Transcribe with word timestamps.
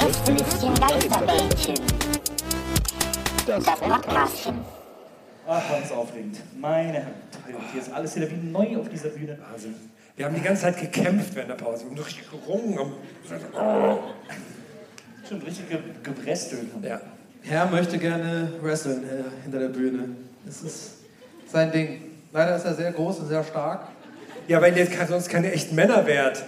Gästelistchen 0.00 0.74
Geisterbällchen. 0.74 1.74
Das 3.46 3.64
Podcastchen. 3.64 4.58
Ach, 5.46 5.62
was 5.70 5.92
aufregend. 5.92 6.38
Meine 6.60 6.92
Herren. 6.92 7.14
Hier 7.72 7.82
ist 7.82 7.92
alles 7.92 8.14
wieder 8.16 8.30
wie 8.30 8.36
neu 8.36 8.76
auf 8.78 8.88
dieser 8.88 9.08
Bühne. 9.08 9.38
Wahnsinn. 9.50 9.74
Wir 10.16 10.26
haben 10.26 10.34
die 10.34 10.40
ganze 10.40 10.62
Zeit 10.62 10.78
gekämpft 10.78 11.34
während 11.34 11.50
der 11.50 11.56
Pause. 11.56 11.84
Wir 11.84 11.90
haben 11.90 11.98
richtig 11.98 12.30
gerungen. 12.30 12.92
Schon 15.28 15.42
richtig 15.42 15.68
ge 15.68 15.78
gebrestelt. 16.02 16.68
Ja. 16.82 17.00
Herr 17.42 17.66
möchte 17.66 17.98
gerne 17.98 18.52
wresteln 18.60 19.04
äh, 19.04 19.24
hinter 19.42 19.58
der 19.58 19.68
Bühne. 19.68 20.10
Das 20.44 20.62
ist 20.62 20.90
sein 21.50 21.72
Ding. 21.72 22.02
Leider 22.32 22.56
ist 22.56 22.64
er 22.64 22.74
sehr 22.74 22.92
groß 22.92 23.20
und 23.20 23.28
sehr 23.28 23.42
stark. 23.42 23.88
ja, 24.46 24.60
weil 24.60 24.76
ihr 24.76 24.86
sonst 25.08 25.28
keine 25.28 25.52
echten 25.52 25.74
Männer 25.74 26.06
wärt. 26.06 26.44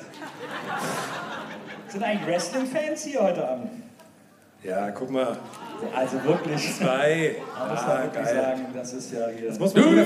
Sind 1.90 2.02
eigentlich 2.02 2.26
Wrestling-Fans 2.26 3.04
hier 3.04 3.22
heute 3.22 3.48
Abend? 3.48 3.70
Ja, 4.62 4.90
guck 4.90 5.10
mal. 5.10 5.36
Also 5.96 6.22
wirklich. 6.24 6.74
Zwei. 6.76 7.36
Man 7.58 7.70
muss 7.70 7.80
Ah, 7.80 7.86
man 7.88 8.02
wirklich 8.04 8.24
geil. 8.24 8.34
sagen, 8.34 8.66
das 8.74 8.92
ist 8.92 9.12
ja 9.12 9.28
hier. 9.28 9.48
Das 9.48 9.58
muss 9.58 9.74
man 9.74 9.90
wieder, 9.90 10.04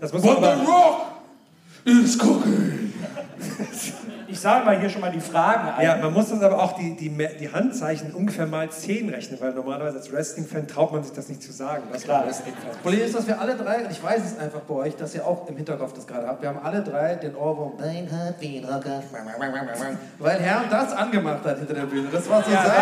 das 0.00 0.12
muss 0.12 0.22
man 0.24 0.36
aber, 0.36 0.54
Rock 0.64 1.00
is 1.84 2.18
cooking. 2.18 2.92
Ich 4.30 4.38
sage 4.40 4.64
mal 4.66 4.78
hier 4.78 4.90
schon 4.90 5.00
mal 5.00 5.10
die 5.10 5.20
Fragen 5.20 5.68
ein. 5.70 5.82
ja, 5.84 5.96
man 5.96 6.12
muss 6.12 6.28
das 6.28 6.42
aber 6.42 6.62
auch 6.62 6.72
die, 6.72 6.94
die, 6.96 7.08
die 7.40 7.50
Handzeichen 7.52 8.12
ungefähr 8.12 8.46
mal 8.46 8.68
10 8.68 9.08
rechnen, 9.08 9.40
weil 9.40 9.52
normalerweise 9.54 9.96
als 9.96 10.12
Wrestling-Fan 10.12 10.68
traut 10.68 10.92
man 10.92 11.02
sich 11.02 11.12
das 11.14 11.28
nicht 11.30 11.42
zu 11.42 11.50
sagen. 11.50 11.84
Das 11.90 12.02
Klar. 12.02 12.20
war 12.20 12.26
Wrestling-Fan. 12.26 12.78
Problem 12.82 13.00
ist, 13.06 13.14
dass 13.14 13.26
wir 13.26 13.40
alle 13.40 13.56
drei, 13.56 13.84
und 13.84 13.90
ich 13.90 14.02
weiß 14.02 14.22
es 14.24 14.38
einfach 14.38 14.60
bei 14.60 14.74
euch, 14.74 14.96
dass 14.96 15.14
ihr 15.14 15.26
auch 15.26 15.48
im 15.48 15.56
Hinterkopf 15.56 15.94
das 15.94 16.06
gerade 16.06 16.26
habt, 16.26 16.42
wir 16.42 16.50
haben 16.50 16.60
alle 16.62 16.82
drei 16.82 17.14
den 17.14 17.34
Ohrwurm 17.34 17.78
Beinhard 17.78 18.34
wie 18.40 18.58
ein 18.58 18.64
Rocker. 18.66 19.02
Weil 20.18 20.38
Herr 20.40 20.64
das 20.70 20.92
angemacht 20.92 21.44
hat 21.44 21.58
hinter 21.58 21.74
der 21.74 21.86
Bühne. 21.86 22.08
Das 22.12 22.28
war 22.28 22.44
so 22.44 22.50
Ja, 22.50 22.64
sein. 22.64 22.74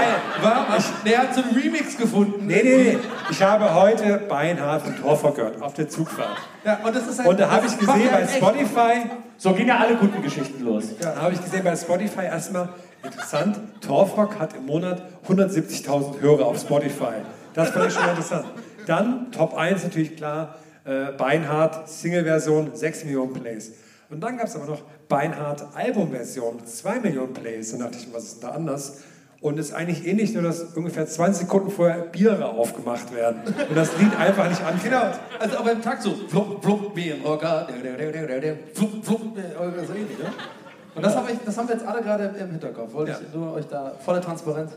Warm-up. 0.43 0.83
Der 1.05 1.19
hat 1.19 1.35
so 1.35 1.43
einen 1.43 1.55
Remix 1.57 1.97
gefunden. 1.97 2.45
Nee, 2.47 2.61
nee, 2.65 2.77
nee. 2.95 2.99
Ich 3.31 3.41
habe 3.41 3.73
heute 3.73 4.19
Beinhard 4.29 4.83
von 4.83 4.97
Torfolk 4.97 5.37
gehört, 5.37 5.63
auf 5.63 5.75
der 5.75 5.89
Zugfahrt. 5.89 6.39
Ja, 6.67 6.81
und 6.85 6.97
das 6.97 7.07
ist 7.07 7.19
halt, 7.21 7.29
Und 7.29 7.39
da 7.39 7.49
habe 7.49 7.65
ich 7.67 7.79
gesehen 7.79 8.11
bei. 8.11 8.27
Spotify, 8.27 9.09
So 9.39 9.53
gehen 9.53 9.69
ja 9.69 9.79
alle 9.79 9.95
guten 9.95 10.21
Geschichten 10.21 10.65
los. 10.65 10.87
Ja, 11.01 11.15
habe 11.15 11.33
ich 11.33 11.41
gesehen 11.41 11.63
bei 11.63 11.77
Spotify 11.77 12.25
erstmal, 12.25 12.71
interessant, 13.05 13.61
Torfrock 13.81 14.37
hat 14.41 14.55
im 14.57 14.67
Monat 14.67 15.01
170.000 15.29 16.21
Hörer 16.21 16.45
auf 16.47 16.59
Spotify. 16.59 17.23
Das 17.55 17.71
fand 17.71 17.87
ich 17.87 17.95
schon 17.95 18.09
interessant. 18.09 18.47
Dann 18.87 19.31
Top 19.31 19.55
1 19.55 19.85
natürlich 19.85 20.17
klar, 20.17 20.57
äh, 20.85 21.13
Beinhard 21.17 21.89
Single-Version 21.89 22.71
6 22.75 23.05
Millionen 23.05 23.33
Plays. 23.33 23.73
Und 24.11 24.21
dann 24.21 24.37
gab 24.37 24.47
es 24.49 24.57
aber 24.57 24.67
noch 24.67 24.83
Beinhard 25.09 25.65
Album-Version 25.75 26.67
2 26.67 26.99
Millionen 26.99 27.33
Plays. 27.33 27.73
Da 27.73 27.79
dachte 27.85 27.99
ich, 27.99 28.13
was 28.13 28.25
ist 28.25 28.43
denn 28.43 28.51
da 28.51 28.57
anders? 28.57 29.03
Und 29.47 29.61
es 29.61 29.67
ist 29.69 29.75
eigentlich 29.75 30.05
ähnlich, 30.05 30.35
nur 30.35 30.43
dass 30.43 30.61
ungefähr 30.75 31.07
20 31.07 31.43
Sekunden 31.43 31.71
vorher 31.71 31.99
Biere 31.99 32.47
aufgemacht 32.49 33.15
werden. 33.15 33.43
Und 33.47 33.77
das 33.77 33.97
Lied 33.97 34.11
einfach 34.19 34.49
nicht 34.49 34.61
anfängt. 34.61 34.83
Genau, 34.93 35.03
also 35.39 35.59
aber 35.59 35.71
im 35.71 35.81
Takt 35.81 36.03
so, 36.03 36.17
flupp, 36.29 36.65
flupp, 36.65 36.97
wie 36.97 37.13
ein 37.13 37.21
Rocker, 37.25 37.69
flupp, 38.75 39.05
flupp, 39.05 39.21
so 39.37 39.93
ähnlich, 39.95 40.19
ne? 40.19 40.33
Und 40.97 41.05
das, 41.05 41.15
hab 41.15 41.31
ich, 41.31 41.39
das 41.45 41.57
haben 41.57 41.69
wir 41.69 41.77
jetzt 41.77 41.87
alle 41.87 42.03
gerade 42.03 42.35
im 42.41 42.51
Hinterkopf. 42.51 42.93
Wollte 42.93 43.13
Ja. 43.13 43.19
ich 43.25 43.33
nur 43.33 43.53
euch 43.55 43.67
da, 43.69 43.93
volle 44.05 44.21
Transparenz. 44.21 44.73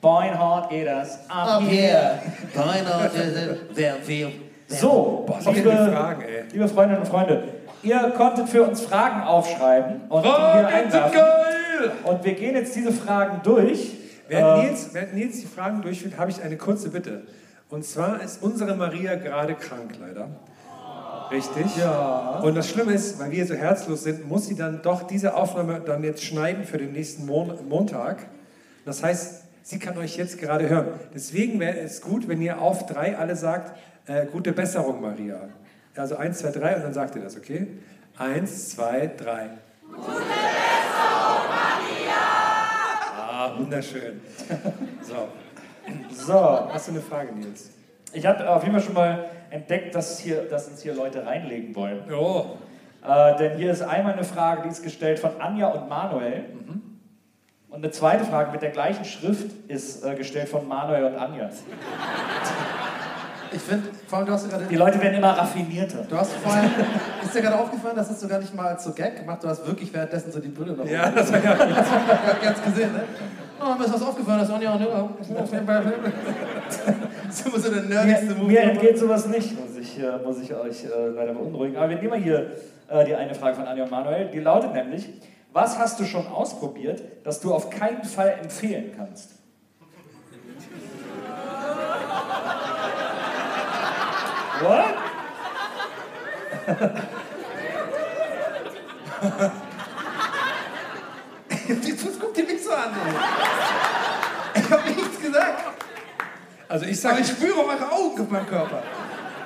Beinhard 0.00 0.70
geht 0.70 0.86
das. 0.86 1.18
Ab, 1.28 1.60
here, 1.68 2.18
Beinhard, 2.54 3.10
wer 3.74 3.94
will. 4.06 4.32
So, 4.68 5.24
Boah, 5.26 5.38
so 5.42 5.50
liebe, 5.50 5.70
viele 5.70 5.92
Fragen, 5.92 6.22
ey. 6.22 6.44
liebe 6.50 6.66
Freundinnen 6.66 7.02
und 7.02 7.08
Freunde, 7.08 7.42
ihr 7.82 7.98
konntet 8.16 8.48
für 8.48 8.62
uns 8.62 8.80
Fragen 8.80 9.20
aufschreiben 9.22 10.00
und 10.08 10.22
hier 10.22 10.32
Fragen 10.32 10.90
sind 10.90 11.02
einwerfen. 11.02 11.55
Und 12.04 12.24
wir 12.24 12.34
gehen 12.34 12.54
jetzt 12.54 12.74
diese 12.74 12.92
Fragen 12.92 13.40
durch. 13.42 13.96
Während 14.28 14.64
Äh, 14.64 14.66
Nils, 14.68 14.88
während 14.92 15.14
Nils 15.14 15.40
die 15.40 15.46
Fragen 15.46 15.82
durchführt, 15.82 16.18
habe 16.18 16.30
ich 16.30 16.42
eine 16.42 16.56
kurze 16.56 16.90
Bitte. 16.90 17.22
Und 17.68 17.84
zwar 17.84 18.22
ist 18.22 18.42
unsere 18.42 18.76
Maria 18.76 19.14
gerade 19.16 19.54
krank, 19.54 19.92
leider. 20.00 20.28
Richtig? 21.30 21.76
Ja. 21.76 22.40
Und 22.42 22.54
das 22.54 22.68
Schlimme 22.68 22.92
ist, 22.92 23.18
weil 23.18 23.32
wir 23.32 23.46
so 23.46 23.54
herzlos 23.54 24.04
sind, 24.04 24.28
muss 24.28 24.46
sie 24.46 24.54
dann 24.54 24.82
doch 24.82 25.02
diese 25.04 25.34
Aufnahme 25.34 25.80
dann 25.84 26.04
jetzt 26.04 26.22
schneiden 26.22 26.64
für 26.64 26.78
den 26.78 26.92
nächsten 26.92 27.26
Mon 27.26 27.52
Montag. 27.68 28.26
Das 28.84 29.02
heißt, 29.02 29.42
sie 29.64 29.78
kann 29.80 29.98
euch 29.98 30.16
jetzt 30.16 30.38
gerade 30.38 30.68
hören. 30.68 30.88
Deswegen 31.14 31.58
wäre 31.58 31.78
es 31.80 32.00
gut, 32.00 32.28
wenn 32.28 32.40
ihr 32.40 32.60
auf 32.60 32.86
drei 32.86 33.18
alle 33.18 33.34
sagt, 33.34 33.76
äh, 34.06 34.26
gute 34.26 34.52
Besserung, 34.52 35.00
Maria. 35.00 35.48
Also 35.96 36.16
eins, 36.16 36.38
zwei, 36.38 36.50
drei 36.50 36.76
und 36.76 36.84
dann 36.84 36.94
sagt 36.94 37.16
ihr 37.16 37.22
das, 37.22 37.36
okay? 37.36 37.66
Eins, 38.16 38.70
zwei, 38.70 39.10
drei. 39.16 39.50
Ah, 43.46 43.58
wunderschön. 43.58 44.20
So, 45.02 45.28
so, 46.10 46.68
hast 46.72 46.88
du 46.88 46.92
eine 46.92 47.00
Frage, 47.00 47.32
Nils? 47.32 47.70
ich 48.12 48.26
habe 48.26 48.48
auf 48.50 48.62
jeden 48.62 48.74
Fall 48.74 48.82
schon 48.82 48.94
mal 48.94 49.26
entdeckt, 49.50 49.94
dass, 49.94 50.18
hier, 50.18 50.42
dass 50.42 50.66
uns 50.66 50.82
hier 50.82 50.94
Leute 50.94 51.24
reinlegen 51.24 51.74
wollen. 51.76 52.02
Oh, 52.12 52.56
Äh, 53.06 53.36
denn 53.36 53.56
hier 53.56 53.70
ist 53.70 53.82
einmal 53.82 54.14
eine 54.14 54.24
Frage, 54.24 54.62
die 54.62 54.68
ist 54.68 54.82
gestellt 54.82 55.20
von 55.20 55.40
Anja 55.40 55.68
und 55.68 55.88
Manuel. 55.88 56.44
Und 57.68 57.84
eine 57.84 57.90
zweite 57.92 58.24
Frage 58.24 58.50
mit 58.50 58.62
der 58.62 58.70
gleichen 58.70 59.04
Schrift 59.04 59.52
ist 59.68 60.04
äh, 60.04 60.16
gestellt 60.16 60.48
von 60.48 60.66
Manuel 60.66 61.04
und 61.04 61.14
Anja. 61.14 61.48
Ich 63.52 63.62
finde, 63.62 63.88
vor 64.06 64.18
allem, 64.18 64.26
du 64.26 64.32
hast 64.32 64.44
ja 64.44 64.50
gerade. 64.50 64.66
Die 64.66 64.76
Leute 64.76 65.00
werden 65.00 65.14
immer 65.14 65.30
raffinierter. 65.30 66.04
Du 66.08 66.16
hast 66.16 66.32
vorher, 66.32 66.64
ist 67.24 67.34
dir 67.34 67.42
gerade 67.42 67.58
aufgefallen, 67.58 67.96
das 67.96 68.10
hast 68.10 68.22
du 68.22 68.28
gar 68.28 68.38
nicht 68.38 68.54
mal 68.54 68.68
als 68.68 68.84
so 68.84 68.92
Gag 68.92 69.16
gemacht, 69.16 69.42
du 69.42 69.48
hast 69.48 69.66
wirklich 69.66 69.92
währenddessen 69.92 70.32
so 70.32 70.40
die 70.40 70.48
Brille 70.48 70.72
noch 70.72 70.86
ja, 70.86 71.10
das 71.10 71.32
war 71.32 71.42
ja. 71.42 71.54
ganz 71.54 72.62
gesehen, 72.64 72.92
ne? 72.92 73.04
Oh, 73.60 73.78
mir 73.78 73.84
ist 73.84 73.94
was 73.94 74.02
aufgefallen, 74.02 74.40
das 74.40 74.50
Anja 74.50 74.74
und 74.74 74.82
Das 77.26 77.40
ist 77.40 77.46
immer 77.46 77.58
so 77.58 77.72
der 77.72 77.82
nerdigste 77.82 78.34
Move. 78.34 78.46
mir 78.46 78.60
entgeht 78.60 78.98
sowas 78.98 79.26
nicht, 79.26 79.58
muss 79.58 79.76
ich, 79.78 79.98
äh, 79.98 80.18
muss 80.22 80.40
ich 80.40 80.54
euch 80.54 80.84
äh, 80.84 81.08
leider 81.14 81.32
beunruhigen. 81.32 81.76
Aber 81.76 81.88
wir 81.88 81.96
nehmen 81.96 82.10
mal 82.10 82.20
hier 82.20 82.52
äh, 82.88 83.04
die 83.04 83.14
eine 83.14 83.34
Frage 83.34 83.56
von 83.56 83.66
Anja 83.66 83.84
und 83.84 83.90
Manuel. 83.90 84.30
Die 84.30 84.40
lautet 84.40 84.72
nämlich, 84.72 85.08
was 85.52 85.78
hast 85.78 85.98
du 85.98 86.04
schon 86.04 86.26
ausprobiert, 86.26 87.02
das 87.24 87.40
du 87.40 87.54
auf 87.54 87.70
keinen 87.70 88.04
Fall 88.04 88.36
empfehlen 88.42 88.92
kannst? 88.96 89.35
What? 94.62 94.94
Das 101.68 102.18
guckt 102.20 102.36
dir 102.36 102.44
nicht 102.44 102.62
so 102.64 102.70
an, 102.72 102.90
ey. 102.94 104.60
Ich 104.62 104.70
habe 104.70 104.88
nichts 104.90 105.20
gesagt. 105.20 105.64
Also 106.68 106.84
ich 106.86 107.04
Aber 107.04 107.16
sage, 107.16 107.22
ich 107.22 107.28
spüre 107.28 107.58
eure 107.58 107.92
Augen 107.92 108.20
auf 108.20 108.30
meinem 108.30 108.46
Körper. 108.46 108.82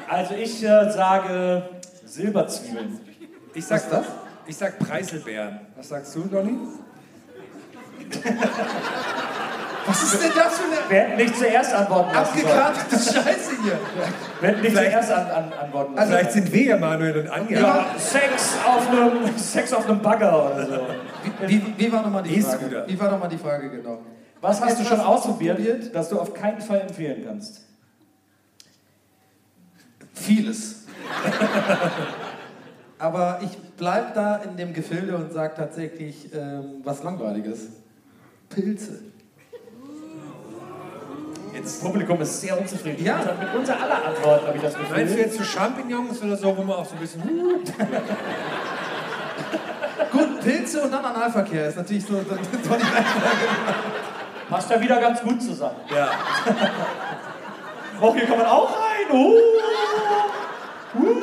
Also 0.08 0.34
ich 0.34 0.62
äh, 0.62 0.90
sage 0.90 1.68
Silberzwiebeln. 2.04 3.00
ich 3.54 3.64
sag 3.66 3.82
Was 3.82 3.88
das? 3.90 4.06
Ich 4.46 4.56
sag 4.56 4.78
Preiselbeeren. 4.78 5.60
Was 5.76 5.88
sagst 5.88 6.14
du, 6.14 6.22
Donny? 6.24 6.58
Was 9.86 10.02
ist 10.02 10.22
denn 10.22 10.30
das 10.34 10.58
für 10.58 10.64
eine 10.64 10.90
Wir 10.90 11.00
hätten 11.00 11.16
nicht 11.16 11.36
zuerst 11.36 11.74
antworten 11.74 12.14
lassen 12.14 12.38
abgekartete 12.38 12.96
Scheiße 12.96 13.50
hier? 13.62 13.78
Wir 14.40 14.48
hätten 14.48 14.60
nicht 14.60 14.70
Vielleicht- 14.72 14.90
zuerst 14.92 15.12
an, 15.12 15.30
an, 15.30 15.52
antworten 15.52 15.94
lassen 15.94 16.08
Vielleicht 16.08 16.32
sind 16.32 16.52
wir 16.52 16.62
ja 16.62 16.76
Manuel 16.76 17.18
und 17.18 17.28
Anja. 17.28 17.60
ja, 17.60 17.86
Sex 17.98 18.54
auf 18.66 18.88
einem 18.88 19.12
Sex 19.38 19.72
auf 19.72 19.88
einem 19.88 20.00
Bagger 20.02 20.52
oder 20.52 20.66
so. 20.66 20.86
Wie, 21.46 21.74
wie 21.76 21.92
war 21.92 22.02
nochmal 22.02 22.22
die. 22.22 22.40
Frage? 22.40 22.84
Wie 22.86 23.00
war 23.00 23.10
nochmal 23.10 23.28
die 23.28 23.38
Frage 23.38 23.70
genau? 23.70 23.98
Was 24.40 24.60
hast 24.60 24.80
du 24.80 24.84
schon 24.84 25.00
ausprobiert, 25.00 25.58
ausprobiert? 25.58 25.94
das 25.94 26.08
du 26.08 26.18
auf 26.20 26.32
keinen 26.34 26.60
Fall 26.60 26.80
empfehlen 26.82 27.22
kannst? 27.26 27.60
Vieles. 30.14 30.84
Aber 32.98 33.40
ich 33.42 33.56
bleib 33.76 34.14
da 34.14 34.36
in 34.36 34.56
dem 34.56 34.74
Gefilde 34.74 35.16
und 35.16 35.32
sage 35.32 35.54
tatsächlich 35.56 36.32
ähm, 36.34 36.80
was 36.84 37.02
Langweiliges. 37.02 37.68
Pilze. 38.50 39.00
Das 41.62 41.80
Publikum 41.80 42.20
ist 42.20 42.40
sehr 42.40 42.58
unzufrieden. 42.58 43.04
Ja. 43.04 43.16
Mit 43.16 43.54
unserer 43.54 43.82
aller 43.82 44.06
Antwort 44.06 44.46
habe 44.46 44.56
ich 44.56 44.62
das 44.62 44.74
Gefühl. 44.74 44.96
Meinst 44.96 45.14
du 45.14 45.18
jetzt 45.18 45.38
so 45.38 45.44
Champignons 45.44 46.22
oder 46.22 46.36
so, 46.36 46.56
wo 46.56 46.62
man 46.62 46.76
auch 46.76 46.86
so 46.86 46.94
ein 46.94 47.00
bisschen. 47.00 47.22
Gut, 50.12 50.40
Pilze 50.40 50.82
und 50.82 50.92
dann 50.92 51.04
Analverkehr 51.04 51.68
ist 51.68 51.76
natürlich 51.76 52.04
so, 52.04 52.14
so, 52.14 52.22
die 52.22 52.68
Reihenfolge. 52.68 52.84
Passt 54.48 54.70
ja 54.70 54.80
wieder 54.80 55.00
ganz 55.00 55.20
gut 55.20 55.42
zusammen. 55.42 55.76
Ja. 55.94 56.10
Oh, 58.02 58.14
hier 58.14 58.24
kann 58.24 58.38
man 58.38 58.46
auch 58.46 58.70
rein. 58.70 59.10
Uh. 59.14 59.34
Uh. 60.94 61.22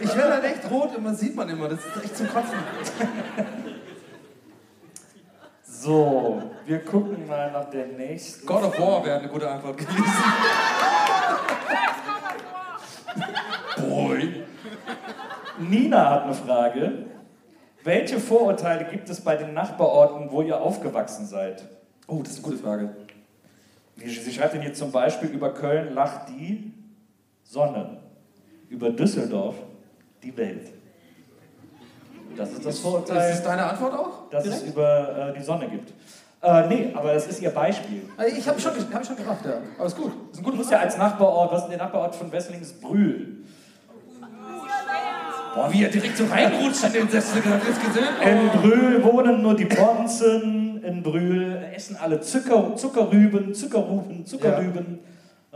Ich 0.00 0.16
werde 0.16 0.30
dann 0.30 0.44
echt 0.44 0.70
rot 0.70 0.96
und 0.96 1.04
man 1.04 1.14
sieht 1.14 1.36
man 1.36 1.48
immer, 1.50 1.68
das 1.68 1.80
ist 1.80 2.02
echt 2.02 2.16
zum 2.16 2.28
Kotzen. 2.28 2.56
So, 5.86 6.42
wir 6.64 6.84
gucken 6.84 7.28
mal 7.28 7.52
nach 7.52 7.70
der 7.70 7.86
nächsten. 7.86 8.44
God 8.44 8.64
of 8.64 8.80
War 8.80 9.04
wäre 9.04 9.20
eine 9.20 9.28
gute 9.28 9.48
Antwort 9.48 9.78
gewesen. 9.78 10.02
Boy. 13.88 14.42
Nina 15.60 16.10
hat 16.10 16.24
eine 16.24 16.34
Frage. 16.34 17.04
Welche 17.84 18.18
Vorurteile 18.18 18.86
gibt 18.86 19.08
es 19.10 19.20
bei 19.20 19.36
den 19.36 19.54
Nachbarorten, 19.54 20.32
wo 20.32 20.42
ihr 20.42 20.60
aufgewachsen 20.60 21.24
seid? 21.24 21.64
Oh, 22.08 22.18
das 22.20 22.32
ist 22.32 22.38
eine 22.38 22.48
gute 22.48 22.64
Frage. 22.64 22.96
Sie 23.94 24.32
schreibt 24.32 24.54
denn 24.54 24.62
hier 24.62 24.74
zum 24.74 24.90
Beispiel 24.90 25.28
über 25.28 25.54
Köln 25.54 25.94
lacht 25.94 26.30
die 26.30 26.72
Sonne, 27.44 27.98
über 28.68 28.90
Düsseldorf 28.90 29.54
die 30.24 30.36
Welt. 30.36 30.75
Das 32.36 32.52
ist 32.52 32.64
das 32.66 32.78
Vorurteil, 32.80 33.30
Ist 33.30 33.38
das 33.38 33.42
deine 33.44 33.64
Antwort 33.64 33.94
auch? 33.94 34.30
dass 34.30 34.44
es 34.46 34.58
direkt? 34.60 34.72
über 34.74 35.32
äh, 35.34 35.38
die 35.38 35.42
Sonne 35.44 35.68
gibt. 35.68 35.92
Äh, 36.42 36.66
nee, 36.68 36.92
aber 36.94 37.14
das 37.14 37.26
ist 37.26 37.40
ihr 37.40 37.50
Beispiel. 37.50 38.02
Äh, 38.18 38.28
Ich 38.36 38.46
habe 38.46 38.60
schon, 38.60 38.72
hab 38.92 39.06
schon 39.06 39.16
gerafft, 39.16 39.44
ja. 39.46 39.54
Aber 39.78 39.86
ist 39.86 39.96
gut. 39.96 40.12
Ist 40.32 40.38
ein 40.38 40.44
Du 40.44 40.52
musst 40.52 40.70
ja 40.70 40.78
als 40.80 40.96
Nachbarort, 40.98 41.50
was 41.52 41.62
ist 41.62 41.68
denn 41.70 41.78
der 41.78 41.86
Nachbarort 41.86 42.14
von 42.14 42.30
Wesseling 42.30 42.60
ist 42.60 42.80
Brühl. 42.80 43.38
Boah, 45.54 45.72
wie 45.72 45.84
er 45.84 45.88
direkt 45.88 46.18
so 46.18 46.26
reinrutscht 46.26 46.84
in 46.84 46.92
den 46.92 47.08
Sessel, 47.08 47.42
habt 47.42 47.64
gesehen? 47.64 48.04
In 48.22 48.60
Brühl 48.60 49.02
wohnen 49.02 49.40
nur 49.40 49.56
die 49.56 49.64
Bonzen, 49.64 50.84
in 50.84 51.02
Brühl 51.02 51.64
essen 51.74 51.96
alle 51.96 52.20
Zucker, 52.20 52.76
Zuckerrüben, 52.76 53.54
Zuckerruben, 53.54 54.26
Zuckerrüben. 54.26 54.98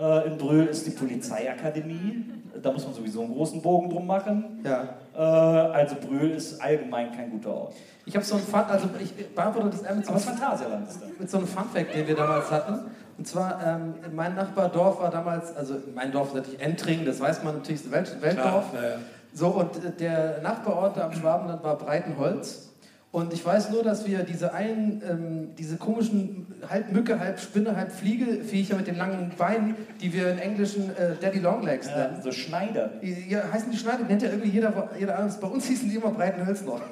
Äh, 0.00 0.28
in 0.28 0.38
Brühl 0.38 0.66
ist 0.66 0.86
die 0.86 0.92
Polizeiakademie. 0.92 2.24
Da 2.62 2.72
muss 2.72 2.84
man 2.84 2.94
sowieso 2.94 3.22
einen 3.22 3.34
großen 3.34 3.60
Bogen 3.60 3.90
drum 3.90 4.06
machen. 4.06 4.64
Ja. 4.64 4.88
Äh, 5.14 5.18
also 5.20 5.96
Brühl 5.96 6.30
ist 6.30 6.60
allgemein 6.60 7.12
kein 7.12 7.30
guter 7.30 7.50
Ort. 7.50 7.74
Ich 8.06 8.16
habe 8.16 8.24
so 8.24 8.36
einen 8.36 8.44
Fun, 8.44 8.62
also 8.66 8.88
ich 8.98 9.34
beantworte 9.34 9.70
das 9.70 9.82
eher 9.82 9.94
mit 9.94 10.06
so, 10.06 10.12
einem, 10.12 10.20
Phantasialand 10.20 10.88
ist 10.88 11.02
da. 11.02 11.06
mit 11.18 11.30
so 11.30 11.36
einem 11.36 11.46
Fun-Fact, 11.46 11.94
den 11.94 12.08
wir 12.08 12.16
damals 12.16 12.50
hatten. 12.50 12.90
Und 13.18 13.26
zwar, 13.26 13.60
ähm, 13.64 13.94
mein 14.14 14.34
Nachbardorf 14.34 15.00
war 15.00 15.10
damals, 15.10 15.54
also 15.54 15.74
mein 15.94 16.10
Dorf 16.10 16.28
ist 16.28 16.34
natürlich 16.34 16.60
Entring, 16.60 17.04
das 17.04 17.20
weiß 17.20 17.44
man 17.44 17.56
natürlich, 17.56 17.82
ist 17.82 17.92
Welt, 17.92 18.16
Weltdorf. 18.22 18.64
Ja, 18.72 18.82
ja. 18.82 18.96
So, 19.34 19.48
und 19.48 20.00
der 20.00 20.40
Nachbarort 20.42 20.98
am 20.98 21.12
Schwabenland 21.12 21.62
war 21.62 21.76
Breitenholz. 21.76 22.69
Und 23.12 23.32
ich 23.32 23.44
weiß 23.44 23.70
nur, 23.70 23.82
dass 23.82 24.06
wir 24.06 24.20
diese 24.20 24.54
einen, 24.54 25.02
ähm, 25.08 25.54
diese 25.58 25.76
komischen 25.76 26.46
halb 26.68 26.92
Mücke, 26.92 27.18
halb 27.18 27.40
Spinne, 27.40 27.74
halb 27.74 27.90
Fliege 27.90 28.44
Viecher 28.44 28.76
mit 28.76 28.86
den 28.86 28.96
langen 28.96 29.32
Beinen, 29.36 29.74
die 30.00 30.12
wir 30.12 30.30
in 30.30 30.38
Englischen 30.38 30.90
äh, 30.96 31.16
Daddy 31.20 31.40
Longlegs 31.40 31.88
Ja, 31.88 31.96
nennen. 32.08 32.22
so 32.22 32.30
Schneider. 32.30 32.92
Ja, 33.28 33.42
heißen 33.52 33.68
die 33.72 33.76
Schneider, 33.78 34.04
nennt 34.04 34.22
ja 34.22 34.28
irgendwie 34.30 34.50
jeder, 34.50 34.90
jeder 34.96 35.18
anders. 35.18 35.40
Bei 35.40 35.48
uns 35.48 35.64
hießen 35.66 35.88
die 35.90 35.96
immer 35.96 36.10
Breitenhölzner. 36.10 36.80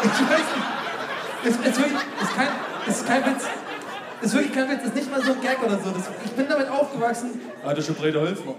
Ich 0.00 0.10
weiß 0.10 0.38
nicht. 0.38 1.58
Ist, 1.60 1.66
ist, 1.66 1.76
wirklich, 1.76 1.98
ist, 2.22 2.36
kein, 2.36 2.48
ist 2.86 3.06
kein 3.06 3.26
Witz. 3.34 3.44
Ist 4.22 4.32
wirklich 4.34 4.52
kein 4.54 4.70
Witz. 4.70 4.84
Ist 4.84 4.94
nicht 4.94 5.10
mal 5.10 5.20
so 5.20 5.32
ein 5.32 5.40
Gag 5.40 5.60
oder 5.60 5.76
so. 5.76 5.90
Das, 5.90 6.08
ich 6.24 6.30
bin 6.32 6.46
damit 6.48 6.68
aufgewachsen. 6.68 7.40
Ah, 7.64 7.70
das 7.70 7.80
ist 7.80 7.86
schon 7.86 7.96
Brede 7.96 8.20
Hölzner. 8.20 8.54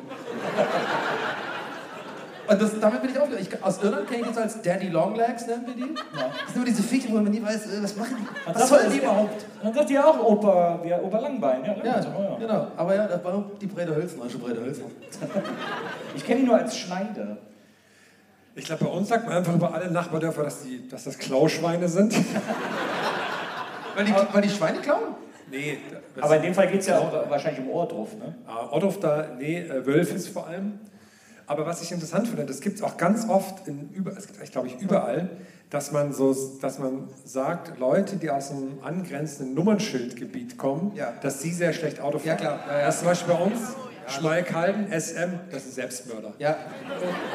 Und 2.50 2.62
das, 2.62 2.80
damit 2.80 3.02
bin 3.02 3.12
ich 3.12 3.20
aufgewachsen. 3.20 3.48
Ich, 3.52 3.64
aus 3.64 3.84
Irland 3.84 4.08
kenne 4.08 4.22
ich 4.22 4.28
das 4.28 4.38
als 4.38 4.62
Daddy 4.62 4.88
Longlegs, 4.90 5.46
nennen 5.46 5.68
wir 5.68 5.74
die. 5.76 5.94
Das 5.94 6.48
sind 6.48 6.56
immer 6.56 6.66
diese 6.66 6.82
Viecher, 6.82 7.10
wo 7.12 7.16
man 7.16 7.32
nie 7.32 7.44
weiß, 7.44 7.68
äh, 7.68 7.84
was 7.84 7.96
machen 7.96 8.16
die? 8.20 8.54
Was 8.54 8.70
sollen 8.70 8.92
die 8.92 8.98
überhaupt? 8.98 9.46
Dann 9.62 9.74
sagt 9.74 9.90
ihr 9.92 10.08
auch 10.08 10.20
Opa, 10.20 10.80
wie 10.84 10.94
Opa 10.94 11.20
Langbein. 11.20 11.64
Ja, 11.64 11.76
Ja, 11.84 12.00
ja. 12.02 12.36
genau. 12.40 12.68
Aber 12.76 12.96
ja, 12.96 13.08
das 13.08 13.24
war 13.24 13.46
die 13.62 13.68
Brede 13.68 13.96
Hölzner, 13.96 14.30
schon 14.30 14.42
Brede 14.42 14.62
Hölzner. 14.62 14.86
Ich 16.16 16.26
kenne 16.26 16.42
ihn 16.42 16.48
nur 16.48 16.58
als 16.58 16.76
Schneider. 16.76 17.38
Ich 18.56 18.66
glaube, 18.66 18.86
bei 18.86 18.92
uns 18.92 19.08
sagt 19.08 19.26
man 19.28 19.38
einfach 19.38 19.54
über 19.54 19.74
alle 19.74 19.90
Nachbardörfer, 19.92 20.44
dass, 20.44 20.64
die, 20.64 20.88
dass 20.90 21.04
das 21.04 21.18
Klauschweine 21.18 21.88
sind. 21.88 22.14
Weil 23.96 24.06
die, 24.06 24.14
weil 24.32 24.42
die 24.42 24.50
Schweine 24.50 24.80
klauen? 24.80 25.16
Nee, 25.52 25.78
Aber 26.22 26.38
in 26.38 26.42
dem 26.44 26.54
Fall 26.54 26.68
geht 26.68 26.82
es 26.82 26.88
ja 26.88 27.00
auch 27.00 27.12
wahrscheinlich 27.30 27.62
um 27.62 27.70
Ohrdruff, 27.70 28.16
ne? 28.16 28.36
Ah, 28.48 28.68
Ottof 28.72 29.00
da, 29.00 29.28
nee, 29.38 29.60
äh, 29.60 29.86
Wölfis 29.86 30.28
vor 30.28 30.48
allem. 30.48 30.80
Aber 31.50 31.66
was 31.66 31.82
ich 31.82 31.92
interessant 31.92 32.28
finde, 32.28 32.46
das 32.46 32.62
gibt 32.62 32.78
es 32.78 32.84
auch 32.84 32.96
ganz 32.96 33.28
oft, 33.28 33.68
in 33.68 33.90
über, 33.92 34.12
es 34.16 34.28
gibt 34.28 34.38
eigentlich, 34.38 34.52
glaube 34.52 34.68
ich, 34.68 34.80
überall, 34.80 35.30
dass 35.72 35.92
man, 35.92 36.14
so, 36.14 36.36
dass 36.62 36.78
man 36.78 37.10
sagt, 37.26 37.80
Leute, 37.80 38.18
die 38.18 38.30
aus 38.30 38.52
einem 38.52 38.78
angrenzenden 38.84 39.56
Nummernschildgebiet 39.56 40.58
kommen, 40.60 40.92
Ja. 40.96 41.12
dass 41.22 41.42
sie 41.42 41.52
sehr 41.52 41.74
schlecht 41.74 42.02
Auto 42.02 42.20
fahren. 42.20 42.28
Ja, 42.28 42.36
klar. 42.36 42.60
Ja, 42.68 42.78
ja. 42.80 42.86
Das 42.86 42.96
ist 42.96 43.00
zum 43.02 43.08
Beispiel 43.10 43.34
bei 43.34 43.40
uns, 43.42 43.60
Schmalkalden, 44.08 44.88
SM, 44.92 45.40
das 45.52 45.66
ist 45.66 45.76
Selbstmörder. 45.76 46.34
Ja. 46.38 46.56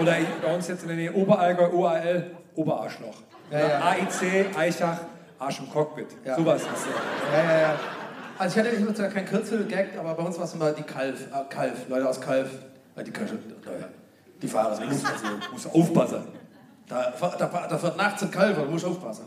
Oder 0.01 0.17
bei 0.43 0.55
uns 0.55 0.69
jetzt 0.69 0.83
in 0.83 0.89
der 0.89 0.97
Nähe 0.97 1.13
Oberallgäu, 1.13 1.73
OAL, 1.73 2.31
Oberarschloch. 2.55 3.17
Ja, 3.51 3.59
ja. 3.59 3.81
AIC, 3.81 4.57
Eichach, 4.57 5.01
Arsch 5.41 5.59
im 5.59 5.71
Cockpit. 5.71 6.07
Ja. 6.25 6.37
Sowas 6.37 6.63
ist 6.63 6.69
ja. 6.87 7.39
Ja, 7.39 7.45
ja, 7.53 7.61
ja. 7.61 7.81
Also 8.39 8.61
ich 8.61 8.67
hatte 8.67 8.77
ich 8.77 8.97
zwar 8.97 9.09
kein 9.09 9.27
Kürzel-Gag, 9.27 9.99
aber 9.99 10.15
bei 10.15 10.23
uns 10.23 10.39
war 10.39 10.45
es 10.45 10.55
immer 10.55 10.71
die 10.73 10.83
Kalf, 10.83 11.21
äh, 11.33 11.53
Kalf, 11.53 11.89
Leute 11.89 12.09
aus 12.09 12.21
Kalf. 12.21 12.49
Äh, 12.97 13.03
Die 13.05 13.11
Köche, 13.11 13.35
Leute. 13.65 13.89
Die 14.43 14.49
Fahrer 14.49 14.75
sind 14.75 14.91
muss, 14.91 15.05
also, 15.05 15.27
muss 15.53 15.67
aufpassen. 15.67 16.25
Da, 16.89 17.13
da, 17.19 17.67
da 17.69 17.83
wird 17.83 17.97
nachts 17.97 18.23
ein 18.23 18.31
Kalf, 18.31 18.59
da 18.59 18.65
muss 18.65 18.85
aufpassen. 18.85 19.27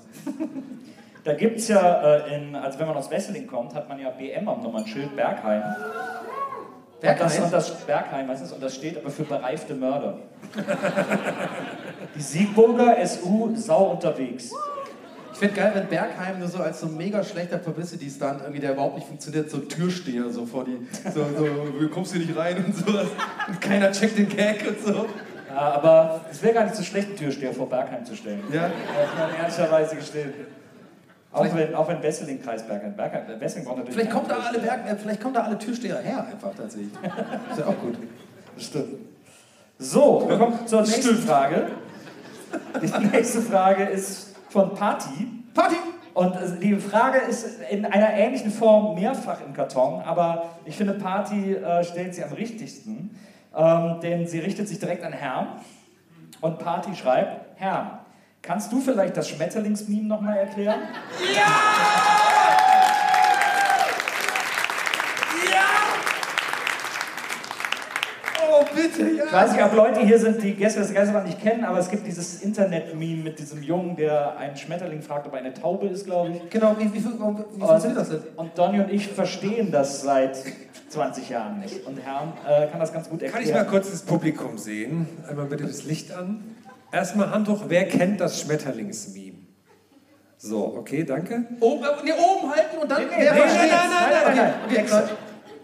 Da 1.24 1.34
gibt 1.34 1.60
es 1.60 1.68
ja, 1.68 2.02
äh, 2.02 2.36
in, 2.36 2.56
also 2.56 2.80
wenn 2.80 2.88
man 2.88 2.96
aus 2.96 3.12
Wesseling 3.12 3.48
kommt, 3.48 3.76
hat 3.76 3.90
man 3.90 4.00
ja 4.00 4.12
BM 4.12 4.48
am 4.48 4.62
Nummernschild 4.62 5.14
Bergheim. 5.14 5.62
Und 5.62 7.04
das, 7.04 7.18
Bergheim? 7.18 7.44
und 7.44 7.54
das 7.54 7.72
Bergheim, 7.86 8.28
was 8.30 8.42
ist 8.42 8.54
Und 8.54 8.64
das 8.64 8.76
steht 8.76 8.98
aber 8.98 9.10
für 9.10 9.24
bereifte 9.24 9.76
Mörder. 9.76 10.20
Die 12.16 12.22
Siegburger 12.22 13.06
SU 13.06 13.56
sau 13.56 13.92
unterwegs. 13.92 14.54
Ich 15.38 15.42
finde 15.42 15.54
geil, 15.54 15.72
wenn 15.76 15.86
Bergheim 15.86 16.40
nur 16.40 16.48
so 16.48 16.58
als 16.58 16.80
so 16.80 16.88
ein 16.88 16.98
mega 16.98 17.24
schlechter 17.24 17.60
Publicity-Stunt, 17.60 18.42
irgendwie, 18.42 18.60
der 18.60 18.72
überhaupt 18.72 18.96
nicht 18.96 19.06
funktioniert, 19.06 19.52
so 19.52 19.60
Türsteher 19.60 20.32
so 20.32 20.48
vor 20.48 20.66
die, 20.66 20.80
so, 21.14 21.24
so, 21.38 21.46
du 21.80 21.90
kommst 21.90 22.12
hier 22.12 22.26
nicht 22.26 22.36
rein 22.36 22.66
und 22.66 22.76
sowas. 22.76 23.06
Und 23.48 23.62
keiner 23.62 23.92
checkt 23.92 24.18
den 24.18 24.30
Gag 24.30 24.68
und 24.68 24.84
so. 24.84 25.06
Ja, 25.48 25.74
aber 25.74 26.22
es 26.32 26.42
wäre 26.42 26.56
gar 26.56 26.64
nicht 26.64 26.76
so 26.76 26.82
schlecht, 26.82 27.10
einen 27.10 27.18
Türsteher 27.18 27.54
vor 27.54 27.70
Bergheim 27.70 28.04
zu 28.04 28.16
stellen. 28.16 28.42
Ja. 28.52 28.64
Muss 28.64 29.20
man 29.20 29.36
ehrlicherweise 29.40 29.96
gestehen. 29.98 30.34
Auch 31.32 31.56
wenn, 31.56 31.76
auch 31.76 31.88
wenn 31.88 32.02
Wesseling 32.02 32.42
Kreis 32.42 32.66
Bergheim. 32.66 32.96
Bergheim 32.96 33.40
Wesseling 33.40 33.66
braucht 33.66 33.78
natürlich. 33.78 33.96
Vielleicht 33.96 34.12
kommen 34.12 34.28
da 34.28 34.38
alle 34.40 34.58
Berg, 34.58 34.90
äh, 34.90 34.96
vielleicht 34.96 35.22
kommen 35.22 35.34
da 35.36 35.42
alle 35.42 35.60
Türsteher 35.60 36.00
her 36.00 36.26
einfach 36.26 36.56
tatsächlich. 36.56 36.94
Ist 37.52 37.60
ja 37.60 37.68
auch 37.68 37.80
gut. 37.80 38.00
Stimmt. 38.58 38.96
So, 39.78 40.26
wir 40.28 40.36
kommen 40.40 40.66
zur 40.66 40.82
nächsten 40.82 41.16
Frage. 41.18 41.68
Die 42.82 43.08
nächste 43.08 43.42
Frage 43.42 43.84
ist 43.84 44.27
von 44.58 44.74
Party. 44.74 45.28
Party! 45.54 45.76
Und 46.16 46.34
äh, 46.34 46.60
die 46.60 46.76
Frage 46.78 47.20
ist 47.20 47.62
in 47.70 47.86
einer 47.86 48.12
ähnlichen 48.14 48.50
Form 48.50 48.96
mehrfach 48.96 49.40
im 49.46 49.54
Karton, 49.54 50.02
aber 50.02 50.50
ich 50.66 50.76
finde, 50.76 50.94
Party 50.94 51.54
äh, 51.54 51.84
stellt 51.84 52.16
sie 52.16 52.24
am 52.24 52.34
richtigsten, 52.34 53.16
ähm, 53.56 54.00
denn 54.02 54.26
sie 54.28 54.40
richtet 54.40 54.68
sich 54.68 54.80
direkt 54.80 55.04
an 55.04 55.14
Herrn. 55.14 55.48
Und 56.42 56.58
Party 56.58 56.96
schreibt: 56.96 57.60
Herr, 57.60 58.00
kannst 58.42 58.72
du 58.72 58.80
vielleicht 58.80 59.16
das 59.16 59.30
Schmetterlingsmeme 59.30 60.08
nochmal 60.08 60.38
erklären? 60.38 60.80
Ja. 61.36 62.37
Ich 69.00 69.34
weiß 69.34 69.52
nicht, 69.52 69.64
ob 69.64 69.74
Leute 69.74 70.02
hier 70.02 70.18
sind, 70.20 70.42
die 70.42 70.54
Gäste 70.54 70.80
des 70.80 70.94
Geisterbahn 70.94 71.26
nicht 71.26 71.42
kennen, 71.42 71.64
aber 71.64 71.80
es 71.80 71.90
gibt 71.90 72.08
dieses 72.08 72.42
Internet-Meme 72.42 73.24
mit 73.24 73.40
diesem 73.40 73.62
Jungen, 73.62 73.96
der 73.96 74.38
einen 74.38 74.56
Schmetterling 74.56 75.02
fragt, 75.02 75.28
ob 75.28 75.34
er 75.34 75.40
eine 75.40 75.54
Taube 75.54 75.88
ist, 75.88 76.06
glaube 76.06 76.32
ich. 76.32 76.50
Genau, 76.50 76.76
wie, 76.78 76.86
wie, 76.86 76.96
wie, 76.96 77.04
wie 77.04 77.60
funktioniert 77.60 77.98
das 77.98 78.10
denn? 78.10 78.22
Und 78.36 78.58
Donny 78.58 78.80
und 78.80 78.92
ich 78.92 79.08
verstehen 79.08 79.72
das 79.72 80.02
seit 80.02 80.38
20 80.90 81.30
Jahren 81.30 81.60
nicht. 81.60 81.86
Und 81.86 82.00
Herrn 82.00 82.34
äh, 82.48 82.68
kann 82.68 82.80
das 82.80 82.94
ganz 82.94 83.10
gut 83.10 83.20
Kann 83.20 83.28
erklären. 83.28 83.48
ich 83.48 83.54
mal 83.54 83.66
kurz 83.66 83.92
das 83.92 84.02
Publikum 84.02 84.58
sehen? 84.58 85.08
Einmal 85.28 85.46
bitte 85.46 85.66
das 85.66 85.84
Licht 85.84 86.12
an. 86.12 86.56
Erstmal 86.92 87.32
Hand 87.32 87.50
hoch, 87.50 87.66
wer 87.68 87.88
kennt 87.88 88.22
das 88.22 88.42
Schmetterlingsmeme? 88.42 89.38
So, 90.38 90.76
okay, 90.78 91.04
danke. 91.04 91.46
Oben, 91.60 91.84
äh, 91.84 91.88
nee, 92.04 92.12
oben 92.12 92.50
halten 92.50 92.78
und 92.80 92.90
dann. 92.90 93.02
Nee, 93.02 93.08
nee, 93.10 93.24
wer 93.24 93.34
nee, 93.34 93.40
versteht's? 93.40 93.72
nein, 93.72 93.90
nein, 93.90 94.10
nein, 94.12 94.24
nein, 94.26 94.38
nein. 94.38 94.54
Okay, 94.66 94.84
okay, 94.86 95.14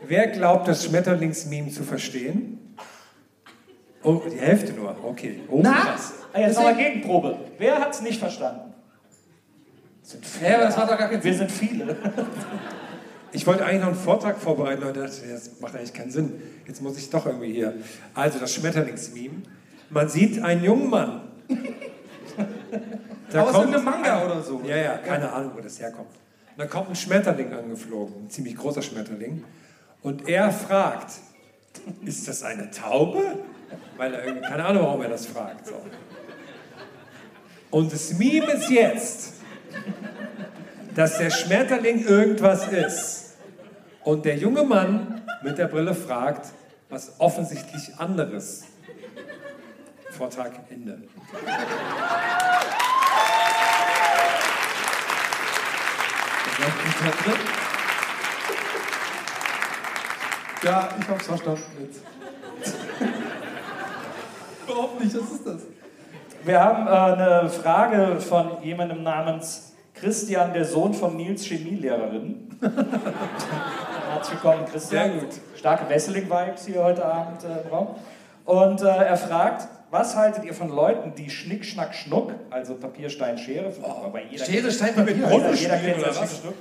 Wer 0.05 0.27
glaubt, 0.27 0.67
das 0.67 0.83
Schmetterlingsmeme 0.83 1.69
zu 1.69 1.83
verstehen? 1.83 2.59
Oh, 4.03 4.21
die 4.31 4.37
Hälfte 4.39 4.73
nur. 4.73 4.95
Okay. 5.03 5.39
Oh, 5.49 5.59
Na? 5.63 5.71
krass. 5.73 6.13
Ah, 6.33 6.39
jetzt 6.39 6.55
nochmal 6.55 6.75
Gegenprobe. 6.75 7.37
Wer 7.57 7.79
hat 7.79 7.93
es 7.93 8.01
nicht 8.01 8.19
verstanden? 8.19 8.73
Das 10.01 10.11
sind 10.11 10.25
viele. 10.25 10.49
Ja, 10.49 10.55
aber 10.57 10.65
das 10.65 10.77
macht 10.77 10.91
doch 10.91 10.97
gar 10.97 11.09
keinen 11.09 11.23
Wir 11.23 11.33
Sinn. 11.33 11.47
sind 11.47 11.51
viele. 11.51 11.95
Ich 13.35 13.47
wollte 13.47 13.65
eigentlich 13.65 13.79
noch 13.81 13.87
einen 13.87 13.95
Vortrag 13.95 14.37
vorbereiten, 14.37 14.83
aber 14.83 14.93
dachte, 14.93 15.27
das 15.27 15.59
macht 15.59 15.75
eigentlich 15.75 15.91
keinen 15.91 16.11
Sinn. 16.11 16.33
Jetzt 16.67 16.83
muss 16.83 16.95
ich 16.99 17.09
doch 17.09 17.25
irgendwie 17.25 17.51
hier. 17.51 17.73
Also 18.13 18.37
das 18.37 18.53
Schmetterlingsmeme. 18.53 19.41
Man 19.89 20.07
sieht 20.07 20.39
einen 20.43 20.63
jungen 20.63 20.87
Mann. 20.87 21.21
Da 23.31 23.41
Aus 23.41 23.51
kommt 23.51 23.73
irgendeinem 23.73 23.85
Manga 23.85 24.19
ein- 24.19 24.25
oder 24.31 24.41
so. 24.43 24.61
Ja, 24.63 24.77
ja, 24.77 24.97
keine 24.97 25.31
Ahnung, 25.31 25.53
wo 25.55 25.61
das 25.61 25.79
herkommt. 25.79 26.09
Und 26.09 26.59
dann 26.59 26.69
kommt 26.69 26.89
ein 26.89 26.95
Schmetterling 26.95 27.51
angeflogen, 27.51 28.25
ein 28.25 28.29
ziemlich 28.29 28.55
großer 28.55 28.83
Schmetterling. 28.83 29.43
Und 30.03 30.27
er 30.29 30.51
fragt, 30.51 31.13
ist 32.05 32.27
das 32.27 32.43
eine 32.43 32.71
Taube? 32.71 33.39
Weil 33.97 34.13
er 34.13 34.25
irgendwie, 34.25 34.47
keine 34.47 34.65
Ahnung, 34.65 34.83
warum 34.83 35.01
er 35.01 35.09
das 35.09 35.25
fragt. 35.25 35.67
So. 35.67 35.81
Und 37.71 37.91
das 37.91 38.13
Meme 38.13 38.51
ist 38.53 38.69
jetzt, 38.69 39.33
dass 40.95 41.17
der 41.17 41.31
Schmetterling 41.31 42.05
irgendwas 42.05 42.67
ist. 42.67 43.35
Und 44.03 44.25
der 44.25 44.37
junge 44.37 44.63
Mann 44.63 45.21
mit 45.41 45.57
der 45.57 45.67
Brille 45.67 45.95
fragt, 45.95 46.47
was 46.89 47.19
offensichtlich 47.19 47.97
anderes. 47.97 48.65
Vortrag 50.11 50.51
Ende. 50.69 51.01
Ja, 60.63 60.87
ich 60.97 61.09
hab's 61.09 61.27
verstanden 61.27 61.61
jetzt. 61.81 62.01
Überhaupt 64.65 65.03
nicht, 65.03 65.13
was 65.13 65.31
ist 65.31 65.45
das? 65.45 65.61
Wir 66.45 66.63
haben 66.63 66.87
äh, 66.87 67.21
eine 67.21 67.49
Frage 67.49 68.21
von 68.21 68.63
jemandem 68.63 69.03
namens 69.03 69.73
Christian, 69.93 70.53
der 70.53 70.63
Sohn 70.63 70.93
von 70.93 71.17
Nils 71.17 71.43
Chemielehrerin. 71.45 72.49
Herzlich 72.61 74.41
willkommen, 74.41 74.65
Christian. 74.65 75.11
Sehr 75.11 75.19
gut. 75.19 75.29
Starke 75.57 75.89
Wesseling-Vibes 75.89 76.65
hier 76.65 76.81
heute 76.81 77.03
Abend 77.05 77.43
äh, 77.43 77.63
im 77.65 77.69
Raum. 77.69 77.95
Und 78.45 78.81
äh, 78.81 78.85
er 78.87 79.17
fragt, 79.17 79.67
was 79.91 80.15
haltet 80.15 80.45
ihr 80.45 80.53
von 80.53 80.69
Leuten, 80.69 81.13
die 81.15 81.29
Schnick, 81.29 81.65
Schnack, 81.65 81.93
Schnuck, 81.93 82.31
also 82.49 82.75
Papier, 82.75 83.09
Stein, 83.09 83.37
Schere, 83.37 83.69
bei 84.13 84.23
jeder 84.29 84.45
Schere, 84.45 84.71
Stein, 84.71 84.95
Papier. 84.95 85.15
jeder, 85.15 85.53
jeder 85.53 85.77
kennt 85.77 86.01
das 86.05 86.17
Schnick? 86.17 86.29
Schnuck. 86.41 86.55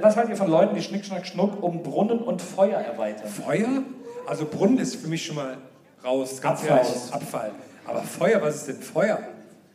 Was 0.00 0.16
haltet 0.16 0.30
ihr 0.30 0.36
von 0.36 0.48
Leuten, 0.50 0.74
die 0.76 0.82
Schnick, 0.82 1.04
Schnack, 1.04 1.26
Schnuck 1.26 1.60
um 1.62 1.82
Brunnen 1.82 2.18
und 2.20 2.40
Feuer 2.40 2.78
erweitern? 2.78 3.26
Feuer? 3.28 3.82
Also 4.26 4.46
Brunnen 4.46 4.78
ist 4.78 4.96
für 4.96 5.08
mich 5.08 5.24
schon 5.26 5.36
mal 5.36 5.56
raus, 6.04 6.40
ganz 6.40 6.60
Abfall. 6.60 6.78
ehrlich. 6.78 7.12
Abfall. 7.12 7.50
Aber 7.86 8.02
Feuer, 8.02 8.40
was 8.40 8.54
ist 8.56 8.68
denn 8.68 8.76
Feuer? 8.76 9.18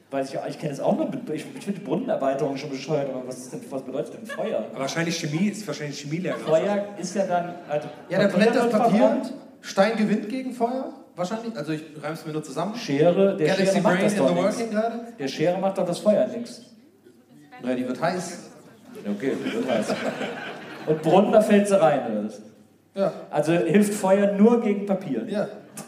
Weiß 0.09 0.33
ich, 0.33 0.39
ich 0.47 0.57
kenne 0.59 0.71
es 0.71 0.79
auch 0.79 0.95
nur, 0.95 1.09
mit- 1.09 1.29
ich, 1.31 1.45
ich 1.57 1.65
finde 1.65 1.81
Brunnenerweiterung 1.81 2.55
schon 2.55 2.69
bescheuert, 2.69 3.09
aber 3.09 3.27
was, 3.27 3.37
ist 3.39 3.51
denn, 3.51 3.61
was 3.69 3.81
bedeutet 3.81 4.13
denn 4.13 4.25
Feuer? 4.25 4.59
Aber 4.71 4.79
wahrscheinlich 4.79 5.17
Chemie 5.17 5.49
ist 5.49 5.67
wahrscheinlich 5.67 5.99
Chemielehrer. 5.99 6.37
Feuer 6.37 6.85
ist 6.97 7.13
ja 7.13 7.25
dann. 7.25 7.55
Also 7.67 7.89
Ja, 8.07 8.19
der 8.19 8.27
brennt 8.29 8.55
das 8.55 8.69
Papier. 8.69 8.97
verbrannt. 8.99 9.33
Stein 9.59 9.97
gewinnt 9.97 10.29
gegen 10.29 10.53
Feuer, 10.53 10.93
wahrscheinlich. 11.17 11.53
Also 11.57 11.73
ich 11.73 11.83
reim's 12.01 12.25
mir 12.25 12.31
nur 12.31 12.43
zusammen. 12.43 12.73
Schere, 12.75 13.35
der 13.35 13.47
Galaxy 13.47 13.65
Schere 13.73 13.81
macht 13.81 13.93
Brain 13.95 14.03
das 14.05 14.15
doch 14.15 14.27
the 14.29 14.33
nichts. 14.35 14.57
working 14.59 14.71
gerade. 14.71 14.99
Der 15.19 15.27
Schere 15.27 15.57
macht 15.57 15.77
doch 15.77 15.85
das 15.85 15.99
Feuer 15.99 16.27
nichts. 16.27 16.61
Naja, 17.61 17.75
die 17.75 17.85
wird 17.87 18.01
heiß. 18.01 18.46
Okay, 19.15 19.33
das 19.43 19.77
heißt. 19.77 19.95
Und 20.85 21.01
Brunnen, 21.01 21.31
da 21.31 21.41
fällt 21.41 21.67
sie 21.67 21.79
rein, 21.79 22.01
oder 22.11 22.25
was? 22.25 22.41
Ja, 22.95 23.11
Also 23.29 23.53
hilft 23.53 23.93
Feuer 23.93 24.31
nur 24.33 24.61
gegen 24.61 24.85
Papier. 24.85 25.23
ja. 25.27 25.47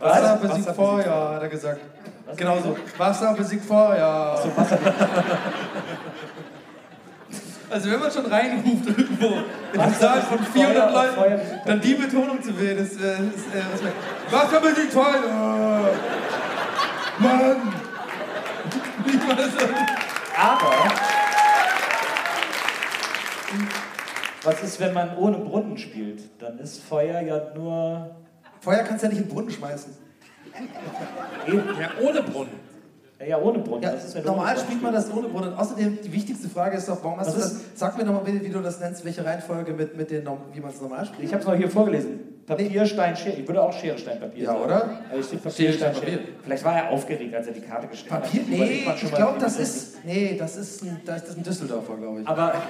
Was? 0.00 0.22
Wasser 0.22 0.36
besiegt 0.36 0.70
Feuer, 0.74 1.30
hat 1.34 1.42
er 1.42 1.48
gesagt. 1.50 1.80
Genau 2.34 2.56
so. 2.58 2.74
Wasser 2.96 3.34
besiegt 3.34 3.64
Feuer. 3.66 4.42
Also 7.72 7.88
wenn 7.88 8.00
man 8.00 8.10
schon 8.10 8.26
reinruft 8.26 8.84
irgendwo 8.88 9.32
in 9.72 9.80
einen 9.80 9.94
Saal 9.94 10.20
von 10.22 10.40
400 10.40 10.90
Feuer, 10.90 11.02
Feuer 11.12 11.30
Leuten, 11.30 11.40
besiegt 11.40 11.68
dann 11.68 11.80
die 11.80 11.94
Betonung 11.94 12.42
zu 12.42 12.60
wählen, 12.60 12.78
ist, 12.78 13.00
äh, 13.00 13.12
ist 13.12 13.54
äh, 13.54 13.62
Respekt. 13.72 13.94
Wasser 14.28 14.60
besiegt 14.60 14.92
Feuer. 14.92 15.90
Mann. 17.18 17.56
Ich 19.06 19.14
weiß 19.28 19.46
nicht. 19.46 20.09
Aber. 20.40 20.72
Was 24.42 24.62
ist, 24.62 24.80
wenn 24.80 24.94
man 24.94 25.18
ohne 25.18 25.36
Brunnen 25.38 25.76
spielt? 25.76 26.22
Dann 26.40 26.58
ist 26.58 26.82
Feuer 26.82 27.20
ja 27.20 27.52
nur. 27.54 28.16
Feuer 28.60 28.78
kannst 28.78 29.02
du 29.02 29.08
ja 29.08 29.12
nicht 29.12 29.22
in 29.22 29.28
den 29.28 29.34
Brunnen 29.34 29.50
schmeißen. 29.50 29.92
Ja, 31.46 31.90
ohne 32.00 32.22
Brunnen. 32.22 32.70
Ja, 33.26 33.38
ohne 33.38 33.58
Brunnen. 33.58 33.82
Ja, 33.82 33.90
ist, 33.90 34.24
normal 34.24 34.58
spielt 34.58 34.80
man 34.80 34.94
das 34.94 35.12
ohne 35.12 35.28
Brunnen. 35.28 35.52
Außerdem, 35.52 35.98
die 36.02 36.12
wichtigste 36.12 36.48
Frage 36.48 36.78
ist 36.78 36.88
doch, 36.88 37.04
warum 37.04 37.20
hast 37.20 37.28
Was 37.28 37.34
du 37.34 37.40
das? 37.40 37.60
Sag 37.74 37.98
mir 37.98 38.04
nochmal 38.04 38.24
bitte, 38.24 38.42
wie 38.42 38.48
du 38.48 38.60
das 38.60 38.80
nennst, 38.80 39.04
welche 39.04 39.22
Reihenfolge 39.22 39.74
mit, 39.74 39.94
mit 39.94 40.10
den, 40.10 40.26
wie 40.54 40.60
man 40.60 40.70
es 40.70 40.80
normal 40.80 41.04
spielt. 41.04 41.24
Ich 41.24 41.32
habe 41.32 41.42
es 41.42 41.46
noch 41.46 41.54
hier 41.54 41.70
vorgelesen. 41.70 42.29
Papier, 42.46 42.86
Stein, 42.86 43.16
Schere. 43.16 43.36
Ich 43.36 43.46
würde 43.46 43.62
auch 43.62 43.72
Schere, 43.72 43.96
Stein, 43.98 44.18
Papier 44.18 44.44
Ja, 44.44 44.52
sagen. 44.52 44.64
oder? 44.64 45.00
Ich 45.18 45.26
steht 45.26 45.42
Papier, 45.42 45.72
Schere, 45.72 45.72
Stein. 45.74 45.92
Papier. 45.94 46.18
Vielleicht 46.42 46.64
war 46.64 46.76
er 46.76 46.90
aufgeregt, 46.90 47.34
als 47.34 47.46
er 47.46 47.52
die 47.52 47.60
Karte 47.60 47.86
gestellt 47.86 48.12
hat. 48.12 48.22
Papier? 48.24 48.42
Nee, 48.48 48.86
ich 49.02 49.14
glaube, 49.14 49.38
das 49.38 49.58
ist. 49.58 50.04
Nee, 50.04 50.36
das 50.38 50.56
ist 50.56 50.82
ein, 50.82 51.00
das 51.04 51.28
ist 51.28 51.36
ein 51.36 51.42
Düsseldorfer, 51.42 51.96
glaube 51.96 52.22
ich. 52.22 52.26
Aber 52.28 52.54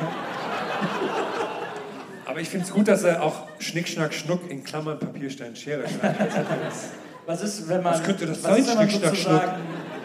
Aber 2.27 2.39
ich 2.41 2.49
finde 2.49 2.65
es 2.67 2.73
gut, 2.73 2.87
dass 2.87 3.03
er 3.03 3.23
auch 3.25 3.49
Schnick, 3.59 3.89
Schnack, 3.89 4.15
Schnuck 4.15 4.49
in 4.49 4.63
Klammern 4.63 4.99
Papier, 5.01 5.31
Stein, 5.31 5.57
Schere 5.57 5.83
schreibt. 5.89 6.21
was 7.27 7.43
ist, 7.43 7.69
wenn 7.69 7.83
man. 7.83 7.95
Was 7.95 8.03
könnte 8.05 8.27
das 8.27 8.45
was 8.45 8.65
sein, 8.67 8.77
Schnick, 8.77 8.91
Schnack, 8.93 9.17
sozusagen 9.17 9.63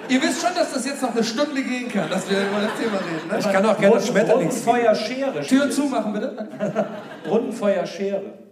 Ihr 0.08 0.22
wisst 0.22 0.42
schon, 0.42 0.54
dass 0.54 0.72
das 0.74 0.86
jetzt 0.86 1.02
noch 1.02 1.14
eine 1.14 1.24
Stunde 1.24 1.64
gehen 1.64 1.88
kann, 1.90 2.10
dass 2.10 2.30
wir 2.30 2.38
über 2.38 2.62
das 2.62 2.80
Thema 2.80 2.98
reden, 2.98 3.28
ne? 3.28 3.40
Ich 3.40 3.52
kann 3.52 3.66
auch 3.66 3.78
gerne 3.78 4.02
Schmetterlings. 4.02 4.62
Feuer, 4.62 4.94
Schere 4.94 5.42
Tür 5.42 5.70
zumachen, 5.70 6.14
bitte. 6.14 6.48
Brunnen, 7.24 7.52
Feuer, 7.52 7.86
Schere. 7.86 8.45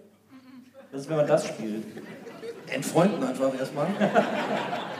Das 0.94 1.02
ist, 1.02 1.10
wenn 1.10 1.18
man 1.18 1.26
das 1.26 1.48
spielt. 1.48 1.86
Entfreunden 2.68 3.24
einfach 3.28 3.50
erstmal. 3.58 3.88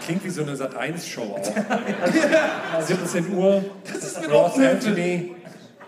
Klingt 0.04 0.24
wie 0.24 0.30
so 0.32 0.42
eine 0.42 0.56
Sat1-Show 0.56 1.38
auch. 1.38 2.82
17 2.82 3.38
Uhr. 3.38 3.64
Das 3.86 4.04
ist 4.04 4.20
mir 4.22 4.34
Ross. 4.34 4.58
Anthony. 4.58 5.36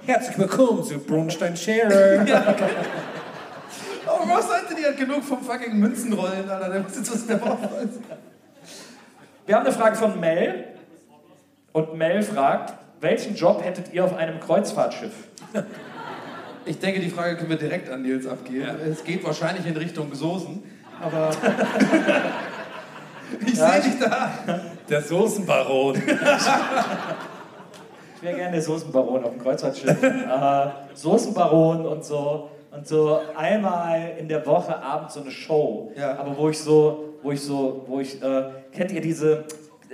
Herzlich 0.05 0.37
willkommen 0.37 0.83
zu 0.83 0.99
Brunstein 0.99 1.57
Schere. 1.57 2.23
Oh, 4.07 4.31
Ross 4.31 4.45
Anthony 4.51 4.83
hat 4.83 4.97
genug 4.97 5.23
vom 5.23 5.41
fucking 5.41 5.79
Münzenrollen, 5.79 6.47
Alter. 6.47 6.69
Der 6.69 6.81
muss 6.81 6.95
jetzt 6.95 7.11
was 7.11 7.21
in 7.23 7.27
der 7.27 7.35
Bauch 7.37 7.57
Wir 9.47 9.55
haben 9.55 9.65
eine 9.65 9.73
Frage 9.73 9.95
von 9.95 10.19
Mel. 10.19 10.65
Und 11.73 11.95
Mel 11.95 12.21
fragt: 12.21 12.75
Welchen 13.01 13.33
Job 13.33 13.63
hättet 13.63 13.91
ihr 13.91 14.05
auf 14.05 14.15
einem 14.15 14.39
Kreuzfahrtschiff? 14.39 15.13
Ich 16.65 16.79
denke, 16.79 16.99
die 16.99 17.09
Frage 17.09 17.35
können 17.37 17.49
wir 17.49 17.57
direkt 17.57 17.89
an 17.89 18.01
Nils 18.01 18.25
abgeben. 18.27 18.65
Es 18.89 19.03
geht 19.03 19.23
wahrscheinlich 19.23 19.65
in 19.67 19.77
Richtung 19.77 20.13
Soßen, 20.13 20.63
aber. 21.01 21.29
ich 23.45 23.53
Ja, 23.55 23.71
sehe 23.71 23.79
ich- 23.79 23.85
dich 23.97 24.07
da. 24.07 24.31
Der 24.89 25.01
Soßenbaron. 25.01 26.01
Ich 28.17 28.23
wäre 28.31 28.37
gerne 28.39 28.53
der 28.53 28.61
Soßenbaron 28.61 29.23
auf 29.23 29.31
dem 29.31 29.39
Kreuzfahrtschiff. 29.41 30.01
äh, 30.01 30.67
Soßenbaron 30.95 31.85
und 31.85 32.03
so. 32.03 32.49
Und 32.71 32.87
so 32.87 33.19
einmal 33.37 34.13
in 34.17 34.27
der 34.27 34.43
Woche 34.47 34.75
abends 34.81 35.13
so 35.13 35.21
eine 35.21 35.29
Show. 35.29 35.91
Ja. 35.95 36.17
Aber 36.17 36.35
wo 36.35 36.49
ich 36.49 36.57
so, 36.57 37.13
wo 37.21 37.31
ich 37.31 37.41
so, 37.41 37.83
wo 37.87 37.99
ich, 37.99 38.19
äh, 38.23 38.45
kennt 38.71 38.91
ihr 38.93 39.01
diese, 39.01 39.43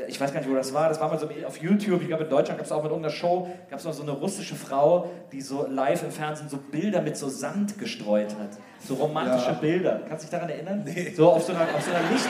ich 0.07 0.19
weiß 0.19 0.33
gar 0.33 0.39
nicht, 0.41 0.49
wo 0.49 0.55
das 0.55 0.73
war, 0.73 0.89
das 0.89 0.99
war 0.99 1.09
mal 1.09 1.19
so 1.19 1.27
auf 1.47 1.57
YouTube, 1.57 2.01
ich 2.01 2.07
glaube 2.07 2.23
in 2.23 2.29
Deutschland 2.29 2.57
gab 2.57 2.65
es 2.65 2.71
auch 2.71 2.81
mit 2.83 2.91
irgendeiner 2.91 3.13
Show, 3.13 3.47
gab 3.69 3.79
es 3.79 3.85
noch 3.85 3.93
so 3.93 4.03
eine 4.03 4.11
russische 4.11 4.55
Frau, 4.55 5.09
die 5.31 5.41
so 5.41 5.67
live 5.69 6.03
im 6.03 6.11
Fernsehen 6.11 6.49
so 6.49 6.57
Bilder 6.57 7.01
mit 7.01 7.17
so 7.17 7.29
Sand 7.29 7.77
gestreut 7.77 8.35
hat. 8.39 8.57
So 8.87 8.95
romantische 8.95 9.47
Ja. 9.51 9.53
Bilder. 9.53 10.01
Kannst 10.07 10.23
du 10.25 10.29
dich 10.29 10.31
daran 10.39 10.49
erinnern? 10.49 10.85
So 11.15 11.31
auf 11.31 11.43
so 11.43 11.53
einer, 11.53 11.61
auf 11.61 11.81
so 11.83 11.91
einer 11.91 12.09
Licht, 12.11 12.29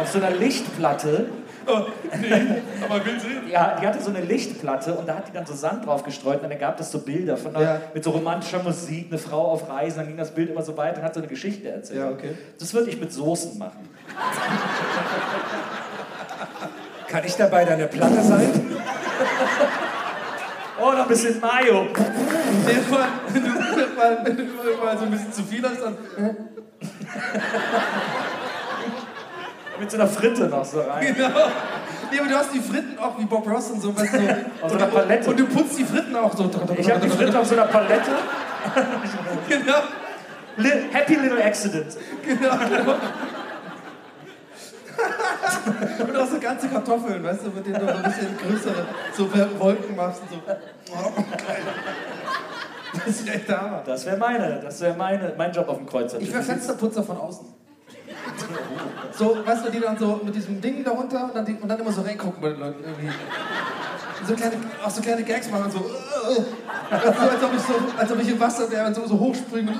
auf 0.00 0.08
so 0.08 0.18
einer 0.18 0.30
Lichtplatte 0.30 1.26
Aber 1.66 3.04
will 3.04 3.18
sie? 3.18 3.50
Ja, 3.52 3.76
die 3.80 3.84
hatte 3.86 4.00
so 4.00 4.10
eine 4.10 4.20
Lichtplatte 4.20 4.94
und 4.94 5.08
da 5.08 5.16
hat 5.16 5.26
die 5.28 5.32
dann 5.32 5.44
so 5.46 5.54
Sand 5.54 5.84
drauf 5.84 6.04
gestreut 6.04 6.40
und 6.42 6.48
dann 6.48 6.58
gab 6.60 6.78
es 6.78 6.92
so 6.92 7.00
Bilder 7.00 7.36
von 7.36 7.56
einer, 7.56 7.64
Ja. 7.64 7.80
mit 7.92 8.04
so 8.04 8.10
romantischer 8.10 8.62
Musik, 8.62 9.06
eine 9.10 9.18
Frau 9.18 9.46
auf 9.50 9.68
Reisen, 9.68 9.98
dann 9.98 10.06
ging 10.06 10.16
das 10.16 10.32
Bild 10.32 10.50
immer 10.50 10.62
so 10.62 10.76
weiter 10.76 10.98
und 10.98 11.02
hat 11.04 11.14
so 11.14 11.20
eine 11.20 11.28
Geschichte 11.28 11.68
erzählt. 11.68 11.98
Ja, 11.98 12.10
okay. 12.10 12.36
Das 12.60 12.72
würde 12.72 12.88
ich 12.90 13.00
mit 13.00 13.12
Soßen 13.12 13.58
machen. 13.58 13.88
Kann 17.08 17.24
ich 17.24 17.36
dabei 17.36 17.64
deine 17.64 17.86
Platte 17.86 18.22
sein? 18.22 18.76
Oh, 20.78 20.92
noch 20.92 21.02
ein 21.02 21.08
bisschen 21.08 21.40
Mayo. 21.40 21.86
Wenn 22.64 22.76
du, 22.88 22.96
allem, 24.00 24.24
wenn 24.24 24.36
du 24.36 24.44
mal 24.84 24.98
so 24.98 25.04
ein 25.04 25.10
bisschen 25.10 25.32
zu 25.32 25.42
viel 25.44 25.62
hast, 25.62 25.80
dann. 25.82 25.96
Mit 29.78 29.90
so 29.90 29.96
einer 29.96 30.06
Fritte 30.06 30.44
noch 30.48 30.64
so 30.64 30.80
rein. 30.80 31.14
Genau. 31.14 31.28
Nee, 32.10 32.18
aber 32.18 32.28
du 32.28 32.36
hast 32.36 32.52
die 32.52 32.60
Fritten 32.60 32.98
auch 32.98 33.18
wie 33.18 33.24
Bob 33.24 33.48
Ross 33.48 33.70
und 33.70 33.80
so, 33.80 33.96
weißt 33.96 34.14
du. 34.14 34.46
Auf 34.62 34.70
so 34.70 34.76
einer 34.76 34.86
Palette. 34.86 35.30
Und 35.30 35.40
du 35.40 35.46
putzt 35.46 35.78
die 35.78 35.84
Fritten 35.84 36.14
auch 36.16 36.36
so. 36.36 36.50
Ich 36.76 36.90
habe 36.90 37.00
die 37.00 37.10
Fritte 37.10 37.38
auf 37.38 37.46
so 37.46 37.54
einer 37.54 37.66
Palette. 37.66 38.10
Genau. 39.48 39.78
Li 40.56 40.70
Happy 40.90 41.14
Little 41.14 41.44
Accident. 41.44 41.96
Und 45.98 46.16
auch 46.16 46.26
so 46.26 46.38
ganze 46.38 46.68
Kartoffeln, 46.68 47.22
weißt 47.22 47.46
du, 47.46 47.50
mit 47.50 47.66
denen 47.66 47.80
du 47.80 47.94
ein 47.94 48.02
bisschen 48.02 48.36
größere 48.38 48.86
so 49.16 49.28
Wolken 49.58 49.96
machst 49.96 50.22
und 50.22 50.30
so. 50.30 50.36
Oh, 50.92 51.12
geil. 51.14 51.62
Das 52.92 53.06
ist 53.08 53.28
echt 53.28 53.48
Hammer. 53.48 53.82
Das 53.84 54.06
wäre 54.06 54.16
meine, 54.16 54.60
das 54.60 54.80
wäre 54.80 54.96
meine, 54.96 55.34
mein 55.36 55.52
Job 55.52 55.68
auf 55.68 55.76
dem 55.76 55.86
Kreuzer. 55.86 56.20
Ich 56.20 56.32
wäre 56.32 56.42
Fensterputzer 56.42 57.02
von 57.02 57.16
außen. 57.16 57.46
So, 59.12 59.36
weißt 59.44 59.66
du, 59.66 59.70
die 59.70 59.80
dann 59.80 59.98
so 59.98 60.20
mit 60.24 60.34
diesem 60.34 60.60
Ding 60.60 60.84
darunter 60.84 61.24
und 61.24 61.34
dann, 61.34 61.44
die, 61.44 61.54
und 61.54 61.68
dann 61.68 61.80
immer 61.80 61.92
so 61.92 62.02
reingucken 62.02 62.40
bei 62.40 62.50
den 62.50 62.60
Leuten 62.60 62.84
irgendwie. 62.84 63.10
So 64.26 64.34
kleine, 64.34 64.56
auch 64.84 64.90
so 64.90 65.00
kleine 65.00 65.22
Gags 65.22 65.50
machen, 65.50 65.70
so. 65.70 65.78
So, 65.78 66.44
als, 66.90 67.42
ob 67.42 67.54
ich 67.54 67.62
so 67.62 67.74
als 67.98 68.12
ob 68.12 68.20
ich 68.20 68.28
im 68.28 68.40
Wasser 68.40 68.70
wäre 68.70 68.86
und 68.86 68.94
so, 68.94 69.06
so 69.06 69.18
hochspringen. 69.18 69.74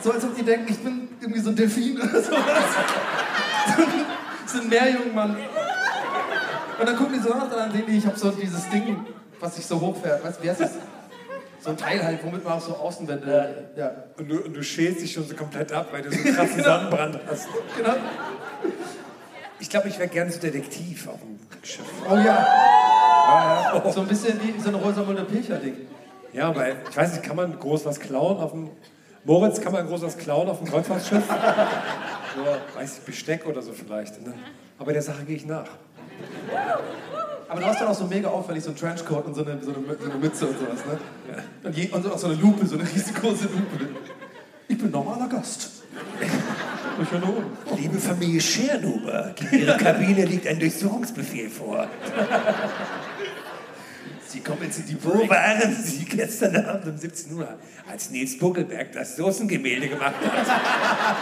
So, 0.00 0.12
als 0.12 0.24
ob 0.24 0.34
die 0.36 0.42
denken, 0.42 0.66
ich 0.70 0.78
bin 0.78 1.08
irgendwie 1.20 1.40
so 1.40 1.50
ein 1.50 1.56
Delfin 1.56 1.96
oder 2.00 2.20
sowas. 2.20 2.42
So 3.76 3.82
ein, 3.82 4.06
so 4.46 4.60
ein 4.62 4.68
Meerjungmann. 4.68 5.36
Und 6.80 6.88
dann 6.88 6.96
gucken 6.96 7.14
die 7.14 7.20
so 7.20 7.28
nach 7.30 7.44
und 7.44 7.52
dann 7.52 7.72
sehen 7.72 7.84
die, 7.86 7.98
ich 7.98 8.06
habe 8.06 8.18
so 8.18 8.30
dieses 8.30 8.68
Ding, 8.70 9.06
was 9.38 9.56
sich 9.56 9.66
so 9.66 9.80
hochfährt. 9.80 10.24
Weißt 10.24 10.38
du, 10.38 10.44
wie 10.44 10.50
heißt 10.50 10.60
das? 10.60 10.70
So 11.60 11.70
ein 11.70 11.76
Teil 11.76 12.02
halt, 12.02 12.24
womit 12.24 12.42
man 12.42 12.54
auch 12.54 12.60
so 12.60 12.74
Außenwände. 12.74 13.70
Ja. 13.76 13.92
Und 14.16 14.28
du, 14.28 14.40
und 14.40 14.54
du 14.54 14.62
schälst 14.62 15.02
dich 15.02 15.12
schon 15.12 15.26
so 15.26 15.34
komplett 15.34 15.70
ab, 15.72 15.88
weil 15.92 16.02
du 16.02 16.10
so 16.10 16.16
einen 16.16 16.34
krassen 16.34 16.62
Sonnenbrand 16.64 17.20
hast. 17.28 17.48
Genau. 17.76 17.94
Ich 19.58 19.68
glaube, 19.68 19.88
ich 19.88 19.98
wäre 19.98 20.08
gerne 20.08 20.32
so 20.32 20.40
Detektiv 20.40 21.06
auf 21.06 21.20
dem 21.20 21.38
Schiff. 21.62 21.84
Oh 22.08 22.14
ja. 22.14 22.24
ja, 22.24 23.72
ja. 23.74 23.92
So 23.92 24.00
ein 24.00 24.08
bisschen 24.08 24.40
wie 24.42 24.58
so 24.58 24.70
ein 24.70 24.74
Rosamunde 24.74 25.24
Pilcher-Ding. 25.24 25.76
Ja, 26.32 26.54
weil, 26.56 26.76
ich 26.88 26.96
weiß 26.96 27.12
nicht, 27.12 27.22
kann 27.22 27.36
man 27.36 27.58
groß 27.58 27.84
was 27.84 28.00
klauen 28.00 28.38
auf 28.38 28.52
dem... 28.52 28.70
Moritz, 29.24 29.60
kann 29.60 29.72
man 29.72 29.86
groß 29.86 30.02
was 30.02 30.16
klauen 30.16 30.48
auf 30.48 30.58
dem 30.58 30.68
Kreuzfahrtschiff? 30.68 31.24
so, 31.28 32.78
weiß 32.78 32.98
ich, 32.98 33.04
Besteck 33.04 33.46
oder 33.46 33.62
so 33.62 33.72
vielleicht. 33.72 34.16
Dann, 34.16 34.34
aber 34.78 34.92
der 34.92 35.02
Sache 35.02 35.24
gehe 35.24 35.36
ich 35.36 35.46
nach. 35.46 35.68
Aber 37.48 37.60
du 37.60 37.66
hast 37.66 37.80
dann 37.80 37.88
auch 37.88 37.94
so 37.94 38.06
mega 38.06 38.28
auffällig 38.28 38.62
so 38.62 38.70
ein 38.70 38.76
Trenchcoat 38.76 39.26
und 39.26 39.34
so 39.34 39.44
eine, 39.44 39.60
so 39.62 39.72
eine, 39.72 39.96
so 39.98 40.10
eine 40.10 40.18
Mütze 40.20 40.46
und 40.46 40.58
sowas, 40.58 40.86
ne? 40.86 40.98
Und, 41.64 41.76
je, 41.76 41.90
und 41.90 42.06
auch 42.06 42.18
so 42.18 42.28
eine 42.28 42.36
Lupe, 42.36 42.64
so 42.64 42.76
eine 42.76 42.84
riesengroße 42.84 43.44
Lupe. 43.44 43.88
Ich 44.68 44.78
bin 44.78 44.90
normaler 44.90 45.28
Gast. 45.28 45.82
Ich 47.02 47.08
bin. 47.08 47.22
Liebe 47.76 47.98
Familie 47.98 48.40
Schernuber, 48.40 49.34
in 49.50 49.60
Ihrer 49.60 49.76
Kabine 49.76 50.26
liegt 50.26 50.46
ein 50.46 50.60
Durchsuchungsbefehl 50.60 51.50
vor. 51.50 51.88
Sie 54.30 54.40
kommen 54.40 54.62
jetzt 54.62 54.78
in 54.78 54.86
die 54.86 55.04
Wo 55.04 55.28
waren 55.28 55.74
Sie 55.74 56.04
gestern 56.04 56.64
Abend 56.64 56.86
um 56.86 56.96
17 56.96 57.36
Uhr, 57.36 57.48
als 57.90 58.10
Nils 58.10 58.38
Buckelberg 58.38 58.92
das 58.92 59.16
Soßengemälde 59.16 59.88
gemacht 59.88 60.14
hat? 60.24 60.46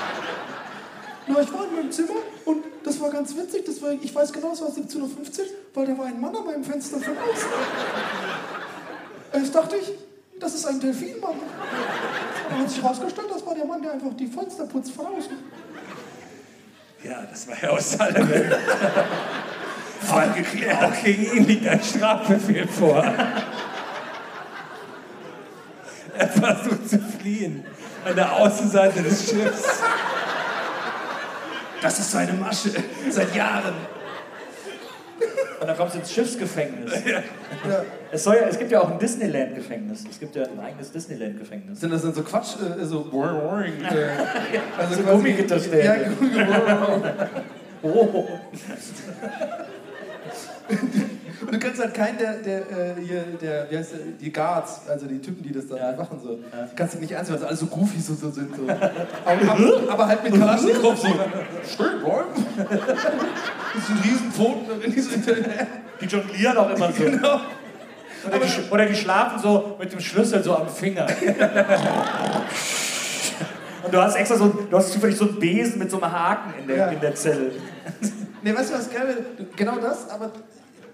Na, 1.26 1.40
ich 1.40 1.50
war 1.50 1.64
in 1.64 1.74
meinem 1.74 1.90
Zimmer 1.90 2.20
und 2.44 2.64
das 2.84 3.00
war 3.00 3.10
ganz 3.10 3.34
witzig. 3.34 3.64
Das 3.64 3.80
war, 3.80 3.92
ich 3.92 4.14
weiß 4.14 4.30
genau, 4.30 4.52
es 4.52 4.60
war 4.60 4.68
17.50 4.68 4.98
Uhr, 4.98 5.08
weil 5.72 5.86
da 5.86 5.96
war 5.96 6.04
ein 6.04 6.20
Mann 6.20 6.36
an 6.36 6.44
meinem 6.44 6.62
Fenster 6.62 7.00
von 7.00 7.16
außen. 7.16 7.48
Erst 9.32 9.54
dachte 9.54 9.76
ich, 9.76 9.90
das 10.38 10.54
ist 10.54 10.66
ein 10.66 10.78
Delfinmann. 10.78 11.36
Aber 12.50 12.58
hat 12.58 12.68
sich 12.68 12.82
herausgestellt, 12.82 13.28
das 13.32 13.46
war 13.46 13.54
der 13.54 13.64
Mann, 13.64 13.80
der 13.80 13.92
einfach 13.92 14.12
die 14.18 14.26
Fenster 14.26 14.66
putzt 14.66 14.92
von 14.92 15.06
außen. 15.06 15.32
Ja, 17.04 17.22
das 17.22 17.48
war 17.48 17.54
Herr 17.54 17.72
aus 17.72 17.92
Salem. 17.92 18.28
Fall 20.00 20.30
geklärt. 20.32 20.82
Auch 20.82 21.02
gegen 21.02 21.37
ihn 21.37 21.46
liegt 21.46 21.66
ein 21.66 21.82
Strafbefehl 21.82 22.66
vor. 22.66 23.04
Er 26.16 26.28
versucht 26.28 26.88
zu 26.88 26.98
fliehen 26.98 27.64
an 28.04 28.16
der 28.16 28.32
Außenseite 28.32 29.02
des 29.02 29.30
Schiffs. 29.30 29.82
Das 31.80 31.98
ist 31.98 32.11
seine 32.11 32.32
Masche, 32.32 32.70
seit 33.08 33.34
Jahren. 33.34 33.74
Und 35.61 35.66
dann 35.66 35.76
kommst 35.76 35.94
du 35.94 35.98
ins 35.98 36.12
Schiffsgefängnis. 36.12 36.92
Es, 38.11 38.24
soll 38.24 38.37
ja, 38.37 38.42
es 38.42 38.58
gibt 38.58 38.70
ja 38.70 38.80
auch 38.80 38.90
ein 38.90 38.98
Disneyland-Gefängnis. 38.98 40.04
Es 40.08 40.20
gibt 40.20 40.37
ja 40.37 40.44
ein 40.44 40.61
eigenes 40.61 40.92
Disneyland-Gefängnis. 40.92 41.80
Sind 41.80 41.92
das 41.92 42.02
dann 42.02 42.14
so 42.14 42.22
Quatsch, 42.22 42.54
äh, 42.61 42.84
so 42.84 43.04
boing, 43.04 43.40
boing, 43.40 43.84
äh, 43.84 44.11
also 44.76 44.94
So 44.94 45.02
Gummigitterstäbe. 45.02 45.84
Ja, 45.84 45.96
Gummigitterstäbe. 45.96 47.30
Oh. 47.82 48.28
Und 51.40 51.54
du 51.54 51.59
kannst 51.61 51.81
halt 51.81 51.94
keinen 51.94 52.18
der, 52.18 52.35
der, 52.35 52.59
äh, 52.61 52.94
hier, 53.00 53.22
der, 53.40 53.70
wie 53.70 53.78
heißt 53.78 53.92
der, 53.92 53.98
die 54.20 54.33
Guards, 54.33 54.83
also 54.88 55.07
die 55.07 55.20
Typen, 55.20 55.42
die 55.42 55.52
das 55.52 55.68
da 55.68 55.76
Ja. 55.76 55.96
machen, 55.96 56.18
so, 56.22 56.38
kannst 56.76 56.94
du 56.94 56.98
nicht 56.98 57.12
ernst 57.12 57.31
weil 57.31 57.38
sie 57.38 57.46
alle 57.46 57.57
so 57.57 57.66
goofy 57.66 58.00
so, 58.00 58.14
so 58.14 58.31
sind. 58.31 58.54
So. 58.57 58.62
Aber, 58.68 59.92
aber, 59.92 60.07
halt 60.09 60.24
mit 60.24 60.35
Kalaschnikow 60.38 60.96
so. 60.98 61.07
Schön, 61.09 62.02
boing. 62.02 62.24
Das 62.57 63.87
sind 63.87 64.04
Riesenpfoten, 64.04 64.81
rennen 64.81 64.92
die 64.94 65.00
so. 65.00 65.11
Die 66.00 66.07
jonglieren 66.07 66.57
auch 66.57 66.70
immer 66.74 66.92
so. 66.92 67.04
Genau. 67.04 67.40
Oder 68.26 68.38
die, 68.40 68.70
oder 68.70 68.87
die 68.87 68.94
schlafen 68.96 69.38
so 69.40 69.76
mit 69.78 69.92
dem 69.92 70.00
Schlüssel 70.00 70.42
so 70.42 70.57
am 70.57 70.68
Finger. 70.68 71.07
Und 73.85 73.94
du 73.94 74.02
hast 74.02 74.16
extra 74.16 74.37
so, 74.37 74.48
du 74.48 74.76
hast 74.76 74.92
zufällig 74.92 75.16
so 75.16 75.26
einen 75.28 75.38
Besen 75.38 75.78
mit 75.78 75.90
so 75.90 76.00
einem 76.02 76.12
Haken 76.12 76.52
in 76.61 76.66
der, 76.66 76.76
Ja. 76.76 76.87
in 76.88 77.00
der 77.00 77.14
Zelle. 77.14 77.52
Nee, 78.42 78.55
weißt 78.55 78.70
du 78.70 78.74
was 78.74 78.90
geil 78.90 79.09
wäre? 79.09 79.48
Genau 79.57 79.79
das, 79.79 80.09
aber 80.11 80.31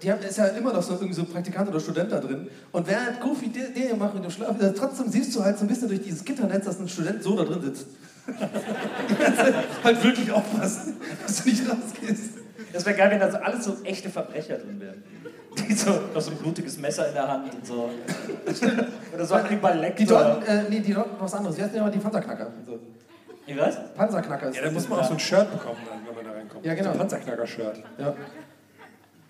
die 0.01 0.11
haben, 0.11 0.21
ist 0.21 0.37
ja 0.37 0.47
immer 0.47 0.73
noch 0.73 0.81
so 0.81 0.93
irgendwie 0.93 1.13
so 1.13 1.21
ein 1.21 1.27
Praktikant 1.27 1.69
oder 1.69 1.79
Student 1.79 2.11
da 2.11 2.19
drin. 2.19 2.47
Und 2.71 2.87
während 2.87 3.19
Goofy 3.21 3.49
den 3.49 3.73
hier 3.73 3.95
macht 3.95 4.13
mit 4.13 4.23
dem 4.23 4.31
Schlaf, 4.31 4.61
äh, 4.61 4.73
trotzdem 4.73 5.09
siehst 5.09 5.35
du 5.35 5.43
halt 5.43 5.57
so 5.57 5.65
ein 5.65 5.67
bisschen 5.67 5.87
durch 5.87 6.01
dieses 6.01 6.23
Gitternetz, 6.23 6.65
dass 6.65 6.79
ein 6.79 6.87
Student 6.87 7.23
so 7.23 7.35
da 7.35 7.43
drin 7.43 7.61
sitzt. 7.61 7.87
halt 9.83 10.03
wirklich 10.03 10.31
aufpassen, 10.31 10.97
dass 11.25 11.43
du 11.43 11.49
nicht 11.49 11.63
rausgehst. 11.69 12.31
Das 12.73 12.85
wäre 12.85 12.97
geil, 12.97 13.11
wenn 13.11 13.19
da 13.19 13.31
so 13.31 13.37
alles 13.37 13.63
so 13.63 13.77
echte 13.83 14.09
Verbrecher 14.09 14.57
drin 14.57 14.79
wären. 14.79 15.03
Die 15.57 15.73
so, 15.73 15.91
noch 16.13 16.21
so 16.21 16.31
ein 16.31 16.37
blutiges 16.37 16.77
Messer 16.77 17.07
in 17.07 17.13
der 17.13 17.27
Hand 17.27 17.53
und 17.53 17.65
so. 17.65 17.89
Oder 19.13 19.25
so 19.25 19.35
Hannibal 19.35 19.73
Die 19.73 19.79
Lecter. 19.79 20.05
Dorten, 20.05 20.45
äh, 20.45 20.63
nee, 20.69 20.79
die 20.81 20.93
Dorten 20.93 21.15
was 21.17 21.33
anderes. 21.33 21.57
Wie 21.57 21.61
heißt 21.61 21.73
denn 21.73 21.81
immer 21.81 21.91
die 21.91 21.99
Panzerknacker? 21.99 22.51
So. 22.65 22.79
Wie 23.45 23.57
was? 23.57 23.77
Panzerknacker 23.93 24.49
ist 24.49 24.57
Ja, 24.57 24.63
da 24.63 24.71
muss 24.71 24.89
man 24.89 24.99
auch 24.99 25.05
so 25.05 25.13
ein 25.13 25.19
Shirt 25.19 25.51
bekommen, 25.51 25.77
dann, 25.87 25.99
wenn 26.07 26.15
man 26.15 26.25
da 26.25 26.31
reinkommt. 26.31 26.65
Ja, 26.65 26.73
genau. 26.73 26.85
So 26.87 26.91
ein 26.93 26.97
Panzerknacker-Shirt. 26.99 27.83
Ja. 27.97 28.05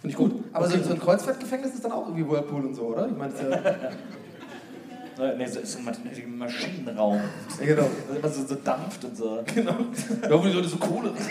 Finde 0.01 0.11
ich 0.11 0.15
gut. 0.15 0.43
Aber 0.53 0.67
so, 0.67 0.81
so 0.81 0.93
ein 0.93 0.99
Kreuzfahrtgefängnis 0.99 1.73
ist 1.73 1.83
dann 1.83 1.91
auch 1.91 2.07
irgendwie 2.07 2.27
Whirlpool 2.29 2.65
und 2.65 2.75
so, 2.75 2.83
oder? 2.83 3.07
Ich 3.07 3.17
meine, 3.17 3.33
das 3.33 3.41
ist 3.41 3.49
ja. 3.51 3.61
Nee, 5.37 5.45
so 5.47 5.61
ist 5.61 5.77
ein 5.77 5.85
Mas- 5.85 5.97
ein 6.03 6.37
Maschinenraum. 6.37 7.21
ja 7.61 7.65
genau. 7.65 7.87
Das 8.09 8.17
immer 8.17 8.29
so, 8.29 8.45
so 8.45 8.55
dampft 8.55 9.03
und 9.05 9.15
so. 9.15 9.41
genau. 9.53 9.75
Da 10.21 10.31
wo 10.31 10.43
die 10.45 10.51
Leute 10.51 10.67
so 10.67 10.77
Kohle. 10.77 11.11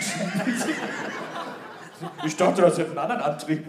Ich 2.25 2.35
dachte, 2.35 2.61
das 2.61 2.77
hätte 2.77 2.89
einen 2.89 2.97
anderen 2.99 3.21
Antrieb. 3.21 3.63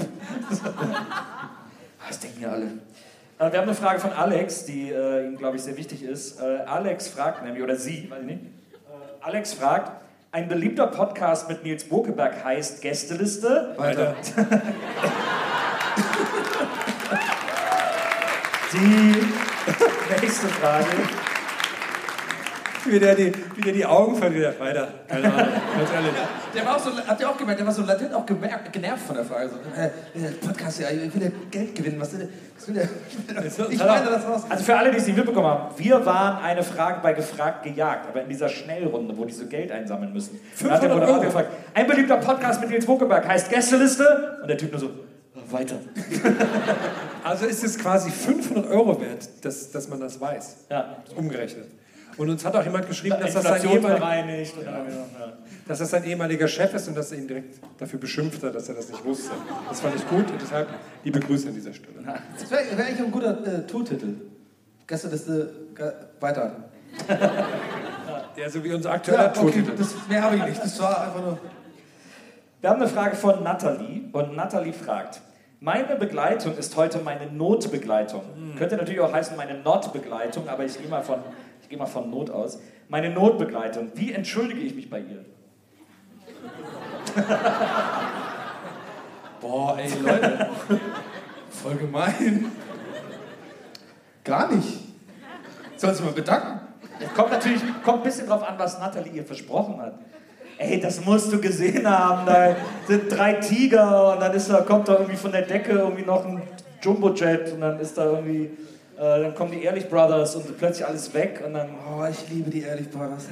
Das 2.08 2.18
denken 2.18 2.42
ja 2.42 2.48
alle. 2.50 2.64
Äh, 2.66 3.52
Wir 3.52 3.58
haben 3.58 3.68
eine 3.68 3.74
Frage 3.74 4.00
von 4.00 4.12
Alex, 4.12 4.64
die 4.64 4.90
äh, 4.90 5.26
Ihnen, 5.26 5.36
glaube 5.36 5.56
ich, 5.56 5.62
sehr 5.62 5.76
wichtig 5.76 6.02
ist. 6.02 6.40
Äh, 6.40 6.58
Alex 6.66 7.08
fragt 7.08 7.44
nämlich, 7.44 7.62
oder 7.62 7.76
sie, 7.76 8.10
weiß 8.10 8.20
ich 8.22 8.26
nicht. 8.26 8.40
Alex 9.26 9.54
fragt, 9.54 9.90
ein 10.30 10.46
beliebter 10.46 10.86
Podcast 10.86 11.48
mit 11.48 11.64
Nils 11.64 11.82
Bokeberg 11.88 12.44
heißt 12.44 12.80
Gästeliste. 12.80 13.74
Weiter. 13.76 14.14
Die 18.72 19.16
nächste 20.20 20.46
Frage. 20.46 20.86
wie, 22.90 22.98
der 22.98 23.14
die, 23.14 23.32
wie 23.56 23.60
der 23.60 23.72
die 23.72 23.84
Augen 23.86 24.16
verdreht. 24.16 24.58
Weiter, 24.60 24.88
keine 25.08 25.32
Ahnung, 25.32 25.48
ganz 25.78 25.92
ehrlich. 25.92 26.12
Der 26.54 26.64
war 26.64 26.76
auch 26.76 26.80
so, 26.80 26.90
habt 27.06 27.20
ihr 27.20 27.28
auch 27.28 27.36
gemerkt, 27.36 27.60
der 27.60 27.66
war 27.66 27.74
so 27.74 27.82
latent 27.82 28.14
auch 28.14 28.24
gemerkt, 28.24 28.72
genervt 28.72 29.02
von 29.06 29.14
der 29.14 29.26
Frage. 29.26 29.50
So, 29.50 29.56
äh, 29.78 29.86
äh, 29.88 30.30
Podcast, 30.40 30.80
ja, 30.80 30.88
ich 30.88 31.14
will 31.14 31.24
ja 31.24 31.28
Geld 31.50 31.74
gewinnen. 31.74 32.00
Was, 32.00 32.12
will 32.12 32.20
der- 32.20 32.28
was 32.56 32.68
will 32.68 32.74
der? 32.76 33.68
Ich 33.70 33.78
meine 33.78 34.06
das 34.06 34.24
raus. 34.26 34.44
Also 34.48 34.64
für 34.64 34.74
alle, 34.74 34.90
die 34.90 34.96
es 34.96 35.06
nicht 35.06 35.16
mitbekommen 35.16 35.46
haben, 35.46 35.74
wir 35.76 36.06
waren 36.06 36.42
eine 36.42 36.62
Frage 36.62 37.00
bei 37.02 37.12
Gefragt 37.12 37.62
gejagt, 37.62 38.08
aber 38.08 38.22
in 38.22 38.30
dieser 38.30 38.48
Schnellrunde, 38.48 39.14
wo 39.18 39.26
die 39.26 39.34
so 39.34 39.44
Geld 39.44 39.70
einsammeln 39.70 40.14
müssen. 40.14 40.40
Dann 40.62 40.70
hat 40.70 40.82
der 40.82 40.88
500 40.88 40.94
Moderator 40.94 41.14
Euro. 41.16 41.26
gefragt, 41.26 41.48
ein 41.74 41.86
beliebter 41.86 42.16
Podcast 42.16 42.60
mit 42.62 42.70
Nils 42.70 42.86
Buckeberg 42.86 43.28
heißt 43.28 43.50
Gästeliste 43.50 44.38
und 44.40 44.48
der 44.48 44.56
Typ 44.56 44.70
nur 44.72 44.80
so, 44.80 44.90
weiter. 45.50 45.76
Also 47.22 47.44
ist 47.46 47.62
es 47.64 47.78
quasi 47.78 48.10
500 48.10 48.66
Euro 48.70 48.98
wert, 49.00 49.28
dass, 49.42 49.70
dass 49.70 49.88
man 49.88 50.00
das 50.00 50.18
weiß. 50.20 50.56
Ja. 50.70 50.96
Umgerechnet. 51.16 51.66
Und 52.16 52.30
uns 52.30 52.44
hat 52.44 52.56
auch 52.56 52.64
jemand 52.64 52.88
geschrieben, 52.88 53.16
dass 53.20 53.34
das, 53.34 53.44
sein 53.44 53.68
ehemaliger, 53.68 54.48
dass 55.68 55.78
das 55.78 55.90
sein 55.90 56.04
ehemaliger 56.04 56.48
Chef 56.48 56.72
ist 56.74 56.88
und 56.88 56.96
dass 56.96 57.12
er 57.12 57.18
ihn 57.18 57.28
direkt 57.28 57.60
dafür 57.78 57.98
beschimpft 57.98 58.42
hat, 58.42 58.54
dass 58.54 58.68
er 58.68 58.74
das 58.74 58.88
nicht 58.88 59.04
wusste. 59.04 59.32
Das 59.68 59.80
fand 59.80 59.96
ich 59.96 60.08
gut 60.08 60.30
und 60.30 60.40
deshalb 60.40 60.68
liebe 61.04 61.20
Grüße 61.20 61.48
an 61.48 61.54
dieser 61.54 61.74
Stelle. 61.74 62.02
Das 62.38 62.50
wäre 62.50 62.76
wär 62.76 62.86
eigentlich 62.86 63.00
ein 63.00 63.12
guter 63.12 63.46
äh, 63.46 63.66
Tourtitel. 63.66 64.14
Gästeliste 64.86 65.52
äh, 65.78 66.22
weiter. 66.22 66.64
Ja, 68.36 68.50
so 68.50 68.62
wie 68.62 68.72
unser 68.72 68.92
aktueller 68.92 69.24
Ja, 69.24 69.30
okay, 69.30 69.40
Tourtitel. 69.40 69.72
das, 69.76 69.94
mehr 70.08 70.22
habe 70.22 70.36
ich 70.36 70.44
nicht. 70.44 70.62
Das 70.62 70.78
war 70.78 71.06
einfach 71.06 71.22
nur. 71.22 71.38
Wir 72.60 72.70
haben 72.70 72.80
eine 72.80 72.88
Frage 72.90 73.16
von 73.16 73.42
Nathalie 73.42 74.02
und 74.12 74.36
Nathalie 74.36 74.74
fragt, 74.74 75.22
meine 75.60 75.96
Begleitung 75.96 76.56
ist 76.58 76.76
heute 76.76 76.98
meine 76.98 77.26
Notbegleitung. 77.30 78.22
Könnte 78.58 78.76
natürlich 78.76 79.00
auch 79.00 79.12
heißen 79.12 79.36
meine 79.36 79.58
Notbegleitung, 79.60 80.48
aber 80.48 80.64
ich 80.64 80.78
gehe 80.78 80.88
mal 80.88 81.02
von, 81.02 81.20
ich 81.66 81.70
gehe 81.70 81.78
mal 81.80 81.86
von 81.86 82.08
Not 82.08 82.30
aus. 82.30 82.60
Meine 82.88 83.10
Notbegleitung. 83.10 83.90
Wie 83.94 84.12
entschuldige 84.12 84.60
ich 84.60 84.76
mich 84.76 84.88
bei 84.88 85.00
ihr? 85.00 85.24
Boah, 89.40 89.76
ey, 89.76 89.90
Leute. 90.00 90.48
Voll 91.50 91.74
gemein. 91.74 92.52
Gar 94.22 94.52
nicht. 94.52 94.78
Sollst 95.74 95.98
du 95.98 96.04
mal 96.04 96.12
bedanken? 96.12 96.60
Es 97.00 97.12
kommt 97.14 97.32
natürlich 97.32 97.62
kommt 97.82 97.98
ein 97.98 98.04
bisschen 98.04 98.28
drauf 98.28 98.48
an, 98.48 98.54
was 98.58 98.78
Nathalie 98.78 99.10
ihr 99.10 99.24
versprochen 99.24 99.82
hat. 99.82 99.98
Ey, 100.58 100.78
das 100.78 101.04
musst 101.04 101.32
du 101.32 101.40
gesehen 101.40 101.90
haben. 101.90 102.26
Da 102.26 102.54
sind 102.86 103.10
drei 103.10 103.32
Tiger 103.34 104.12
und 104.12 104.20
dann 104.20 104.32
ist 104.32 104.48
da, 104.48 104.60
kommt 104.60 104.86
da 104.86 104.92
irgendwie 104.98 105.16
von 105.16 105.32
der 105.32 105.42
Decke 105.42 105.72
irgendwie 105.72 106.04
noch 106.04 106.24
ein 106.24 106.42
Jumbojet 106.80 107.54
und 107.54 107.60
dann 107.62 107.80
ist 107.80 107.98
da 107.98 108.04
irgendwie, 108.04 108.56
äh, 108.98 109.22
dann 109.22 109.34
kommen 109.34 109.52
die 109.52 109.62
Ehrlich 109.62 109.88
Brothers 109.88 110.36
und 110.36 110.56
plötzlich 110.58 110.86
alles 110.86 111.12
weg 111.14 111.42
und 111.46 111.54
dann, 111.54 111.68
Oh, 111.88 112.04
ich 112.10 112.28
liebe 112.30 112.50
die 112.50 112.62
Ehrlich 112.62 112.90
Brothers. 112.90 113.26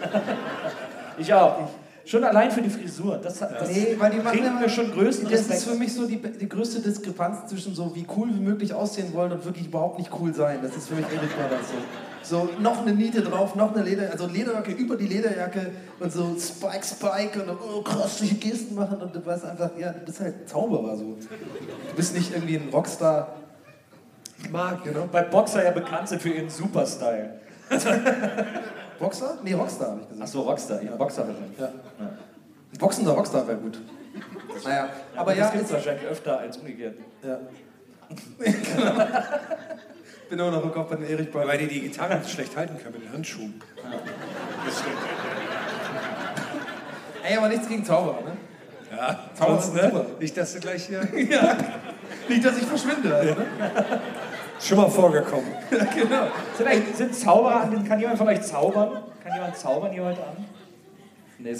ich 1.18 1.32
auch. 1.34 1.68
Schon 2.04 2.24
allein 2.24 2.50
für 2.50 2.62
die 2.62 2.70
Frisur. 2.70 3.18
Das, 3.22 3.38
das 3.38 3.68
Nee, 3.68 3.94
weil 3.98 4.10
die 4.10 4.18
machen 4.18 4.38
immer- 4.38 4.68
schon 4.68 4.90
größten 4.90 5.30
Das 5.30 5.42
ist 5.42 5.50
Respekt. 5.50 5.70
für 5.72 5.78
mich 5.78 5.94
so 5.94 6.06
die, 6.08 6.16
die 6.16 6.48
größte 6.48 6.80
Diskrepanz 6.80 7.48
zwischen 7.48 7.74
so 7.74 7.94
wie 7.94 8.04
cool 8.16 8.28
wie 8.34 8.40
möglich 8.40 8.72
aussehen 8.74 9.12
wollen 9.14 9.30
und 9.30 9.44
wirklich 9.44 9.66
überhaupt 9.66 9.98
nicht 9.98 10.10
cool 10.18 10.34
sein. 10.34 10.58
Das 10.62 10.76
ist 10.76 10.88
für 10.88 10.94
mich 10.94 11.04
Ehrlich 11.14 11.30
Brothers 11.30 11.68
so. 11.68 11.76
So, 12.22 12.48
noch 12.60 12.82
eine 12.82 12.92
Niete 12.92 13.22
drauf, 13.22 13.54
noch 13.54 13.74
eine 13.74 13.82
Leder, 13.84 14.10
also 14.10 14.26
Lederjacke 14.26 14.72
über 14.72 14.96
die 14.96 15.06
Lederjacke 15.06 15.70
und 16.00 16.12
so 16.12 16.36
Spike, 16.38 16.84
Spike 16.84 17.42
und 17.42 17.50
oh, 17.50 17.80
krassliche 17.82 18.34
Gesten 18.34 18.74
machen 18.74 19.00
und 19.00 19.14
du 19.14 19.24
weißt 19.24 19.44
einfach, 19.46 19.70
ja, 19.78 19.92
du 19.92 20.00
bist 20.04 20.20
halt 20.20 20.48
Zauberer 20.48 20.96
so. 20.96 21.16
Du 21.16 21.96
bist 21.96 22.14
nicht 22.14 22.32
irgendwie 22.34 22.56
ein 22.56 22.68
Rockstar. 22.72 23.36
Marc, 24.50 24.84
genau. 24.84 25.08
Weil 25.12 25.24
Boxer 25.24 25.64
ja 25.64 25.70
bekannt 25.70 26.08
sind 26.08 26.22
für 26.22 26.30
ihren 26.30 26.48
Superstyle. 26.48 27.40
Boxer? 28.98 29.38
Nee, 29.42 29.52
Rockstar, 29.52 29.90
habe 29.90 30.00
ich 30.00 30.08
gesagt. 30.08 30.22
Achso, 30.22 30.40
Rockstar, 30.42 30.82
ja. 30.82 30.96
Boxer 30.96 31.26
wahrscheinlich. 31.26 31.58
Ja. 31.58 31.68
Ein 32.72 32.78
boxender 32.78 33.12
Rockstar 33.12 33.46
wäre 33.46 33.58
gut. 33.58 33.80
Naja, 34.64 34.88
aber 35.16 35.34
ja, 35.34 35.44
das 35.44 35.52
gibt 35.52 35.64
es 35.64 35.70
ist, 35.70 35.74
wahrscheinlich 35.76 36.06
öfter 36.06 36.38
als 36.38 36.56
umgekehrt. 36.56 36.96
ja. 37.22 37.38
genau. 38.38 39.06
Bin 40.30 40.38
immer 40.38 40.50
noch 40.52 40.62
im 40.62 40.70
Kopf 40.70 40.90
bei 40.90 40.96
den 40.96 41.06
Erich. 41.06 41.28
Weil 41.34 41.58
die 41.58 41.66
die 41.66 41.80
Gitarre 41.80 42.20
schlecht 42.24 42.56
halten 42.56 42.78
können 42.78 42.94
mit 42.94 43.04
den 43.04 43.12
Handschuhen. 43.12 43.60
Ey, 47.24 47.36
aber 47.36 47.48
nichts 47.48 47.68
gegen 47.68 47.84
Zauberer, 47.84 48.20
ne? 48.20 48.36
Ja, 48.96 49.18
Zauberer 49.34 49.60
sind 49.60 49.74
ne? 49.74 49.82
super. 49.82 50.06
Nicht, 50.20 50.36
dass 50.36 50.52
du 50.54 50.60
gleich 50.60 50.86
hier... 50.86 51.00
Nicht, 52.28 52.44
dass 52.44 52.56
ich 52.58 52.64
verschwinde, 52.64 53.12
also, 53.12 53.34
ne? 53.34 53.46
Schon 54.60 54.76
mal 54.78 54.88
vorgekommen. 54.90 55.46
genau. 55.70 56.26
Sind, 56.56 56.96
sind 56.96 57.14
Zauberer, 57.14 57.62
an- 57.62 57.84
kann 57.84 57.98
jemand 57.98 58.18
von 58.18 58.28
euch 58.28 58.42
zaubern? 58.42 59.02
Kann 59.24 59.34
jemand 59.34 59.56
zaubern 59.56 59.92
hier 59.92 60.04
heute 60.04 60.22
Abend? 60.22 60.46
Nee, 61.38 61.54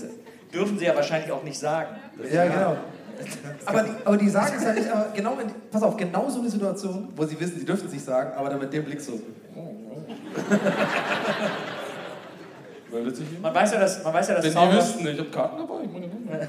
dürfen 0.53 0.79
sie 0.79 0.85
ja 0.85 0.95
wahrscheinlich 0.95 1.33
auch 1.33 1.43
nicht 1.43 1.59
sagen. 1.59 1.97
Das- 2.21 2.33
Ja, 2.33 2.45
genau. 2.47 2.77
Aber 3.67 3.83
die, 3.83 3.91
aber 4.03 4.17
die 4.17 4.31
sagen 4.31 4.55
es 4.57 4.65
halt 4.65 4.79
nicht, 4.79 4.91
aber 4.91 5.09
genau, 5.15 5.37
wenn, 5.37 5.49
pass 5.71 5.83
auf, 5.83 5.95
genau 5.95 6.31
so 6.31 6.41
eine 6.41 6.49
Situation, 6.49 7.09
wo 7.15 7.27
sie 7.27 7.39
wissen, 7.39 7.59
sie 7.59 7.67
dürfen 7.67 7.87
es 7.87 7.93
nicht 7.93 8.03
sagen, 8.05 8.33
aber 8.35 8.49
dann 8.49 8.59
mit 8.59 8.73
dem 8.73 8.83
Blick 8.83 8.99
so. 8.99 9.21
Man 13.43 13.55
weiß 13.55 13.73
ja, 13.73 13.79
dass, 13.81 14.03
man 14.03 14.15
weiß 14.15 14.29
ja, 14.29 14.35
dass 14.37 14.45
Wenn 14.45 14.51
die 14.51 14.55
Zauberer, 14.57 14.79
wüssten, 14.79 15.07
ich 15.07 15.19
hab 15.21 15.33
Karten 15.33 15.59
dabei. 15.59 15.75
Ich 15.85 15.91
meine, 15.93 16.49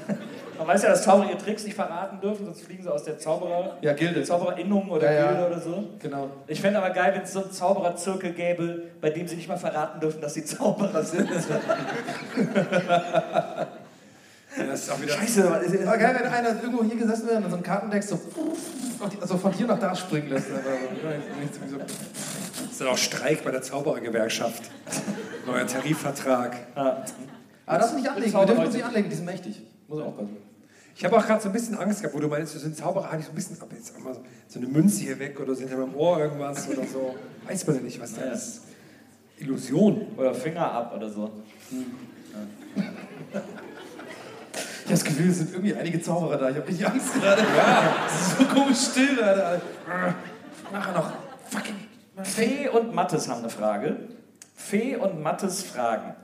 man 0.64 0.74
weiß 0.74 0.82
ja, 0.82 0.90
dass 0.90 1.02
Zauberer 1.02 1.28
ihre 1.30 1.38
Tricks 1.38 1.64
nicht 1.64 1.74
verraten 1.74 2.20
dürfen, 2.20 2.44
sonst 2.46 2.62
fliegen 2.62 2.82
sie 2.82 2.92
aus 2.92 3.04
der 3.04 3.18
Zauberer, 3.18 3.76
Ja, 3.80 3.92
Gilde. 3.92 4.22
Zauberinnung 4.22 4.88
oder 4.90 5.10
Ja, 5.12 5.18
ja. 5.20 5.32
Gilde 5.32 5.46
oder 5.48 5.60
so. 5.60 5.84
Genau. 5.98 6.28
Ich 6.46 6.60
fände 6.60 6.78
aber 6.78 6.90
geil, 6.90 7.12
wenn 7.14 7.22
es 7.22 7.32
so 7.32 7.42
einen 7.42 7.50
Zaubererzirkel 7.52 8.32
gäbe, 8.32 8.82
bei 9.00 9.10
dem 9.10 9.26
sie 9.28 9.36
nicht 9.36 9.48
mal 9.48 9.56
verraten 9.56 10.00
dürfen, 10.00 10.20
dass 10.20 10.34
sie 10.34 10.44
Zauberer 10.44 11.02
sind. 11.02 11.28
Ja, 14.54 14.64
das 14.66 14.80
ist 14.82 14.90
auch 14.90 15.00
wieder... 15.00 15.14
Scheiße, 15.14 15.50
was 15.50 15.62
ist- 15.62 15.86
Aber 15.86 15.96
geil, 15.96 16.14
wenn 16.20 16.30
einer 16.30 16.62
irgendwo 16.62 16.84
hier 16.84 16.96
gesessen 16.96 17.26
wäre 17.26 17.38
und 17.38 17.48
so 17.50 17.56
ein 17.56 17.62
Kartendeck 17.62 18.02
so, 18.02 18.20
also 19.18 19.38
von 19.38 19.50
hier 19.52 19.66
nach 19.66 19.78
da 19.78 19.94
springen 19.94 20.28
lässt. 20.28 20.48
Aber 20.50 20.60
so, 21.70 21.78
Das 21.78 21.90
ist 22.70 22.78
dann 22.80 22.88
auch 22.88 22.98
Streik 22.98 23.42
bei 23.44 23.50
der 23.50 23.62
Zauberergewerkschaft. 23.62 24.64
Neuer 25.46 25.66
Tarifvertrag. 25.66 26.54
aber 26.74 27.02
das 27.66 27.94
nicht 27.94 28.06
anlegen, 28.10 28.30
wir 28.34 28.44
dürfen 28.44 28.64
uns 28.66 28.74
nicht 28.74 28.84
anlegen, 28.84 29.08
die 29.08 29.16
sind 29.16 29.24
mächtig. 29.24 29.62
Muss 29.88 30.00
ich 30.00 30.04
aufpassen. 30.04 30.36
Ich 30.94 31.04
habe 31.04 31.16
auch 31.16 31.26
gerade 31.26 31.40
so 31.42 31.48
ein 31.48 31.52
bisschen 31.52 31.76
Angst 31.76 32.00
gehabt, 32.02 32.14
wo 32.14 32.20
du 32.20 32.28
meinst, 32.28 32.54
du 32.54 32.58
sind 32.58 32.76
Zauberer, 32.76 33.06
hatte 33.10 33.18
ich 33.20 33.24
so 33.26 33.32
ein 33.32 33.34
bisschen, 33.34 33.56
aber 33.60 33.74
jetzt 33.74 33.94
auch 33.96 34.00
mal 34.00 34.14
so, 34.48 34.58
eine 34.58 34.68
Münze 34.68 35.00
hier 35.00 35.18
weg 35.18 35.40
oder 35.40 35.54
sind 35.54 35.68
hinter 35.68 35.84
meinem 35.86 35.96
Ohr 35.96 36.18
irgendwas 36.18 36.68
oder 36.68 36.86
so. 36.86 37.14
Weiß 37.46 37.66
man 37.66 37.76
ja 37.76 37.82
nicht, 37.82 38.00
was 38.00 38.14
da 38.14 38.26
Ja. 38.26 38.32
ist. 38.32 38.62
Illusion. 39.38 40.06
Oder 40.16 40.34
Finger 40.34 40.70
ab 40.70 40.92
oder 40.94 41.08
so. 41.10 41.30
Ich 43.24 43.36
habe 44.84 44.90
das 44.90 45.04
Gefühl, 45.04 45.30
es 45.30 45.38
sind 45.38 45.52
irgendwie 45.52 45.74
einige 45.74 46.00
Zauberer 46.02 46.36
da. 46.36 46.50
Ich 46.50 46.56
habe 46.56 46.68
richtig 46.68 46.86
Angst 46.86 47.14
gerade. 47.14 47.42
Ja. 47.56 48.06
Es 48.06 48.28
ist 48.28 48.38
so 48.38 48.44
komisch 48.44 48.78
still 48.78 49.16
gerade. 49.16 49.60
Nachher 50.72 50.92
noch. 50.92 51.12
Fucking. 51.48 51.74
Fee 52.22 52.68
und 52.68 52.94
Mattes 52.94 53.28
haben 53.28 53.40
eine 53.40 53.50
Frage. 53.50 53.96
Fee 54.54 54.96
und 54.96 55.22
Mattes 55.22 55.62
fragen. 55.62 56.14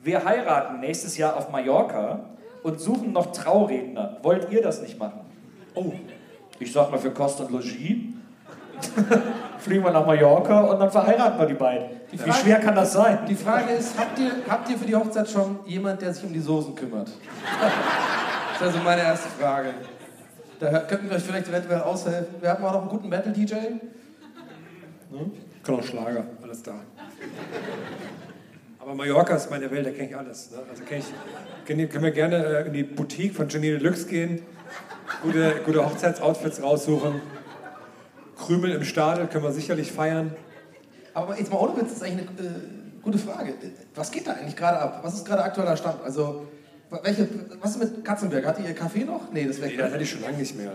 Wir 0.00 0.24
heiraten 0.24 0.80
nächstes 0.80 1.16
Jahr 1.16 1.34
auf 1.36 1.50
Mallorca 1.50 2.20
und 2.64 2.80
suchen 2.80 3.12
noch 3.12 3.30
Trauredner. 3.30 4.16
Wollt 4.22 4.50
ihr 4.50 4.60
das 4.62 4.82
nicht 4.82 4.98
machen? 4.98 5.20
Oh, 5.74 5.92
ich 6.58 6.72
sag 6.72 6.90
mal 6.90 6.98
für 6.98 7.10
Kost 7.12 7.40
und 7.40 7.50
Logis. 7.52 7.72
Fliegen 9.58 9.84
wir 9.84 9.90
nach 9.92 10.04
Mallorca 10.04 10.60
und 10.62 10.80
dann 10.80 10.90
verheiraten 10.90 11.38
wir 11.38 11.46
die 11.46 11.54
beiden. 11.54 11.86
Wie 12.10 12.18
Frage- 12.18 12.32
schwer 12.34 12.58
kann 12.60 12.74
das 12.74 12.92
sein? 12.92 13.20
Die 13.28 13.34
Frage 13.34 13.72
ist, 13.74 13.96
habt 13.98 14.18
ihr, 14.18 14.32
habt 14.48 14.68
ihr 14.68 14.76
für 14.76 14.84
die 14.84 14.94
Hochzeit 14.96 15.28
schon 15.30 15.60
jemand, 15.66 16.02
der 16.02 16.12
sich 16.12 16.24
um 16.24 16.32
die 16.32 16.40
Soßen 16.40 16.74
kümmert? 16.74 17.08
Das 17.08 18.60
ist 18.60 18.66
also 18.74 18.78
meine 18.84 19.02
erste 19.02 19.28
Frage. 19.28 19.70
Da 20.60 20.80
könnten 20.80 21.08
wir 21.08 21.16
euch 21.16 21.22
vielleicht 21.22 21.48
eventuell 21.48 21.80
aushelfen. 21.82 22.34
Wir 22.40 22.50
hatten 22.50 22.64
auch 22.64 22.72
noch 22.72 22.80
einen 22.82 22.90
guten 22.90 23.08
Metal-DJ. 23.08 23.54
Kann 25.62 25.74
auch 25.76 25.82
Schlager, 25.82 26.24
alles 26.42 26.62
da. 26.62 26.72
Aber 28.84 28.94
Mallorca 28.94 29.34
ist 29.34 29.50
meine 29.50 29.70
Welt, 29.70 29.86
da 29.86 29.90
kenne 29.92 30.10
ich 30.10 30.16
alles. 30.16 30.50
Ne? 30.50 30.58
Also 30.68 30.84
kenn 30.84 30.98
ich, 30.98 31.06
können, 31.66 31.88
können 31.88 32.04
wir 32.04 32.10
gerne 32.10 32.36
äh, 32.44 32.66
in 32.66 32.74
die 32.74 32.82
Boutique 32.82 33.34
von 33.34 33.48
Janine 33.48 33.78
Deluxe 33.78 34.06
gehen, 34.06 34.42
gute, 35.22 35.54
gute 35.64 35.86
Hochzeitsoutfits 35.86 36.62
raussuchen. 36.62 37.22
Krümel 38.36 38.72
im 38.72 38.84
Stadel 38.84 39.26
können 39.28 39.42
wir 39.42 39.52
sicherlich 39.52 39.90
feiern. 39.90 40.36
Aber 41.14 41.38
jetzt 41.38 41.50
mal 41.50 41.60
ohne 41.60 41.74
Witz, 41.76 41.84
das 41.84 41.92
ist 41.94 42.02
eigentlich 42.02 42.28
eine 42.28 42.46
äh, 42.46 42.52
gute 43.00 43.16
Frage. 43.16 43.54
Was 43.94 44.10
geht 44.10 44.26
da 44.26 44.32
eigentlich 44.32 44.56
gerade 44.56 44.78
ab? 44.78 45.00
Was 45.02 45.14
ist 45.14 45.24
gerade 45.24 45.44
aktueller 45.44 45.78
Stand? 45.78 46.04
Also, 46.04 46.46
welche, 47.02 47.26
was 47.62 47.70
ist 47.70 47.78
mit 47.78 48.04
Katzenberg? 48.04 48.44
Hat 48.44 48.58
die 48.58 48.64
ihr 48.64 48.74
Kaffee 48.74 49.04
noch? 49.04 49.32
Nee, 49.32 49.46
das 49.46 49.60
Nee, 49.60 49.64
weg. 49.64 49.78
das 49.78 49.92
hatte 49.92 50.02
ich 50.02 50.10
schon 50.10 50.20
lange 50.20 50.36
nicht 50.36 50.58
mehr. 50.58 50.72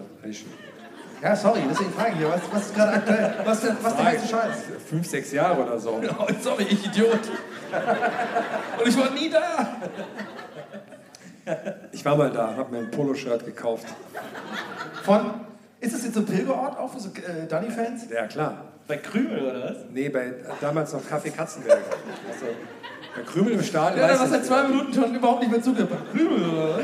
Ja, 1.22 1.36
sorry, 1.36 1.60
deswegen 1.70 1.92
frage 1.92 2.14
ich 2.14 2.18
hier. 2.18 2.30
Was, 2.30 2.42
was 2.52 2.66
ist 2.68 2.76
gerade 2.76 2.94
aktuell? 2.94 3.34
Was, 3.44 3.64
was 3.84 3.96
der 3.96 4.06
heiße 4.06 4.28
Scheiß? 4.28 4.58
fünf, 4.90 5.08
sechs 5.08 5.32
Jahre 5.32 5.62
oder 5.62 5.78
so. 5.78 6.02
Oh, 6.18 6.28
sorry, 6.42 6.66
ich 6.70 6.86
Idiot. 6.88 7.20
Und 8.80 8.88
ich 8.88 8.98
war 8.98 9.10
nie 9.12 9.30
da. 9.30 9.68
Ich 11.92 12.06
war 12.06 12.16
mal 12.16 12.30
da, 12.30 12.56
habe 12.56 12.72
mir 12.72 12.80
ein 12.80 12.92
Poloshirt 12.92 13.46
gekauft. 13.46 13.86
Von, 15.04 15.32
ist 15.80 15.94
das 15.96 16.04
jetzt 16.04 16.14
so 16.14 16.20
ein 16.22 16.26
Pilgerort 16.26 16.78
auch 16.78 16.92
für 16.94 17.00
so 17.00 17.10
äh, 17.10 17.48
Dunny-Fans? 17.48 18.08
Ja, 18.12 18.28
klar. 18.28 18.66
Bei 18.88 18.98
Krümel 18.98 19.40
oder 19.42 19.64
was? 19.70 19.78
Nee, 19.92 20.10
bei 20.10 20.34
damals 20.62 20.94
noch 20.94 21.08
Kaffee 21.08 21.30
Katzenberg. 21.32 21.80
Der 23.16 23.24
Krümel 23.24 23.54
im 23.54 23.64
Stadion. 23.64 24.00
Ja, 24.02 24.08
der 24.08 24.20
weißt 24.20 24.20
war 24.20 24.28
du- 24.28 24.34
seit 24.34 24.46
zwei 24.46 24.64
Minuten 24.68 24.94
schon 24.94 25.16
überhaupt 25.16 25.42
nicht 25.42 25.52
mehr 25.52 25.62
zugehört. 25.62 25.92
Krümel, 26.12 26.50
oder? 26.50 26.80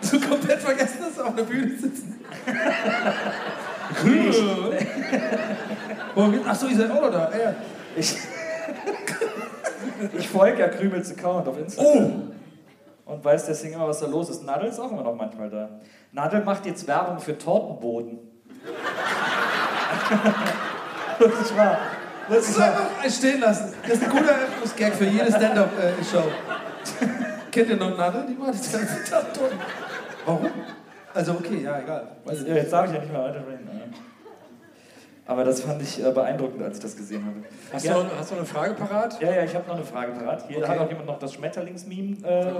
so 0.00 0.20
komplett 0.20 0.60
vergessen, 0.60 0.98
dass 1.00 1.18
er 1.18 1.26
auf 1.26 1.34
der 1.34 1.42
Bühne 1.44 1.76
sitzen. 1.76 2.20
Krümel. 3.96 4.78
Achso, 6.46 6.66
ihr 6.66 6.76
seid 6.76 6.90
auch 6.90 7.02
noch 7.02 7.10
da. 7.12 7.30
Ja. 7.36 7.54
Ich, 7.96 8.16
ich 10.18 10.28
folge 10.28 10.60
ja 10.60 10.68
Krümels 10.68 11.10
Account 11.10 11.48
auf 11.48 11.58
Instagram. 11.58 12.32
Und 13.04 13.24
weiß 13.24 13.46
deswegen 13.46 13.74
immer, 13.74 13.88
was 13.88 14.00
da 14.00 14.06
los 14.06 14.28
ist. 14.28 14.44
Nadel 14.44 14.68
ist 14.68 14.78
auch 14.78 14.92
immer 14.92 15.02
noch 15.02 15.14
manchmal 15.14 15.48
da. 15.48 15.70
Nadel 16.12 16.44
macht 16.44 16.66
jetzt 16.66 16.86
Werbung 16.86 17.18
für 17.18 17.38
Tortenboden. 17.38 18.18
das 21.18 21.40
ist 21.40 21.56
wahr. 21.56 21.78
Das 22.28 22.36
Das 22.38 22.48
ist 22.50 22.60
einfach 22.60 22.86
stehen 23.08 23.40
lassen. 23.40 23.72
Das 23.82 23.92
ist 23.92 24.04
ein 24.04 24.10
guter 24.10 24.32
Eröffnungsgag 24.32 24.94
für 24.94 25.04
jede 25.06 25.30
Stand-Up-Show. 25.30 26.24
Kennt 27.50 27.70
ihr 27.70 27.76
noch 27.76 27.96
Nadel? 27.96 28.26
Die 28.28 28.34
macht 28.34 28.54
das 28.54 28.72
ganze 28.72 29.10
Tag 29.10 29.32
tot. 29.32 29.50
Warum? 30.26 30.46
Also, 31.14 31.32
okay, 31.32 31.62
ja, 31.62 31.78
egal. 31.80 32.08
Ja, 32.26 32.54
jetzt 32.54 32.72
darf 32.72 32.86
ich 32.86 32.92
ja 32.94 33.00
nicht 33.00 33.12
mehr 33.12 33.22
weiterreden. 33.22 33.64
ne? 33.64 33.80
Aber 35.28 35.44
das 35.44 35.60
fand 35.60 35.80
ich 35.82 36.02
äh, 36.04 36.10
beeindruckend, 36.10 36.62
als 36.62 36.78
ich 36.78 36.82
das 36.82 36.96
gesehen 36.96 37.24
habe. 37.24 37.36
Hast, 37.72 37.84
Ja. 37.84 37.94
du 37.94 38.02
noch, 38.04 38.16
hast 38.18 38.30
du 38.30 38.36
eine 38.36 38.46
Frage 38.46 38.72
parat? 38.74 39.20
Ja, 39.20 39.30
ja, 39.30 39.44
ich 39.44 39.54
habe 39.54 39.68
noch 39.68 39.76
eine 39.76 39.84
Frage 39.84 40.12
parat. 40.12 40.48
Hier 40.48 40.56
Okay. 40.58 40.68
hat 40.68 40.78
auch 40.78 40.88
jemand 40.88 41.06
noch 41.06 41.18
das 41.18 41.34
Schmetterlingsmeme 41.34 42.26
äh, 42.26 42.52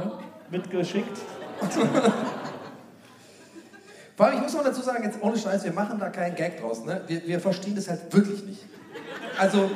mitgeschickt. 0.50 1.18
Vor 4.16 4.26
allem, 4.26 4.36
ich 4.36 4.42
muss 4.42 4.52
noch 4.54 4.64
dazu 4.64 4.82
sagen, 4.82 5.02
jetzt 5.04 5.18
ohne 5.22 5.38
Scheiß, 5.38 5.64
wir 5.64 5.72
machen 5.72 5.98
da 5.98 6.10
keinen 6.10 6.34
Gag 6.34 6.60
draus. 6.60 6.84
Ne? 6.84 7.00
Wir, 7.06 7.26
wir 7.26 7.40
verstehen 7.40 7.74
das 7.76 7.88
halt 7.88 8.12
wirklich 8.12 8.44
nicht. 8.44 8.66
Also, 9.38 9.70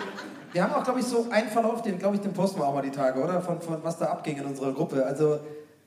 wir 0.52 0.62
haben 0.62 0.74
auch, 0.74 0.82
glaube 0.84 1.00
ich, 1.00 1.06
so 1.06 1.28
einen 1.30 1.48
Verlauf, 1.48 1.82
den, 1.82 1.98
glaube 1.98 2.16
ich, 2.16 2.22
den 2.22 2.32
posten 2.32 2.60
wir 2.60 2.66
auch 2.66 2.74
mal 2.74 2.82
die 2.82 2.90
Tage, 2.90 3.22
oder? 3.22 3.40
Von, 3.40 3.60
von 3.62 3.82
was 3.84 3.98
da 3.98 4.06
abging 4.06 4.36
in 4.38 4.44
unserer 4.44 4.72
Gruppe. 4.74 5.06
Also, 5.06 5.38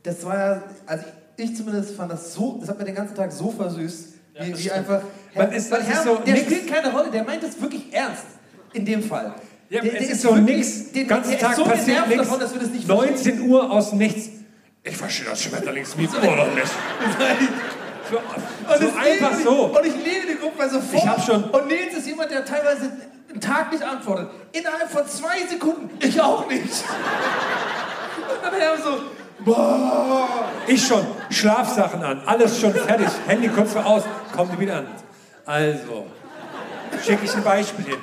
das 0.03 0.25
war 0.25 0.37
ja, 0.39 0.63
also 0.87 1.05
ich, 1.37 1.51
ich 1.51 1.55
zumindest 1.57 1.95
fand 1.95 2.11
das 2.11 2.33
so, 2.33 2.57
das 2.59 2.69
hat 2.69 2.79
mir 2.79 2.85
den 2.85 2.95
ganzen 2.95 3.13
Tag 3.15 3.31
so 3.33 3.51
versüßt, 3.51 4.14
wie, 4.39 4.57
wie 4.63 4.71
einfach. 4.71 5.01
Man 5.33 5.51
ist- 5.51 5.71
weil 5.71 5.79
das 5.79 5.87
ist 5.89 5.95
Herr, 5.95 6.03
so 6.03 6.15
der 6.17 6.33
nix- 6.33 6.45
spielt 6.45 6.67
keine 6.71 6.91
Rolle, 6.91 7.09
der 7.11 7.23
meint 7.23 7.43
es 7.43 7.59
wirklich 7.61 7.93
ernst. 7.93 8.23
In 8.73 8.85
dem 8.85 9.01
Fall. 9.03 9.33
Ja, 9.69 9.81
der, 9.81 9.93
es 9.93 9.99
der 9.99 10.09
ist 10.09 10.21
so 10.21 10.35
wirklich- 10.35 10.57
nix. 10.57 10.91
Der, 10.91 11.03
ganzen 11.05 11.37
Tag 11.39 11.51
ist 11.51 11.57
so 11.57 11.63
passiert 11.65 12.07
nichts. 12.07 12.23
davon, 12.23 12.39
dass 12.39 12.53
wir 12.53 12.59
das 12.61 12.69
nicht 12.69 12.85
verstehen. 12.85 13.13
19 13.37 13.41
Uhr 13.49 13.71
aus 13.71 13.89
dem 13.89 13.99
Nichts. 13.99 14.29
Ich 14.83 14.95
verstehe 14.97 15.25
das 15.29 15.41
Schmetterlingsmiet 15.41 16.09
immer 16.13 16.35
noch 16.35 16.53
nicht. 16.53 16.67
So, 18.11 18.17
Und 18.17 18.91
so 18.91 18.97
einfach 18.99 19.37
ich. 19.39 19.43
so. 19.43 19.65
Und 19.65 19.85
ich 19.85 19.93
liebe 19.95 20.27
die 20.31 20.37
Gruppe 20.39 20.69
sofort. 20.69 20.93
Ich 21.03 21.07
hab 21.07 21.25
schon- 21.25 21.43
Und 21.45 21.67
Nils 21.67 21.97
ist 21.97 22.05
jemand, 22.05 22.29
der 22.29 22.45
teilweise 22.45 22.91
einen 23.31 23.41
Tag 23.41 23.71
nicht 23.71 23.81
antwortet. 23.83 24.29
Innerhalb 24.51 24.89
von 24.91 25.07
zwei 25.07 25.39
Sekunden. 25.49 25.89
Ich 25.99 26.21
auch 26.21 26.47
nicht. 26.47 26.61
Und 26.65 28.51
dann 28.53 28.61
haben 28.61 28.81
so, 28.83 29.01
boah. 29.45 30.27
Ich 30.67 30.85
schon. 30.85 31.05
Schlafsachen 31.29 32.03
an. 32.03 32.21
Alles 32.25 32.59
schon 32.59 32.73
fertig. 32.73 33.07
Handy 33.27 33.47
kurz 33.47 33.73
vor 33.73 33.85
aus. 33.85 34.03
Kommt 34.35 34.59
wieder 34.59 34.77
an. 34.77 34.87
Also. 35.45 36.07
Schicke 37.03 37.25
ich 37.25 37.35
ein 37.35 37.43
Beispiel 37.43 37.85
hin. 37.85 37.97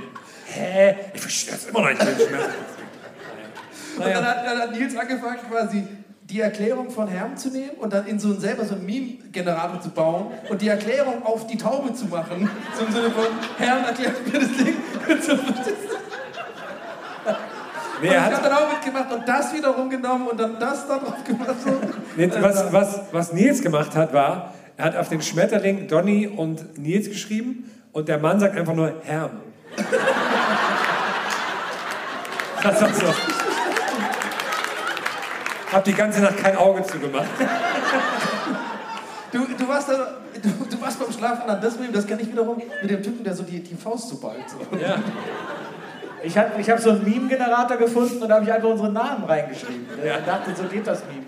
Hä? 0.47 0.97
Ich 1.15 1.21
verstehe 1.21 1.53
das 1.55 1.65
immer 1.67 1.81
noch 1.81 1.89
nicht. 1.89 2.01
Und 3.97 4.07
dann 4.07 4.25
hat, 4.25 4.47
dann 4.47 4.59
hat 4.59 4.73
Nils 4.73 4.97
angefangen, 4.97 5.39
quasi 5.51 5.87
die 6.33 6.41
Erklärung 6.41 6.91
von 6.91 7.09
Herm 7.09 7.37
zu 7.37 7.51
nehmen 7.51 7.73
und 7.79 7.93
dann 7.93 8.07
in 8.07 8.19
so 8.19 8.29
einen, 8.29 8.41
selber 8.41 8.65
so 8.65 8.75
einen 8.75 8.87
Meme-Generator 8.87 9.81
zu 9.81 9.91
bauen 9.91 10.29
und 10.49 10.63
die 10.63 10.69
Erklärung 10.69 11.27
auf 11.27 11.47
die 11.47 11.59
Taube 11.59 11.93
zu 11.93 12.07
machen. 12.07 12.49
So 12.79 12.87
im 12.87 12.93
Sinne 12.93 13.11
von, 13.11 13.27
Herm 13.59 13.85
erklärt 13.85 14.27
mir 14.27 14.41
das 14.41 14.49
Ding. 14.53 14.77
Und 15.09 15.23
so, 15.23 15.33
Nee, 18.03 18.09
Und 18.09 18.15
er 18.15 18.19
ich 18.19 18.25
habe 18.25 18.37
hat, 18.37 18.45
dann 18.45 18.53
auch 18.53 18.73
mitgemacht 18.73 19.13
und 19.13 19.29
das 19.29 19.55
wiederum 19.55 19.89
genommen 19.89 20.27
und 20.27 20.41
dann 20.41 20.59
das 20.59 20.89
da 20.89 20.99
drauf 20.99 21.25
gemacht. 21.25 21.55
Nee, 22.17 22.31
was, 22.41 22.73
was, 22.73 23.01
was 23.13 23.33
Nils 23.33 23.63
gemacht 23.63 23.95
hat, 23.95 24.13
war, 24.13 24.53
er 24.77 24.85
hat 24.85 24.97
auf 24.97 25.09
den 25.09 25.23
Schmetterling 25.23 25.89
Donny 25.89 26.27
und 26.27 26.79
Nils 26.79 27.09
geschrieben 27.09 27.71
und 27.93 28.09
der 28.09 28.19
Mann 28.19 28.41
sagt 28.41 28.57
einfach 28.57 28.75
nur 28.75 28.93
Herrn. 29.05 29.41
Das 32.63 32.81
war 32.81 32.95
so. 32.95 33.07
Hab 35.73 35.83
die 35.83 35.93
ganze 35.95 36.21
Nacht 36.21 36.37
kein 36.39 36.57
Auge 36.57 36.85
zugemacht. 36.85 37.27
Du, 39.33 39.47
du, 39.59 39.69
warst 39.69 39.89
da, 39.89 39.95
du, 40.41 40.65
du 40.71 40.81
warst 40.81 41.01
beim 41.01 41.11
Schlafen 41.11 41.51
an 41.51 41.61
das 41.61 41.77
Meme, 41.77 41.93
das 41.93 42.07
kenne 42.07 42.23
ich 42.23 42.29
wiederum, 42.29 42.63
mit 42.83 42.89
dem 42.89 43.03
Typen, 43.03 43.25
der 43.25 43.35
so 43.35 43.43
die, 43.43 43.61
die 43.61 43.75
Faust 43.75 44.11
so 44.11 44.21
ballt. 44.21 44.45
So. 44.49 44.77
Ja. 44.77 44.97
Ich 46.25 46.39
habe 46.39 46.61
ich 46.61 46.71
hab 46.71 46.79
so 46.79 46.91
einen 46.91 47.05
Meme-Generator 47.05 47.77
gefunden 47.77 48.23
und 48.23 48.29
da 48.29 48.37
habe 48.37 48.45
ich 48.45 48.53
einfach 48.53 48.69
unsere 48.69 48.93
Namen 48.93 49.25
reingeschrieben. 49.25 49.87
Ja. 50.05 50.19
Ich 50.19 50.25
dachte, 50.25 50.55
so 50.55 50.65
geht 50.65 50.87
das 50.87 51.03
Meme. 51.07 51.27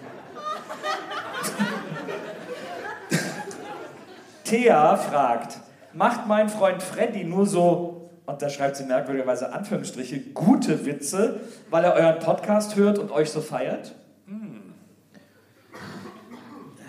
Thea 4.45 4.97
fragt, 4.97 5.59
macht 5.93 6.27
mein 6.27 6.49
Freund 6.49 6.83
Freddy 6.83 7.25
nur 7.25 7.47
so, 7.47 8.11
und 8.27 8.41
da 8.41 8.49
schreibt 8.49 8.77
sie 8.77 8.85
merkwürdigerweise 8.85 9.53
Anführungsstriche, 9.53 10.21
gute 10.33 10.87
Witze, 10.87 11.41
weil 11.71 11.85
er 11.85 11.95
euren 11.95 12.19
Podcast 12.21 12.77
hört 12.77 12.99
und 12.99 13.11
euch 13.11 13.31
so 13.31 13.41
feiert? 13.41 13.95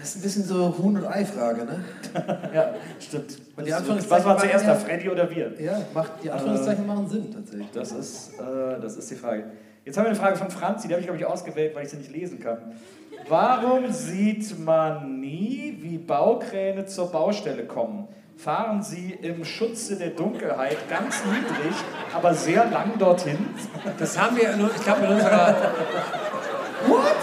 Das 0.05 0.11
ist 0.11 0.19
ein 0.19 0.21
bisschen 0.21 0.43
so 0.43 0.77
Huhn- 0.77 0.97
und 0.97 1.07
Ei-Frage, 1.07 1.65
ne? 1.65 1.83
Ja, 2.53 2.75
stimmt. 2.99 3.39
Und 3.55 3.65
die 3.65 3.73
Anführungszeichen 3.73 4.17
Was 4.17 4.23
war 4.23 4.35
machen 4.35 4.47
zuerst, 4.47 4.67
da 4.67 4.75
Freddy 4.75 5.09
oder 5.09 5.27
wir? 5.31 5.59
Ja, 5.59 5.81
macht, 5.95 6.11
die 6.23 6.29
Anführungszeichen 6.29 6.85
machen 6.85 7.09
Sinn 7.09 7.33
tatsächlich. 7.33 7.71
Das 7.73 7.91
ist, 7.91 8.33
äh, 8.35 8.79
das 8.79 8.97
ist 8.97 9.09
die 9.09 9.15
Frage. 9.15 9.45
Jetzt 9.83 9.97
haben 9.97 10.03
wir 10.03 10.09
eine 10.09 10.19
Frage 10.19 10.35
von 10.35 10.51
Franzi, 10.51 10.87
die 10.87 10.93
habe 10.93 11.01
ich, 11.01 11.07
glaube 11.07 11.19
ich, 11.19 11.25
ausgewählt, 11.25 11.73
weil 11.73 11.85
ich 11.85 11.89
sie 11.89 11.97
nicht 11.97 12.11
lesen 12.11 12.39
kann. 12.39 12.59
Warum 13.27 13.91
sieht 13.91 14.59
man 14.59 15.21
nie, 15.21 15.79
wie 15.81 15.97
Baukräne 15.97 16.85
zur 16.85 17.11
Baustelle 17.11 17.65
kommen? 17.65 18.07
Fahren 18.37 18.83
sie 18.83 19.17
im 19.23 19.43
Schutze 19.43 19.95
der 19.95 20.11
Dunkelheit 20.11 20.77
ganz 20.87 21.23
niedrig, 21.25 21.73
aber 22.13 22.35
sehr 22.35 22.69
lang 22.69 22.99
dorthin? 22.99 23.39
Das 23.97 24.21
haben 24.21 24.37
wir, 24.37 24.53
in, 24.53 24.67
ich 24.67 24.83
glaube, 24.83 25.03
in 25.07 25.13
unserer. 25.13 25.55
What? 26.89 27.15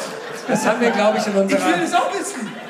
Das 0.48 0.66
haben 0.66 0.80
wir, 0.80 0.90
glaube 0.90 1.18
ich, 1.18 1.26
in 1.28 1.30
Ich 1.30 1.36
will 1.36 1.42
unserer. 1.42 1.78
das 1.80 1.94
auch 1.94 2.12
wissen! 2.12 2.61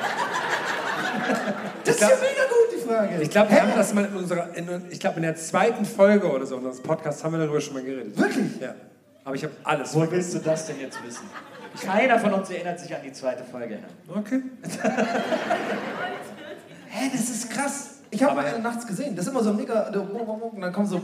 Das 1.85 1.95
ist 1.95 2.01
ja 2.01 2.07
glaub- 2.07 2.19
mega 2.21 2.43
gut, 2.47 2.67
die 2.73 2.87
Frage. 2.87 3.21
Ich 3.21 3.29
glaube, 3.29 3.51
wir 3.51 3.61
haben 3.61 3.71
das 3.75 3.93
mal 3.93 4.05
in 4.05 4.15
unserer. 4.15 4.55
In, 4.55 4.85
ich 4.89 4.99
glaube, 4.99 5.17
in 5.17 5.23
der 5.23 5.35
zweiten 5.35 5.85
Folge 5.85 6.31
oder 6.31 6.45
so 6.45 6.55
unseres 6.57 6.81
Podcasts 6.81 7.23
haben 7.23 7.33
wir 7.33 7.39
darüber 7.39 7.61
schon 7.61 7.73
mal 7.73 7.83
geredet. 7.83 8.17
Wirklich? 8.17 8.61
Ja. 8.61 8.75
Aber 9.25 9.35
ich 9.35 9.43
habe 9.43 9.53
alles. 9.63 9.93
Wo 9.95 10.09
willst 10.09 10.33
du 10.33 10.39
das 10.39 10.67
denn 10.67 10.79
jetzt 10.79 11.03
wissen? 11.05 11.29
Keiner 11.85 12.19
von 12.19 12.33
uns 12.33 12.49
erinnert 12.49 12.79
sich 12.79 12.93
an 12.93 13.01
die 13.03 13.11
zweite 13.11 13.43
Folge. 13.43 13.79
Okay. 14.07 14.41
Hä, 16.89 17.09
das 17.11 17.29
ist 17.29 17.49
krass. 17.49 17.89
Ich 18.11 18.21
habe 18.21 18.35
mal 18.35 18.45
eine 18.45 18.59
nachts 18.59 18.85
gesehen. 18.85 19.15
Das 19.15 19.25
ist 19.25 19.31
immer 19.31 19.41
so 19.43 19.51
mega. 19.53 19.87
Und 19.87 20.61
dann 20.61 20.71
kommen 20.71 20.85
so, 20.85 21.01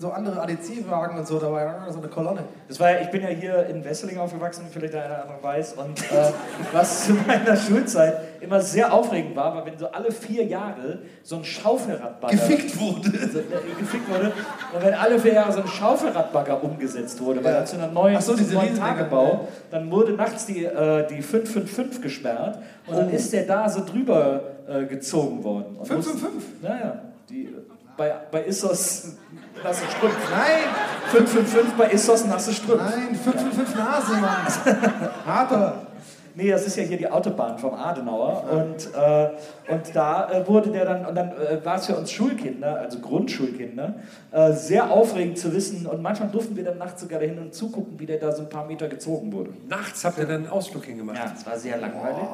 so, 0.00 0.10
andere 0.10 0.42
ADC-Wagen 0.42 1.18
und 1.18 1.26
so 1.28 1.38
dabei. 1.38 1.72
So 1.90 1.98
eine 1.98 2.08
Kolonne. 2.08 2.42
Das 2.66 2.80
war 2.80 2.90
ja, 2.90 3.00
ich 3.02 3.10
bin 3.10 3.22
ja 3.22 3.28
hier 3.28 3.66
in 3.66 3.84
Wesseling 3.84 4.18
aufgewachsen, 4.18 4.66
vielleicht 4.68 4.94
der 4.94 5.04
eine 5.04 5.14
oder 5.14 5.22
andere 5.22 5.42
weiß. 5.44 5.74
Und 5.74 6.00
äh, 6.10 6.32
was 6.72 7.06
zu 7.06 7.12
meiner 7.12 7.56
Schulzeit 7.56 8.16
immer 8.40 8.60
sehr 8.60 8.92
aufregend 8.92 9.36
war, 9.36 9.54
war, 9.54 9.66
wenn 9.66 9.78
so 9.78 9.86
alle 9.90 10.10
vier 10.10 10.44
Jahre 10.44 10.98
so 11.22 11.36
ein 11.36 11.44
Schaufelradbagger 11.44 12.32
Gefickt 12.36 12.78
wurde. 12.80 13.10
so, 13.32 13.38
äh, 13.38 13.44
gefickt 13.78 14.08
wurde. 14.08 14.32
Und 14.74 14.82
wenn 14.82 14.94
alle 14.94 15.18
vier 15.18 15.34
Jahre 15.34 15.52
so 15.52 15.60
ein 15.60 15.68
Schaufelradbagger 15.68 16.62
umgesetzt 16.62 17.20
wurde, 17.20 17.42
weil 17.44 17.52
Ja. 17.52 17.58
dann 17.58 17.66
zu 17.66 17.76
einer 17.76 17.88
neuen, 17.88 18.16
Ach 18.16 18.22
so, 18.22 18.34
diese 18.36 18.54
neuen 18.54 18.76
Tagebau, 18.76 19.48
dann 19.70 19.90
wurde 19.90 20.12
nachts 20.12 20.46
die, 20.46 20.64
äh, 20.64 21.06
die 21.08 21.22
555 21.22 22.00
gesperrt 22.02 22.58
und 22.86 22.96
dann 22.96 23.08
Oh. 23.08 23.14
ist 23.14 23.32
der 23.32 23.44
da 23.44 23.68
so 23.68 23.84
drüber 23.84 24.40
äh, 24.68 24.84
gezogen 24.86 25.42
worden. 25.44 25.76
Und 25.78 25.86
555? 25.86 26.62
Naja, 26.62 27.00
die, 27.28 27.44
äh, 27.46 27.48
bei, 27.96 28.14
bei 28.30 28.44
Issos 28.44 29.16
nasse 29.62 29.84
Strümpfe. 29.90 30.18
Nein, 30.30 30.62
555 31.10 31.74
bei 31.76 31.90
Issos 31.90 32.24
nasse 32.24 32.52
Strümpfe. 32.54 32.84
nein, 32.88 33.14
555 33.14 33.76
Nase, 33.76 34.12
Mann. 34.12 35.10
Harter. 35.26 35.86
Nee, 36.34 36.50
das 36.50 36.66
ist 36.66 36.76
ja 36.76 36.84
hier 36.84 36.96
die 36.96 37.10
Autobahn 37.10 37.58
vom 37.58 37.74
Adenauer. 37.74 38.44
Und, 38.50 38.88
äh, 38.94 39.72
und 39.72 39.94
da 39.94 40.30
äh, 40.30 40.46
wurde 40.46 40.70
der 40.70 40.84
dann, 40.84 41.06
und 41.06 41.14
dann 41.14 41.32
äh, 41.32 41.64
war 41.64 41.76
es 41.76 41.86
für 41.86 41.96
uns 41.96 42.10
Schulkinder, 42.10 42.78
also 42.80 43.00
Grundschulkinder, 43.00 43.94
äh, 44.32 44.52
sehr 44.52 44.90
aufregend 44.90 45.38
zu 45.38 45.52
wissen. 45.52 45.86
Und 45.86 46.02
manchmal 46.02 46.28
durften 46.28 46.56
wir 46.56 46.64
dann 46.64 46.78
nachts 46.78 47.00
sogar 47.00 47.20
dahin 47.20 47.38
und 47.38 47.54
zugucken, 47.54 47.98
wie 47.98 48.06
der 48.06 48.18
da 48.18 48.32
so 48.32 48.42
ein 48.42 48.48
paar 48.48 48.66
Meter 48.66 48.88
gezogen 48.88 49.32
wurde. 49.32 49.50
Nachts 49.68 50.04
habt 50.04 50.18
ihr 50.18 50.26
dann 50.26 50.42
einen 50.42 50.48
Ausflug 50.48 50.84
hingemacht. 50.84 51.18
Ja, 51.18 51.32
es 51.36 51.44
war 51.46 51.58
sehr 51.58 51.78
langweilig. 51.78 52.24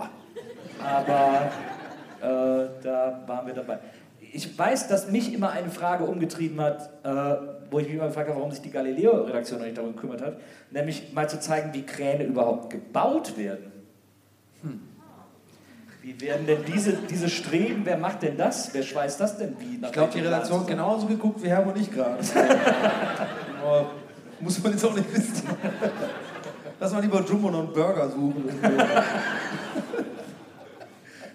Aber 0.85 1.50
äh, 2.20 2.68
da 2.82 3.22
waren 3.26 3.46
wir 3.46 3.54
dabei. 3.54 3.78
Ich 4.32 4.59
weiß, 4.59 4.88
dass 4.88 5.11
mich 5.11 5.32
immer 5.32 5.50
eine 5.50 5.70
Frage 5.70 6.04
umgetrieben 6.04 6.61
hat, 6.61 6.90
äh, 7.04 7.37
wo 7.70 7.78
ich 7.78 7.87
mich 7.87 7.96
immer 7.96 8.09
gefragt 8.09 8.28
habe, 8.28 8.38
warum 8.38 8.50
sich 8.50 8.62
die 8.62 8.70
Galileo-Redaktion 8.70 9.59
noch 9.59 9.66
nicht 9.66 9.78
darum 9.78 9.94
gekümmert 9.94 10.22
hat, 10.22 10.37
nämlich 10.70 11.12
mal 11.14 11.28
zu 11.28 11.40
zeigen, 11.40 11.72
wie 11.72 11.82
Kräne 11.82 12.24
überhaupt 12.24 12.70
gebaut 12.70 13.38
werden. 13.38 13.72
Hm. 14.62 14.81
Wie 16.03 16.21
werden 16.21 16.47
denn 16.47 16.64
diese, 16.64 16.92
diese 16.92 17.29
Streben, 17.29 17.83
wer 17.85 17.97
macht 17.97 18.23
denn 18.23 18.37
das? 18.38 18.71
Wer 18.73 18.83
schweißt 18.85 19.19
das 19.21 19.38
denn 19.38 19.57
wie? 19.59 19.81
Ich 19.85 19.92
glaube, 19.92 20.12
die 20.14 20.21
Redaktion 20.21 20.61
hat 20.61 20.66
genauso 20.69 21.07
geguckt 21.07 21.42
wie 21.42 21.49
Herr 21.49 21.66
und 21.66 21.77
ich 21.77 21.90
gerade. 21.92 22.19
Muss 24.40 24.62
man 24.62 24.73
jetzt 24.73 24.85
auch 24.85 24.95
nicht 24.95 25.12
wissen. 25.12 25.42
Lass 26.79 26.92
mal 26.92 27.01
lieber 27.03 27.25
Jumbo 27.25 27.51
noch 27.51 27.59
einen 27.61 27.73
Burger 27.73 28.09
suchen. 28.09 28.45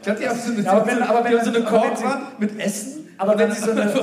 Ich 0.02 0.08
hatte 0.10 0.24
ja 0.24 0.34
so 0.34 0.52
eine, 0.54 0.62
Ja, 0.62 0.72
aber 0.72 0.88
wenn- 0.88 1.02
aber 1.04 1.24
wenn- 1.26 1.44
so 1.44 1.50
eine 1.50 1.64
Korbwand 1.64 2.40
mit 2.40 2.60
Essen. 2.60 3.10
Aber 3.18 3.38
wenn 3.38 3.52
sie 3.52 3.62
so 3.62 3.72
eine- 3.72 3.90
so, 3.94 4.02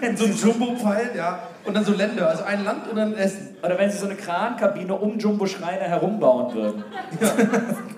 wenn 0.00 0.16
so 0.16 0.24
ein 0.24 0.34
Jumbo-Pfeil, 0.34 1.12
ja. 1.16 1.38
Und 1.64 1.74
dann 1.76 1.84
so 1.84 1.92
Länder, 1.92 2.28
also 2.28 2.42
ein 2.44 2.64
Land 2.64 2.88
und 2.88 2.96
dann 2.96 3.14
Essen. 3.14 3.56
Oder 3.62 3.78
wenn 3.78 3.90
sie 3.90 3.98
so 3.98 4.06
eine 4.06 4.16
Krankabine 4.16 4.94
um 4.94 5.18
Jumbo 5.18 5.46
Schreiner 5.46 5.84
herumbauen 5.84 6.54
würden. 6.54 6.84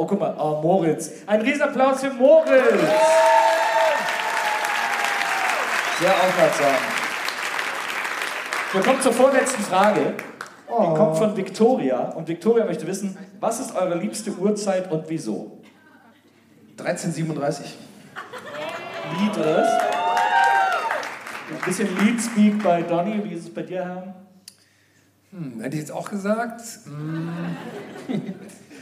oh, 0.00 0.06
guck 0.06 0.18
mal, 0.18 0.34
oh, 0.38 0.62
Moritz. 0.62 1.10
Ein 1.26 1.42
Riesenapplaus 1.42 2.00
für 2.00 2.10
Moritz. 2.10 2.80
Sehr 6.00 6.10
aufmerksam. 6.10 6.74
Wir 8.72 8.80
kommen 8.82 9.02
zur 9.02 9.12
vorletzten 9.12 9.62
Frage. 9.62 10.14
Die 10.68 10.96
kommt 10.96 11.18
von 11.18 11.36
Victoria. 11.36 11.98
Und 12.10 12.28
Victoria 12.28 12.64
möchte 12.64 12.86
wissen, 12.86 13.18
was 13.40 13.60
ist 13.60 13.76
eure 13.76 13.96
liebste 13.96 14.30
Uhrzeit 14.32 14.90
und 14.90 15.04
wieso? 15.08 15.60
1337. 16.78 17.76
Lied 19.18 19.36
oder 19.36 19.58
was? 19.58 19.68
Ein 21.50 21.64
bisschen 21.66 21.88
Lead-Speak 21.98 22.62
bei 22.62 22.82
Donny. 22.82 23.22
Wie 23.22 23.34
ist 23.34 23.44
es 23.44 23.52
bei 23.52 23.62
dir, 23.62 23.84
Herr? 23.84 24.14
Hm, 25.32 25.60
hätte 25.60 25.76
ich 25.76 25.82
jetzt 25.82 25.92
auch 25.92 26.08
gesagt. 26.08 26.62
hm, 26.84 27.56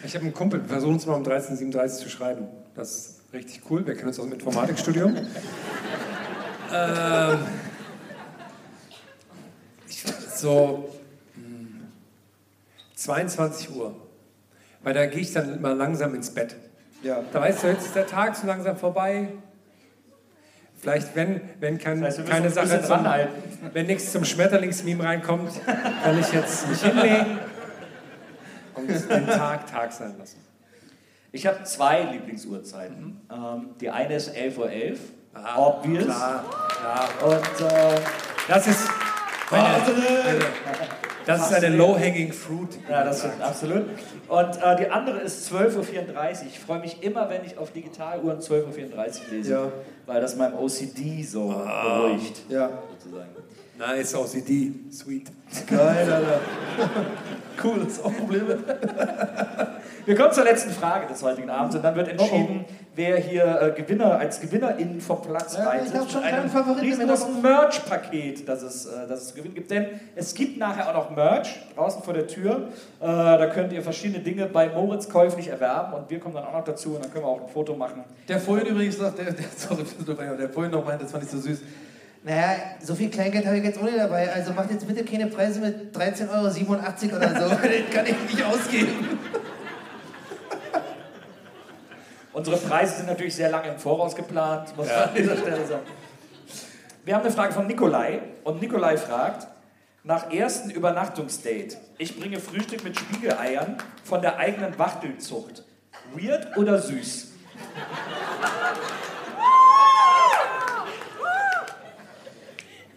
Ich 0.08 0.14
habe 0.14 0.24
einen 0.24 0.32
Kumpel, 0.32 0.62
wir 0.62 0.68
versuchen 0.70 0.96
es 0.96 1.04
mal 1.04 1.12
um 1.12 1.18
1337 1.18 2.02
zu 2.02 2.08
schreiben. 2.08 2.46
Das 2.74 2.92
ist 2.92 3.20
richtig 3.30 3.60
cool. 3.68 3.86
Wir 3.86 3.92
kennen 3.92 4.08
uns 4.08 4.18
aus 4.18 4.24
dem 4.24 4.32
Informatikstudium. 4.32 5.14
ähm, 6.74 7.38
ich, 9.86 10.02
so 10.34 10.88
hm, 11.34 11.88
22 12.94 13.76
Uhr. 13.76 13.94
Weil 14.82 14.94
da 14.94 15.04
gehe 15.04 15.20
ich 15.20 15.34
dann 15.34 15.60
mal 15.60 15.76
langsam 15.76 16.14
ins 16.14 16.30
Bett. 16.30 16.56
Ja. 17.02 17.22
Da 17.30 17.42
weißt 17.42 17.64
du, 17.64 17.66
jetzt 17.66 17.84
ist 17.84 17.94
der 17.94 18.06
Tag 18.06 18.34
so 18.34 18.46
langsam 18.46 18.78
vorbei. 18.78 19.28
Vielleicht, 20.80 21.14
wenn, 21.16 21.42
wenn 21.60 21.76
kein, 21.76 22.00
Das 22.00 22.16
heißt, 22.16 22.26
keine 22.26 22.46
uns 22.46 22.56
ein 22.56 22.66
Sache 22.66 22.88
ranhalten. 22.88 23.34
wenn 23.74 23.84
nichts 23.84 24.10
zum 24.10 24.24
Schmetterlingsmeme 24.24 25.04
reinkommt, 25.04 25.52
kann 25.66 26.18
ich 26.18 26.32
jetzt 26.32 26.66
mich 26.66 26.80
hinlegen 26.80 27.40
und 28.78 28.88
den 29.10 29.26
Tag 29.26 29.66
Tag 29.70 29.92
sein 29.92 30.14
lassen. 30.18 30.38
Ich 31.32 31.46
habe 31.46 31.62
zwei 31.64 32.02
Lieblingsuhrzeiten. 32.02 33.20
Ähm, 33.30 33.70
die 33.80 33.90
eine 33.90 34.14
ist 34.14 34.34
11.11 34.34 34.56
Uhr, 34.56 34.96
obvious. 35.56 36.04
Klar, 36.04 36.44
ja. 36.82 37.26
Und 37.26 37.60
äh, 37.70 38.00
Das 38.48 38.66
ist, 38.66 38.88
meine, 39.50 39.66
eine, 39.66 40.40
das 41.26 41.50
ist 41.50 41.54
eine 41.62 41.76
low-hanging 41.76 42.32
fruit. 42.32 42.78
ja, 42.88 43.04
das 43.04 43.18
stimmt 43.20 43.42
absolut. 43.42 43.84
Und 44.28 44.62
äh, 44.62 44.76
die 44.76 44.88
andere 44.90 45.18
ist 45.20 45.52
12.34 45.52 45.76
Uhr. 45.76 46.46
Ich 46.48 46.58
freue 46.58 46.80
mich 46.80 47.02
immer, 47.02 47.28
wenn 47.28 47.44
ich 47.44 47.58
auf 47.58 47.72
Digitaluhren 47.72 48.38
12.34 48.40 48.64
Uhr 48.64 49.12
lese, 49.30 49.52
Ja. 49.52 49.72
weil 50.06 50.20
das 50.22 50.34
meinem 50.36 50.54
OCD 50.54 51.22
so 51.24 51.48
beruhigt. 51.48 52.40
Ja. 52.48 52.70
Sozusagen. 52.98 53.28
Nice 53.78 54.14
OCD, 54.16 54.72
sweet. 54.90 55.30
Geil, 55.68 56.12
Alter. 56.12 56.40
cool, 57.62 57.78
das 57.84 57.92
ist 57.92 58.04
auch 58.04 58.12
Probleme. 58.12 58.58
Wir 60.04 60.16
kommen 60.16 60.32
zur 60.32 60.42
letzten 60.42 60.70
Frage 60.70 61.06
des 61.06 61.22
heutigen 61.22 61.48
Abends 61.48 61.76
und 61.76 61.84
dann 61.84 61.94
wird 61.94 62.08
entschieden, 62.08 62.64
wer 62.96 63.18
hier 63.18 63.74
äh, 63.76 63.80
Gewinner 63.80 64.18
als 64.18 64.40
Gewinnerin 64.40 65.00
vom 65.00 65.22
Platz 65.22 65.56
Ja, 65.56 65.68
reitet. 65.68 65.90
ich 65.92 65.94
hab 65.94 66.10
schon 66.10 66.24
einem 66.24 66.50
Favoriten 66.50 66.80
im 66.80 66.90
riesengroßen 66.90 67.40
Merch-Paket, 67.40 68.48
das 68.48 68.62
es, 68.62 68.86
äh, 68.86 69.06
das 69.08 69.20
es 69.20 69.28
zu 69.28 69.34
gewinnen 69.34 69.54
gibt. 69.54 69.70
Denn 69.70 69.86
es 70.16 70.34
gibt 70.34 70.58
nachher 70.58 70.88
auch 70.88 70.94
noch 70.94 71.14
Merch 71.14 71.60
draußen 71.76 72.02
vor 72.02 72.14
der 72.14 72.26
Tür. 72.26 72.70
Äh, 73.00 73.06
da 73.06 73.46
könnt 73.46 73.72
ihr 73.72 73.82
verschiedene 73.82 74.24
Dinge 74.24 74.46
bei 74.46 74.70
Moritz 74.70 75.08
käuflich 75.08 75.48
erwerben 75.48 75.92
und 75.92 76.10
wir 76.10 76.18
kommen 76.18 76.34
dann 76.34 76.46
auch 76.46 76.54
noch 76.54 76.64
dazu 76.64 76.96
und 76.96 77.04
dann 77.04 77.12
können 77.12 77.24
wir 77.24 77.28
auch 77.28 77.42
ein 77.42 77.48
Foto 77.48 77.76
machen. 77.76 78.02
Der 78.26 78.40
vorhin 78.40 78.66
übrigens 78.66 78.98
sagt, 78.98 79.18
der, 79.18 79.26
der, 79.26 79.44
sorry, 79.56 79.84
der 80.36 80.48
vorhin 80.48 80.72
noch 80.72 80.84
meint, 80.84 81.00
das 81.00 81.12
fand 81.12 81.22
ich 81.22 81.30
so 81.30 81.38
süß. 81.38 81.60
Naja, 82.24 82.56
so 82.80 82.94
viel 82.94 83.10
Kleingeld 83.10 83.46
habe 83.46 83.58
ich 83.58 83.64
jetzt 83.64 83.80
nicht 83.80 83.96
dabei, 83.96 84.32
also 84.32 84.52
macht 84.52 84.70
jetzt 84.70 84.86
bitte 84.86 85.04
keine 85.04 85.28
Preise 85.28 85.60
mit 85.60 85.96
13,87 85.96 86.28
Euro 86.30 87.16
oder 87.16 87.48
so, 87.48 87.54
den 87.68 87.90
kann 87.90 88.06
ich 88.06 88.34
nicht 88.34 88.44
ausgeben. 88.44 89.18
Unsere 92.32 92.56
Preise 92.56 92.96
sind 92.96 93.06
natürlich 93.06 93.34
sehr 93.34 93.50
lange 93.50 93.68
im 93.68 93.78
Voraus 93.78 94.14
geplant, 94.14 94.76
muss 94.76 94.86
man 94.86 94.96
an 94.96 95.14
dieser 95.14 95.36
Stelle 95.36 95.66
sagen. 95.66 95.86
Wir 97.04 97.14
haben 97.14 97.22
eine 97.22 97.32
Frage 97.32 97.52
von 97.52 97.66
Nikolai 97.66 98.20
und 98.44 98.60
Nikolai 98.60 98.96
fragt, 98.96 99.48
nach 100.04 100.32
ersten 100.32 100.70
Übernachtungsdate, 100.70 101.76
ich 101.98 102.18
bringe 102.18 102.38
Frühstück 102.38 102.84
mit 102.84 102.98
Spiegeleiern 102.98 103.76
von 104.04 104.22
der 104.22 104.38
eigenen 104.38 104.78
Wachtelzucht. 104.78 105.64
Weird 106.14 106.56
oder 106.56 106.78
süß? 106.78 107.28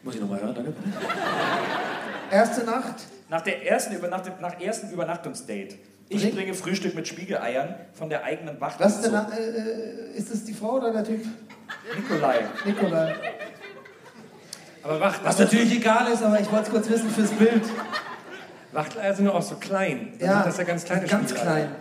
Muss 0.04 0.16
ich 0.16 0.22
nochmal 0.22 0.42
hören, 0.42 0.56
danke. 0.56 0.74
Erste 2.32 2.64
Nacht, 2.64 2.96
Nach, 3.30 3.42
der 3.42 3.66
ersten 3.70 3.94
Übernacht 3.96 4.42
nach 4.42 4.60
ersten 4.60 4.90
Übernachtungsdate, 4.92 5.76
ich 6.10 6.22
Bring- 6.24 6.36
bringe 6.36 6.54
Frühstück 6.54 6.96
mit 6.96 7.08
Spiegeleiern 7.08 7.76
von 7.94 8.10
der 8.10 8.24
eigenen 8.24 8.56
was 8.60 8.74
ist, 8.80 9.02
denn, 9.06 9.14
Wachtelzucht. 9.14 9.40
äh, 9.40 10.18
ist 10.18 10.32
das 10.34 10.44
die 10.46 10.54
Frau 10.54 10.74
oder 10.78 10.92
der 10.92 11.04
Typ? 11.04 11.26
Nikolai. 11.96 12.40
Nikolai. 12.66 13.16
Aber 14.84 15.00
Wacht, 15.00 15.24
Was 15.24 15.38
natürlich 15.40 15.72
egal 15.76 16.12
ist, 16.12 16.24
aber 16.24 16.40
ich 16.40 16.52
wollte 16.52 16.66
es 16.66 16.70
kurz 16.72 16.90
wissen 16.90 17.10
fürs 17.10 17.30
Bild. 17.32 17.64
Wachteleier 18.72 19.14
sind 19.14 19.26
ja 19.26 19.32
auch 19.32 19.42
so 19.42 19.56
klein. 19.56 20.14
Dann 20.20 20.28
Ja, 20.28 20.36
sind 20.38 20.46
das 20.48 20.58
ja 20.58 20.64
ganz 20.64 20.84
kleine 20.86 21.06
Ganz 21.08 21.30
Spiegeleier. 21.30 21.56
klein. 21.68 21.76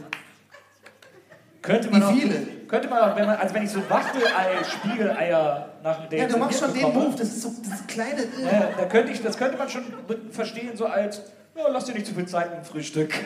Könnte 1.62 1.90
man 1.90 2.00
Wie 2.00 2.04
auch, 2.04 2.12
viele? 2.12 2.46
Könnte 2.70 2.88
man 2.88 3.00
auch, 3.00 3.16
wenn 3.16 3.26
man, 3.26 3.36
also 3.36 3.52
wenn 3.52 3.64
ich 3.64 3.70
so 3.70 3.80
Wachtelei, 3.90 4.62
Spiegeleier 4.62 5.66
nach 5.82 6.06
dem 6.06 6.20
Ja, 6.20 6.26
du 6.26 6.36
machst 6.36 6.60
schon 6.60 6.72
den 6.72 6.92
Move, 6.92 7.16
das 7.18 7.26
ist 7.26 7.42
so 7.42 7.52
das 7.68 7.84
kleine. 7.88 8.20
Äh. 8.20 8.44
Ja, 8.44 8.68
da 8.78 8.84
könnte 8.84 9.10
ich, 9.10 9.20
das 9.20 9.36
könnte 9.36 9.56
man 9.56 9.68
schon 9.68 9.82
verstehen, 10.30 10.76
so 10.76 10.86
als, 10.86 11.20
ja, 11.56 11.64
lass 11.68 11.86
dir 11.86 11.94
nicht 11.94 12.06
zu 12.06 12.14
viel 12.14 12.26
Zeit 12.26 12.50
mit 12.50 12.60
dem 12.60 12.64
Frühstück. 12.64 13.12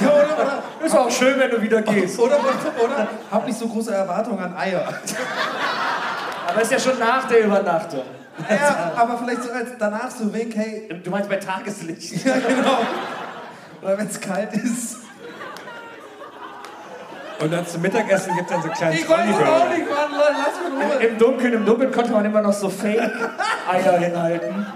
Ja, 0.00 0.10
oder, 0.10 0.62
oder, 0.80 0.86
Ist 0.86 0.96
auch 0.96 1.10
schön, 1.10 1.40
wenn 1.40 1.50
du 1.50 1.60
wieder 1.60 1.82
gehst. 1.82 2.16
oder, 2.20 2.38
oder, 2.38 2.84
oder 2.84 3.08
hab 3.32 3.44
nicht 3.44 3.58
so 3.58 3.66
große 3.66 3.92
Erwartungen 3.92 4.38
an 4.38 4.56
Eier. 4.56 4.86
Aber 6.46 6.62
ist 6.62 6.70
ja 6.70 6.78
schon 6.78 7.00
nach 7.00 7.26
der 7.26 7.46
Übernachtung. 7.46 8.04
Ja, 8.48 8.92
aber 8.94 9.18
vielleicht 9.18 9.42
so 9.42 9.50
als 9.50 9.70
danach 9.76 10.10
so 10.10 10.32
Wink, 10.32 10.54
hey, 10.54 10.88
Du 11.02 11.10
meinst 11.10 11.28
bei 11.28 11.36
Tageslicht. 11.36 12.24
ja 12.24 12.34
genau. 12.34 12.78
Oder 13.82 13.98
wenn 13.98 14.06
es 14.06 14.20
kalt 14.20 14.54
ist. 14.54 14.98
Und 17.40 17.52
dann 17.52 17.66
zum 17.66 17.82
Mittagessen 17.82 18.34
gibt 18.36 18.50
es 18.50 18.56
dann 18.56 18.62
so 18.62 18.68
kleine 18.68 18.94
Ich 18.94 19.04
es 19.04 19.10
auch 19.10 19.68
nicht, 19.68 19.88
Mann, 19.88 20.12
Leute, 20.12 20.36
lass 20.38 20.58
mich 20.60 20.72
Ruhe. 20.72 21.06
Im 21.06 21.18
Dunkeln, 21.18 21.52
im 21.52 21.64
Dunkeln 21.64 21.92
konnte 21.92 22.12
man 22.12 22.24
immer 22.24 22.40
noch 22.42 22.52
so 22.52 22.68
Fake-Eier 22.68 23.98
hinhalten. 23.98 24.66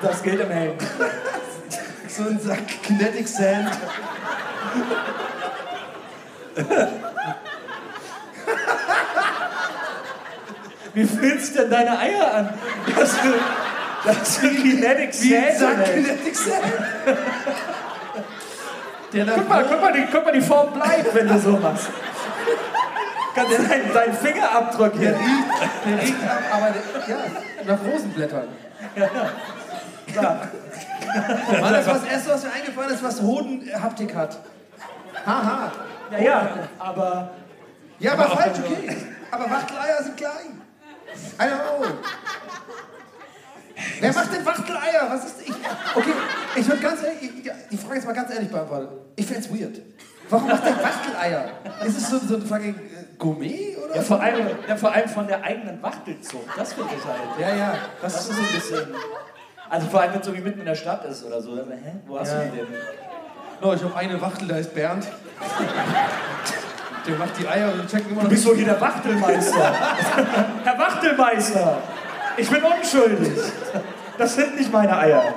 Das 0.00 0.22
gilt 0.22 0.40
im 0.40 0.50
Hellen. 0.50 0.78
So 2.08 2.22
ein 2.24 2.38
Sack 2.38 2.66
Kinetic 2.82 3.28
Sand. 3.28 3.70
Wie 10.94 11.04
fühlst 11.04 11.56
du 11.56 11.60
denn 11.60 11.70
deine 11.70 11.98
Eier 11.98 12.34
an? 12.34 12.54
Dass 12.96 13.20
du, 13.20 13.34
dass 14.04 14.40
du 14.40 14.48
Kinetic 14.48 15.10
Wie 15.20 15.36
ein 15.36 15.58
Sand 15.58 15.78
Sack? 15.78 15.94
Kinetic 15.94 16.36
Sand. 16.36 16.62
Der 19.14 19.26
Guck 19.26 19.48
mal, 19.48 19.64
guck 19.64 19.80
mal, 19.80 19.92
die, 19.92 20.06
guck 20.10 20.24
mal, 20.24 20.32
die 20.32 20.40
Form 20.40 20.72
bleibt, 20.72 21.14
wenn 21.14 21.28
du 21.28 21.38
so 21.38 21.50
machst. 21.50 21.88
Kannst 23.34 23.58
du 23.58 23.62
deinen, 23.62 23.92
deinen 23.92 24.14
Fingerabdruck 24.14 24.92
der 24.92 25.00
hier. 25.00 25.18
riecht, 25.18 25.86
der 25.86 26.02
riecht 26.02 26.28
ab, 26.28 26.42
aber 26.52 26.66
der, 26.70 27.16
ja, 27.16 27.24
nach 27.64 27.78
Rosenblättern. 27.84 28.48
Klar. 30.12 30.48
Mann, 31.60 31.72
das 31.72 31.86
das 31.86 32.04
Erste, 32.04 32.30
was 32.30 32.42
mir 32.44 32.52
eingefallen 32.52 32.90
ist, 32.90 33.02
was 33.04 33.20
Hodenhaptik 33.22 34.14
hat. 34.14 34.38
Haha. 35.24 35.72
Ja, 36.10 36.18
ja, 36.18 36.48
aber 36.78 37.30
Ja, 37.98 38.12
aber 38.12 38.24
falsch, 38.24 38.58
okay. 38.58 38.96
Aber 39.30 39.50
Wachteleier 39.50 40.02
sind 40.02 40.16
klein. 40.16 40.60
I 41.38 41.42
don't 41.42 41.78
know. 41.78 41.86
Wer 44.00 44.12
macht 44.12 44.32
denn 44.32 44.44
Wachteleier? 44.46 45.06
Was 45.08 45.24
ist. 45.24 45.42
Ich, 45.42 45.50
okay, 45.94 46.12
ich 46.56 46.66
würde 46.68 46.80
ganz 46.82 47.02
ehrlich. 47.02 47.22
Ich, 47.22 47.50
die 47.70 47.76
Frage 47.76 47.98
ist 47.98 48.06
mal 48.06 48.12
ganz 48.14 48.32
ehrlich 48.32 48.50
beantwortet. 48.50 48.88
Ich 49.16 49.26
find's 49.26 49.50
weird. 49.50 49.80
Warum 50.30 50.48
macht 50.48 50.64
der 50.64 50.76
Wachteleier? 50.82 51.48
Ist 51.84 51.98
es 51.98 52.08
so, 52.10 52.18
so 52.18 52.36
ein 52.36 52.42
fucking 52.46 52.74
äh, 52.74 53.16
Gourmet 53.18 53.76
oder? 53.76 53.96
ja, 53.96 54.02
vor, 54.02 54.20
allem, 54.20 54.46
ja, 54.66 54.76
vor 54.76 54.92
allem 54.92 55.08
von 55.08 55.26
der 55.26 55.42
eigenen 55.44 55.82
Wachtelzucht. 55.82 56.46
Das 56.56 56.72
finde 56.72 56.90
ich 56.96 57.04
halt. 57.04 57.20
Ja, 57.38 57.54
ja. 57.56 57.74
Das 58.00 58.14
Das 58.14 58.28
ist 58.30 58.36
so 58.36 58.42
ein 58.42 58.52
bisschen. 58.54 58.94
Also 59.68 59.86
vor 59.88 60.00
allem, 60.00 60.12
wenn 60.14 60.20
es 60.20 60.26
so 60.26 60.34
wie 60.34 60.40
mitten 60.40 60.60
in 60.60 60.66
der 60.66 60.74
Stadt 60.76 61.04
ist 61.04 61.24
oder 61.24 61.42
so. 61.42 61.56
Dann, 61.56 61.70
Hä? 61.72 61.92
Wo 62.06 62.18
hast 62.18 62.32
Ja. 62.32 62.40
du 62.44 62.50
die 62.50 62.56
denn? 62.58 62.66
No, 63.60 63.74
ich 63.74 63.82
habe 63.82 63.96
eine 63.96 64.20
Wachtel, 64.20 64.48
da 64.48 64.56
ist 64.56 64.74
Bernd. 64.74 65.06
Der 67.06 67.16
macht 67.18 67.38
die 67.38 67.46
Eier 67.46 67.72
und 67.72 67.86
checkt 67.88 68.06
immer 68.06 68.16
noch. 68.16 68.22
Du 68.24 68.28
bist 68.30 68.44
so 68.44 68.54
hier 68.54 68.64
der 68.64 68.80
Wachtelmeister. 68.80 69.74
Herr 70.64 70.78
Wachtelmeister, 70.78 71.78
ich 72.36 72.50
bin 72.50 72.62
unschuldig. 72.62 73.38
Das 74.18 74.34
sind 74.34 74.56
nicht 74.56 74.72
meine 74.72 74.96
Eier. 74.96 75.34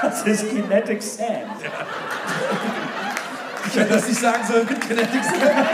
Das 0.00 0.22
ist 0.22 0.48
Kinetic 0.48 1.02
Sand. 1.02 1.62
Ich 3.66 3.76
hätte 3.76 3.94
das 3.94 4.08
nicht 4.08 4.20
sagen 4.20 4.46
sollen 4.46 4.66
mit 4.66 4.80
Kinetic 4.80 5.24
Sand. 5.24 5.68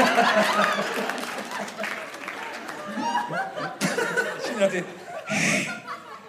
Ich 4.45 4.59
dachte, 4.59 4.85
hey, 5.27 5.69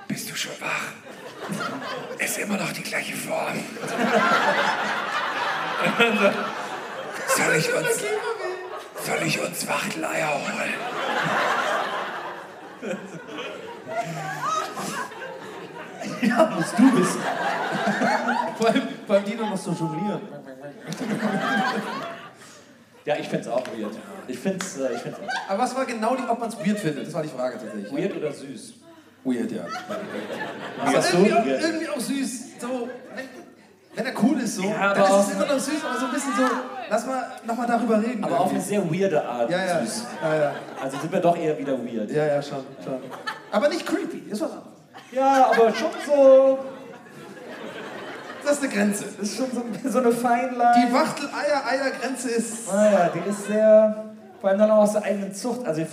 bist 0.07 0.29
du 0.31 0.35
schon 0.35 0.53
wach? 0.59 0.91
Ist 2.19 2.37
immer 2.39 2.57
noch 2.57 2.71
die 2.71 2.83
gleiche 2.83 3.15
Form. 3.15 3.63
Soll 7.27 7.55
ich 7.55 7.73
uns, 7.73 8.03
soll 9.05 9.21
ich 9.25 9.39
uns 9.39 9.67
Wachteleier 9.67 10.29
holen? 10.29 10.73
Ja, 16.27 16.49
musst 16.55 16.77
du 16.77 16.97
wissen. 16.97 17.19
Vor 18.57 18.67
allem, 18.67 18.81
vor 19.05 19.15
allem 19.15 19.25
Dino 19.25 19.45
muss 19.45 19.63
so 19.63 19.71
jonglieren. 19.71 20.21
Ja, 23.05 23.15
ich 23.17 23.27
find's 23.27 23.47
auch 23.47 23.63
weird. 23.67 23.93
Ich 24.27 24.39
find's, 24.39 24.77
äh, 24.77 24.93
ich 24.93 25.01
find's 25.01 25.19
auch. 25.19 25.49
Aber 25.51 25.63
was 25.63 25.75
war 25.75 25.85
genau 25.85 26.15
die, 26.15 26.23
ob 26.23 26.39
man 26.39 26.47
es 26.49 26.57
weird 26.57 26.79
findet? 26.79 27.07
Das 27.07 27.13
war 27.13 27.21
die 27.23 27.29
Frage 27.29 27.57
tatsächlich. 27.59 27.91
Weird 27.91 28.15
oder 28.15 28.31
süß? 28.31 28.73
Weird, 29.25 29.51
ja. 29.51 29.63
Was 30.85 30.95
Aber 30.95 31.01
du? 31.01 31.17
irgendwie, 31.25 31.33
auch, 31.33 31.45
Weird. 31.45 31.61
irgendwie 31.63 31.89
auch 31.89 31.99
süß. 31.99 32.43
So, 32.61 32.89
wenn, 33.15 33.25
wenn 33.95 34.05
er 34.05 34.23
cool 34.23 34.39
ist, 34.39 34.55
so, 34.55 34.63
Ja, 34.63 34.93
dann 34.93 35.03
ist 35.19 35.27
es 35.27 35.33
immer 35.35 35.45
noch 35.45 35.59
süß, 35.59 35.83
aber 35.83 35.99
so 35.99 36.05
ein 36.05 36.11
bisschen 36.13 36.33
so, 36.37 36.43
lass 36.89 37.05
mal 37.05 37.25
nochmal 37.45 37.67
darüber 37.67 38.01
reden. 38.01 38.23
Aber 38.23 38.39
auf 38.39 38.49
eine 38.51 38.59
irgendwie. 38.59 38.99
sehr 38.99 39.09
weirde 39.11 39.25
Art 39.27 39.49
ja, 39.49 39.65
ja, 39.65 39.81
süß. 39.85 40.05
ja, 40.21 40.35
ja, 40.35 40.51
Also 40.81 40.97
sind 40.99 41.11
wir 41.11 41.19
doch 41.19 41.37
eher 41.37 41.57
wieder 41.57 41.73
weird. 41.73 42.09
ja, 42.09 42.25
ja, 42.25 42.41
schon, 42.41 42.63
schon. 42.83 42.99
Aber 43.51 43.67
nicht 43.67 43.85
creepy, 43.85 44.29
ist 44.29 44.39
was 44.41 44.51
anderes. 44.51 44.72
Ja, 45.13 45.51
aber 45.51 45.73
schon 45.73 45.91
so. 46.05 46.59
Das 48.43 48.53
ist 48.53 48.63
eine 48.63 48.73
Grenze. 48.73 49.05
Das 49.17 49.29
ist 49.29 49.37
schon 49.37 49.47
so, 49.51 49.89
so 49.89 49.99
eine 49.99 50.11
Feinline. 50.11 50.87
Die 50.87 50.93
Wachtel-Eier-Eier-Grenze 50.93 52.29
ist. 52.29 52.73
Naja, 52.73 53.11
die 53.13 53.29
ist 53.29 53.47
sehr. 53.47 54.05
Vor 54.41 54.49
allem 54.49 54.59
dann 54.59 54.71
auch 54.71 54.81
aus 54.81 54.91
der 54.91 55.03
eigenen 55.03 55.33
Zucht. 55.33 55.65
Also, 55.65 55.81
auch 55.83 55.87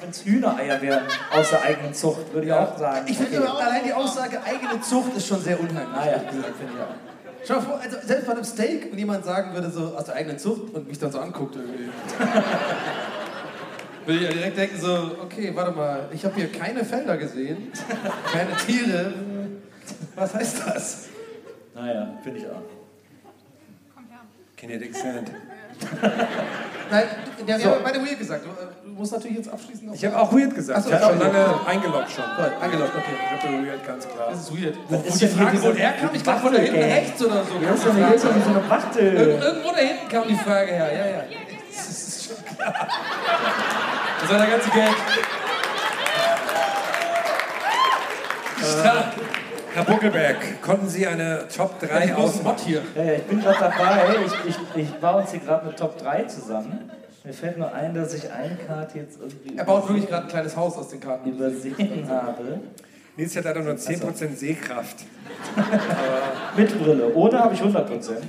wenn 0.00 0.10
es 0.10 0.24
Hühnereier 0.24 0.80
wären 0.80 1.02
aus 1.36 1.50
der 1.50 1.62
eigenen 1.64 1.92
Zucht, 1.92 2.32
würde 2.32 2.46
ich 2.46 2.52
auch 2.52 2.78
sagen. 2.78 3.04
Ich 3.08 3.18
finde 3.18 3.42
okay. 3.42 3.60
allein 3.60 3.82
die 3.84 3.92
Aussage 3.92 4.38
eigene 4.44 4.80
Zucht 4.80 5.16
ist 5.16 5.26
schon 5.26 5.42
sehr 5.42 5.58
unheimlich. 5.58 5.96
Naja, 5.96 6.18
finde 6.20 6.44
ich 6.46 6.80
auch. 6.80 7.08
Schau 7.44 7.54
mal 7.54 7.60
vor, 7.62 7.80
also 7.82 7.96
selbst 8.04 8.26
bei 8.26 8.32
einem 8.32 8.44
Steak, 8.44 8.92
wenn 8.92 8.98
jemand 8.98 9.24
sagen 9.24 9.52
würde, 9.54 9.70
so 9.70 9.94
aus 9.96 10.04
der 10.04 10.14
eigenen 10.14 10.38
Zucht 10.38 10.74
und 10.74 10.86
mich 10.86 10.98
dann 10.98 11.10
so 11.10 11.18
anguckt 11.18 11.56
irgendwie. 11.56 11.90
würde 14.08 14.20
ich 14.20 14.26
ja 14.28 14.32
direkt 14.32 14.56
denken, 14.58 14.80
so, 14.80 15.16
okay, 15.22 15.52
warte 15.54 15.72
mal, 15.72 16.08
ich 16.12 16.24
habe 16.24 16.34
hier 16.34 16.50
keine 16.50 16.84
Felder 16.84 17.16
gesehen, 17.18 17.70
keine 18.32 18.56
Tiere. 18.56 19.12
Was 20.16 20.34
heißt 20.34 20.62
das? 20.66 21.04
Naja, 21.74 22.14
finde 22.24 22.38
ich 22.40 22.46
auch. 22.46 22.62
Kinetic 24.56 24.94
Sand. 24.96 25.30
Nein, 26.90 27.04
der 27.46 27.54
hat 27.54 27.62
So. 27.62 27.68
ja 27.68 27.76
beide 27.84 28.00
weird 28.00 28.18
gesagt. 28.18 28.44
Du, 28.44 28.48
du 28.88 28.94
musst 28.96 29.12
natürlich 29.12 29.36
jetzt 29.36 29.48
abschließen. 29.48 29.86
noch- 29.86 29.94
Ich 29.94 30.04
habe 30.04 30.18
auch 30.18 30.32
weird 30.32 30.52
gesagt. 30.54 30.82
So, 30.82 30.88
ich 30.90 30.94
habe 30.96 31.04
schon 31.14 31.18
lange 31.20 31.66
eingeloggt 31.66 32.10
schon. 32.10 32.24
Gut, 32.24 32.52
angelockt, 32.62 32.96
okay. 32.96 33.14
Ich 33.38 33.44
habe 33.44 33.64
weird, 33.66 33.86
ganz 33.86 34.08
klar. 34.08 34.28
Das 34.30 34.40
ist 34.40 34.60
weird. 34.60 34.76
Wo 34.88 34.96
ist 35.06 35.20
die 35.20 35.26
Frage 35.28 35.50
diese 35.52 35.62
wohl 35.64 35.76
herkam, 35.76 36.10
ich 36.12 36.22
glaube 36.24 36.40
von 36.40 36.52
da 36.54 36.58
hinten 36.58 36.82
rechts 36.82 37.22
oder 37.24 37.44
so. 37.44 37.58
Hier 37.60 37.74
ist 37.74 37.84
doch 37.86 37.94
doch 37.94 38.44
so 38.44 38.50
eine 38.58 38.68
Wachtel. 38.70 39.14
Irgend- 39.14 39.44
Irgendwo 39.44 39.70
da 39.70 39.76
hinten 39.78 40.08
kam 40.08 40.26
die 40.28 40.34
Frage 40.34 40.72
her, 40.72 40.92
ja, 40.92 41.06
ja. 41.06 41.22
Das 41.76 41.88
ist 41.88 42.24
schon 42.24 42.56
klar. 42.56 42.88
Das 44.20 44.30
war 44.30 44.38
der 44.38 44.46
ganze 44.48 44.70
Gag. 44.70 44.94
Stark. 48.80 49.12
Herr 49.74 49.84
Buckelberg, 49.84 50.60
konnten 50.62 50.88
Sie 50.88 51.06
eine 51.06 51.46
Top 51.54 51.78
3 51.80 52.04
Ich 52.06 52.16
muss 52.16 52.42
Mod 52.42 52.58
hier. 52.60 52.82
Ja, 52.96 53.12
ich 53.12 53.22
bin 53.24 53.40
gerade 53.40 53.58
dabei. 53.60 54.16
Ich, 54.26 54.32
ich, 54.50 54.82
ich 54.82 54.94
baue 54.94 55.20
uns 55.20 55.30
hier 55.30 55.40
gerade 55.40 55.62
eine 55.66 55.76
Top 55.76 55.98
3 55.98 56.24
zusammen. 56.24 56.90
Mir 57.22 57.32
fällt 57.32 57.58
nur 57.58 57.72
ein, 57.72 57.94
dass 57.94 58.14
ich 58.14 58.30
eine 58.32 58.56
Karte 58.56 58.98
jetzt 58.98 59.20
irgendwie 59.20 59.56
Er 59.56 59.64
baut 59.64 59.88
wirklich 59.88 60.08
gerade 60.08 60.24
ein 60.24 60.28
kleines 60.28 60.56
Haus 60.56 60.76
aus 60.76 60.88
den 60.88 61.00
Karten. 61.00 61.30
übersehen 61.30 62.08
habe. 62.08 62.60
Nils 63.16 63.36
hat 63.36 63.44
leider 63.44 63.60
nur 63.60 63.74
10% 63.74 64.36
Sehkraft. 64.36 64.96
Mit 66.56 66.82
Brille. 66.82 67.14
Ohne 67.14 67.38
habe 67.38 67.54
ich 67.54 67.60
100 67.60 67.86
Prozent. 67.88 68.22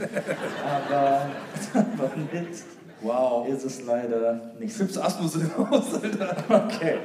Aber, 0.64 1.22
aber 1.74 2.12
mit 2.32 2.48
Wow. 3.02 3.48
ist 3.48 3.64
es 3.66 3.86
leider 3.86 4.40
nicht 4.60 4.74
so. 4.74 4.84
Fips 4.84 4.98
Asmus 4.98 5.38
Haus, 5.58 5.94
Alter. 6.02 6.36
Okay. 6.50 6.98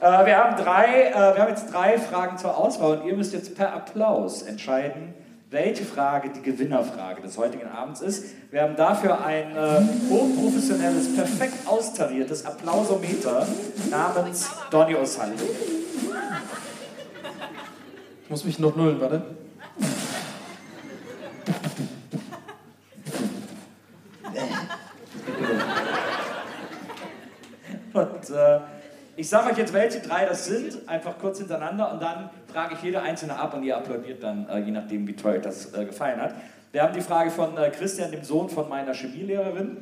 Äh, 0.00 0.26
wir, 0.26 0.36
haben 0.36 0.56
drei, 0.56 1.10
äh, 1.10 1.12
wir 1.12 1.42
haben 1.42 1.50
jetzt 1.50 1.72
drei 1.72 1.98
Fragen 1.98 2.38
zur 2.38 2.56
Auswahl 2.56 2.98
und 2.98 3.06
ihr 3.06 3.14
müsst 3.14 3.34
jetzt 3.34 3.54
per 3.54 3.74
Applaus 3.74 4.42
entscheiden, 4.42 5.14
welche 5.50 5.84
Frage 5.84 6.30
die 6.30 6.40
Gewinnerfrage 6.42 7.20
des 7.20 7.36
heutigen 7.36 7.68
Abends 7.68 8.00
ist. 8.00 8.24
Wir 8.50 8.62
haben 8.62 8.76
dafür 8.76 9.24
ein 9.24 9.54
äh, 9.54 9.82
hochprofessionelles, 10.08 11.14
perfekt 11.14 11.66
austariertes 11.66 12.46
Applausometer 12.46 13.46
namens 13.90 14.48
Donny 14.70 14.94
O'Sullivan. 14.94 15.34
Ich 18.24 18.30
muss 18.30 18.44
mich 18.44 18.58
noch 18.58 18.76
nullen, 18.76 19.00
warte. 19.00 19.22
Und 27.92 28.30
äh, 28.30 28.60
ich 29.16 29.28
sage 29.28 29.50
euch 29.50 29.58
jetzt, 29.58 29.72
welche 29.72 30.00
drei 30.00 30.24
das 30.24 30.46
sind, 30.46 30.88
einfach 30.88 31.18
kurz 31.18 31.38
hintereinander 31.38 31.92
und 31.92 32.00
dann 32.00 32.30
frage 32.46 32.74
ich 32.74 32.82
jede 32.82 33.02
einzelne 33.02 33.36
ab 33.36 33.54
und 33.54 33.64
ihr 33.64 33.76
applaudiert 33.76 34.22
dann, 34.22 34.48
äh, 34.48 34.60
je 34.60 34.70
nachdem, 34.70 35.06
wie 35.06 35.14
toll 35.14 35.32
euch 35.32 35.42
das 35.42 35.74
äh, 35.74 35.84
gefallen 35.84 36.20
hat. 36.20 36.34
Wir 36.72 36.82
haben 36.82 36.94
die 36.94 37.00
Frage 37.00 37.30
von 37.30 37.56
äh, 37.58 37.70
Christian, 37.70 38.12
dem 38.12 38.22
Sohn 38.22 38.48
von 38.48 38.68
meiner 38.68 38.94
Chemielehrerin, 38.94 39.78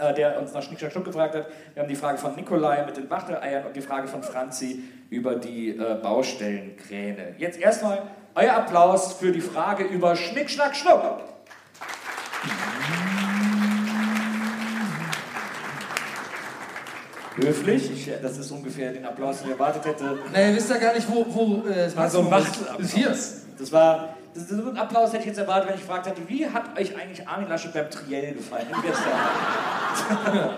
äh, 0.00 0.14
der 0.14 0.40
uns 0.40 0.52
nach 0.54 0.62
Schnick, 0.62 0.80
Schnack, 0.80 0.92
Schnuck 0.92 1.04
gefragt 1.04 1.36
hat. 1.36 1.46
Wir 1.74 1.82
haben 1.82 1.88
die 1.88 1.94
Frage 1.94 2.18
von 2.18 2.34
Nikolai 2.34 2.84
mit 2.84 2.96
den 2.96 3.08
Wachteleiern 3.08 3.66
und 3.66 3.76
die 3.76 3.82
Frage 3.82 4.08
von 4.08 4.22
Franzi 4.22 4.82
über 5.10 5.36
die 5.36 5.76
äh, 5.76 5.98
Baustellenkräne. 6.02 7.34
Jetzt 7.38 7.60
erstmal 7.60 8.02
euer 8.34 8.54
Applaus 8.54 9.12
für 9.12 9.30
die 9.30 9.40
Frage 9.40 9.84
über 9.84 10.16
Schnick, 10.16 10.50
Schnack, 10.50 10.74
Schnuck. 10.74 11.33
Höflich, 17.36 17.90
ich, 17.90 18.10
das 18.22 18.38
ist 18.38 18.50
ungefähr 18.50 18.92
den 18.92 19.04
Applaus, 19.04 19.38
den 19.38 19.46
ich 19.48 19.52
erwartet 19.52 19.84
hätte. 19.84 20.18
Nee, 20.32 20.50
ihr 20.50 20.56
wisst 20.56 20.70
ja 20.70 20.76
gar 20.78 20.94
nicht, 20.94 21.08
wo, 21.10 21.26
wo 21.28 21.68
äh, 21.68 21.74
das 21.84 21.96
War 21.96 22.08
so 22.08 22.20
ein 22.20 22.44
hier. 22.84 23.08
Das 23.08 23.72
war, 23.72 24.14
das, 24.34 24.48
so 24.48 24.54
einen 24.54 24.76
Applaus 24.76 25.08
hätte 25.12 25.20
ich 25.22 25.26
jetzt 25.26 25.38
erwartet, 25.38 25.68
wenn 25.68 25.74
ich 25.76 25.80
gefragt 25.82 26.06
hätte, 26.06 26.20
wie 26.28 26.46
hat 26.48 26.78
euch 26.78 26.96
eigentlich 26.96 27.26
Armin 27.26 27.48
Laschet 27.48 27.72
beim 27.72 27.90
Triell 27.90 28.34
gefallen? 28.34 28.66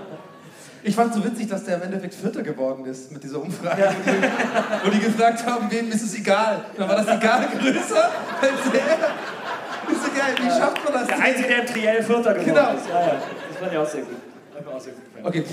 Ich 0.83 0.95
fand 0.95 1.13
so 1.13 1.25
witzig, 1.25 1.49
dass 1.49 1.65
der 1.65 1.77
im 1.79 1.83
Endeffekt 1.83 2.15
Vierter 2.15 2.43
geworden 2.43 2.85
ist 2.85 3.11
mit 3.11 3.21
dieser 3.25 3.43
Umfrage, 3.43 3.93
wo, 4.05 4.11
die, 4.13 4.85
wo 4.85 4.91
die 4.91 5.01
gefragt 5.01 5.45
haben, 5.45 5.69
wem 5.69 5.91
ist 5.91 6.01
es 6.03 6.15
egal. 6.17 6.65
Dann 6.77 6.89
war 6.89 6.95
das 6.95 7.09
Egal 7.09 7.49
größer 7.59 8.05
als 8.41 8.53
er. 8.73 9.93
Ist 9.93 10.05
so 10.05 10.11
geil, 10.17 10.35
wie 10.41 10.49
schafft 10.49 10.85
man 10.85 10.93
das? 10.93 11.09
Der 11.09 11.19
Einzige, 11.19 11.49
der 11.49 11.61
im 11.63 11.67
Triell 11.67 12.03
Vierter 12.05 12.35
geworden 12.35 12.55
Genau. 12.55 12.75
ist. 12.75 12.89
Ja, 12.89 13.01
ja. 13.01 13.15
Das 13.49 13.59
fand 13.59 13.73
ich 13.73 13.79
auch 13.79 13.87
sehr 13.89 14.03
gut. 14.03 14.17
Hat 14.55 14.65
mir 14.65 14.73
auch 14.73 14.81
sehr 14.81 14.93
gut 14.93 15.05
gefallen. 15.07 15.27
Okay. 15.27 15.45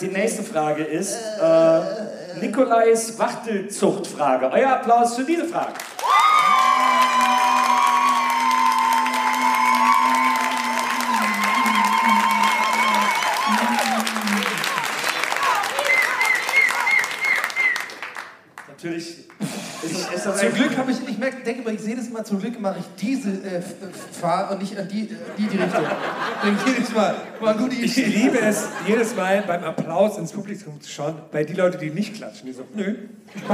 Die 0.00 0.08
nächste 0.08 0.42
Frage 0.42 0.84
ist 0.84 1.18
äh, 1.38 2.40
Nikolais 2.40 3.18
Wachtelzuchtfrage. 3.18 4.50
Euer 4.50 4.70
Applaus 4.70 5.16
für 5.16 5.24
diese 5.24 5.44
Frage. 5.44 5.74
Natürlich 18.68 19.29
das 19.82 20.40
Zum 20.40 20.54
Glück 20.54 20.76
habe 20.76 20.90
ich, 20.90 20.98
ich 21.08 21.18
merke, 21.18 21.42
denke 21.42 21.62
immer, 21.62 21.70
ich 21.72 21.80
sehe 21.80 21.96
das 21.96 22.08
immer, 22.08 22.24
zum 22.24 22.40
Glück 22.40 22.60
mache 22.60 22.80
ich 22.80 22.84
diese 23.00 23.30
äh, 23.30 23.58
äh, 23.58 23.62
Fahr 24.20 24.50
und 24.50 24.60
nicht 24.60 24.78
an 24.78 24.88
die, 24.88 25.02
äh, 25.02 25.16
die, 25.38 25.46
die 25.46 25.56
Richtung. 25.56 25.84
Denke 26.44 26.70
jedes 26.70 26.92
Mal, 26.94 27.14
war 27.40 27.50
eine 27.50 27.58
gute 27.58 27.76
Ich 27.76 27.96
liebe 27.96 28.38
es, 28.40 28.68
jedes 28.86 29.14
Mal 29.16 29.42
beim 29.46 29.64
Applaus 29.64 30.18
ins 30.18 30.32
Publikum 30.32 30.80
zu 30.80 30.90
schauen, 30.90 31.16
bei 31.32 31.44
die 31.44 31.54
Leute, 31.54 31.78
die 31.78 31.90
nicht 31.90 32.14
klatschen, 32.14 32.46
die 32.46 32.52
so, 32.52 32.64
nö. 32.74 32.94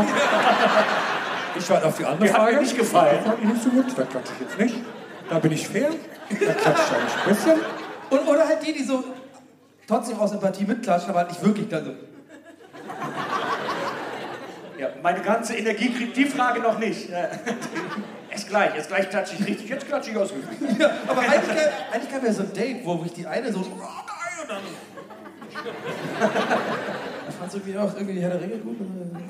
Ich 1.58 1.70
warte 1.70 1.86
auf 1.86 1.96
die 1.96 2.04
andere 2.04 2.26
Die 2.26 2.32
hat 2.32 2.40
mir 2.40 2.48
Frage. 2.48 2.60
nicht 2.60 2.76
gefallen. 2.76 3.24
Fand 3.24 3.38
ich 3.42 3.48
nicht 3.48 3.62
so 3.62 3.70
gut, 3.70 3.86
da 3.96 4.02
klatsche 4.02 4.32
ich 4.34 4.40
jetzt 4.46 4.58
nicht. 4.58 4.84
Da 5.30 5.38
bin 5.38 5.52
ich 5.52 5.66
fair. 5.66 5.88
Da 6.28 6.52
klatsche 6.52 6.82
ich 7.06 7.22
ein 7.22 7.28
bisschen. 7.34 7.60
Und, 8.10 8.28
oder 8.28 8.46
halt 8.46 8.66
die, 8.66 8.72
die 8.74 8.84
so 8.84 9.02
trotzdem 9.86 10.18
aus 10.18 10.32
Empathie 10.32 10.64
mitklatschen, 10.64 11.10
aber 11.10 11.20
halt 11.20 11.30
nicht 11.30 11.42
wirklich 11.42 11.68
dann 11.68 11.84
so. 11.84 11.90
Ja, 14.78 14.88
meine 15.02 15.20
ganze 15.20 15.56
Energie 15.56 15.92
kriegt 15.92 16.16
die 16.16 16.26
Frage 16.26 16.60
noch 16.60 16.78
nicht. 16.78 17.10
Ja. 17.10 17.28
Gleich, 18.48 18.76
erst 18.76 18.88
gleich 18.88 19.10
klatsche 19.10 19.34
ich 19.38 19.46
richtig, 19.46 19.68
jetzt 19.68 19.88
klatsche 19.88 20.10
ich 20.10 20.16
ausgeflügelt. 20.16 20.78
Ja, 20.78 20.90
aber 21.08 21.20
eigentlich 21.20 21.48
gab, 21.48 21.92
eigentlich 21.92 22.12
gab 22.12 22.22
ja 22.22 22.32
so 22.32 22.42
ein 22.42 22.52
Date, 22.52 22.84
wo 22.84 23.02
ich 23.04 23.12
die 23.12 23.26
eine 23.26 23.52
so, 23.52 23.60
oh 23.60 23.62
geil, 23.64 24.36
und 24.42 24.50
dann. 24.50 24.60
Fandst 27.38 27.54
du 27.54 27.58
irgendwie 27.58 27.78
auch 27.78 27.94
irgendwie 27.96 28.20
Herr 28.20 28.30
der 28.30 28.40
Ringe 28.40 28.58
gut? 28.58 28.76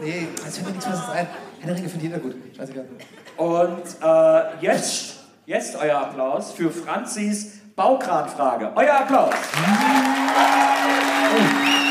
Nee, 0.00 0.28
jetzt 0.44 0.56
fällt 0.56 0.66
mir 0.66 0.72
nichts 0.72 0.86
mehr 0.86 1.12
ein. 1.12 1.26
Herr 1.60 1.66
der 1.66 1.76
Ringe 1.76 1.88
findet 1.88 2.10
jeder 2.10 2.18
gut. 2.18 2.34
Scheißegal. 2.56 2.84
Und 3.36 3.82
äh, 4.02 4.64
jetzt, 4.64 5.16
jetzt 5.46 5.76
euer 5.76 5.98
Applaus 5.98 6.52
für 6.52 6.70
Franzis 6.70 7.60
Baukranfrage. 7.74 8.72
Euer 8.74 8.94
Applaus. 8.94 9.34
Wir 11.32 11.85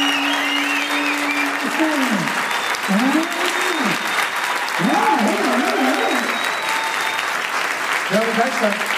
Gleichstand. 8.69 8.91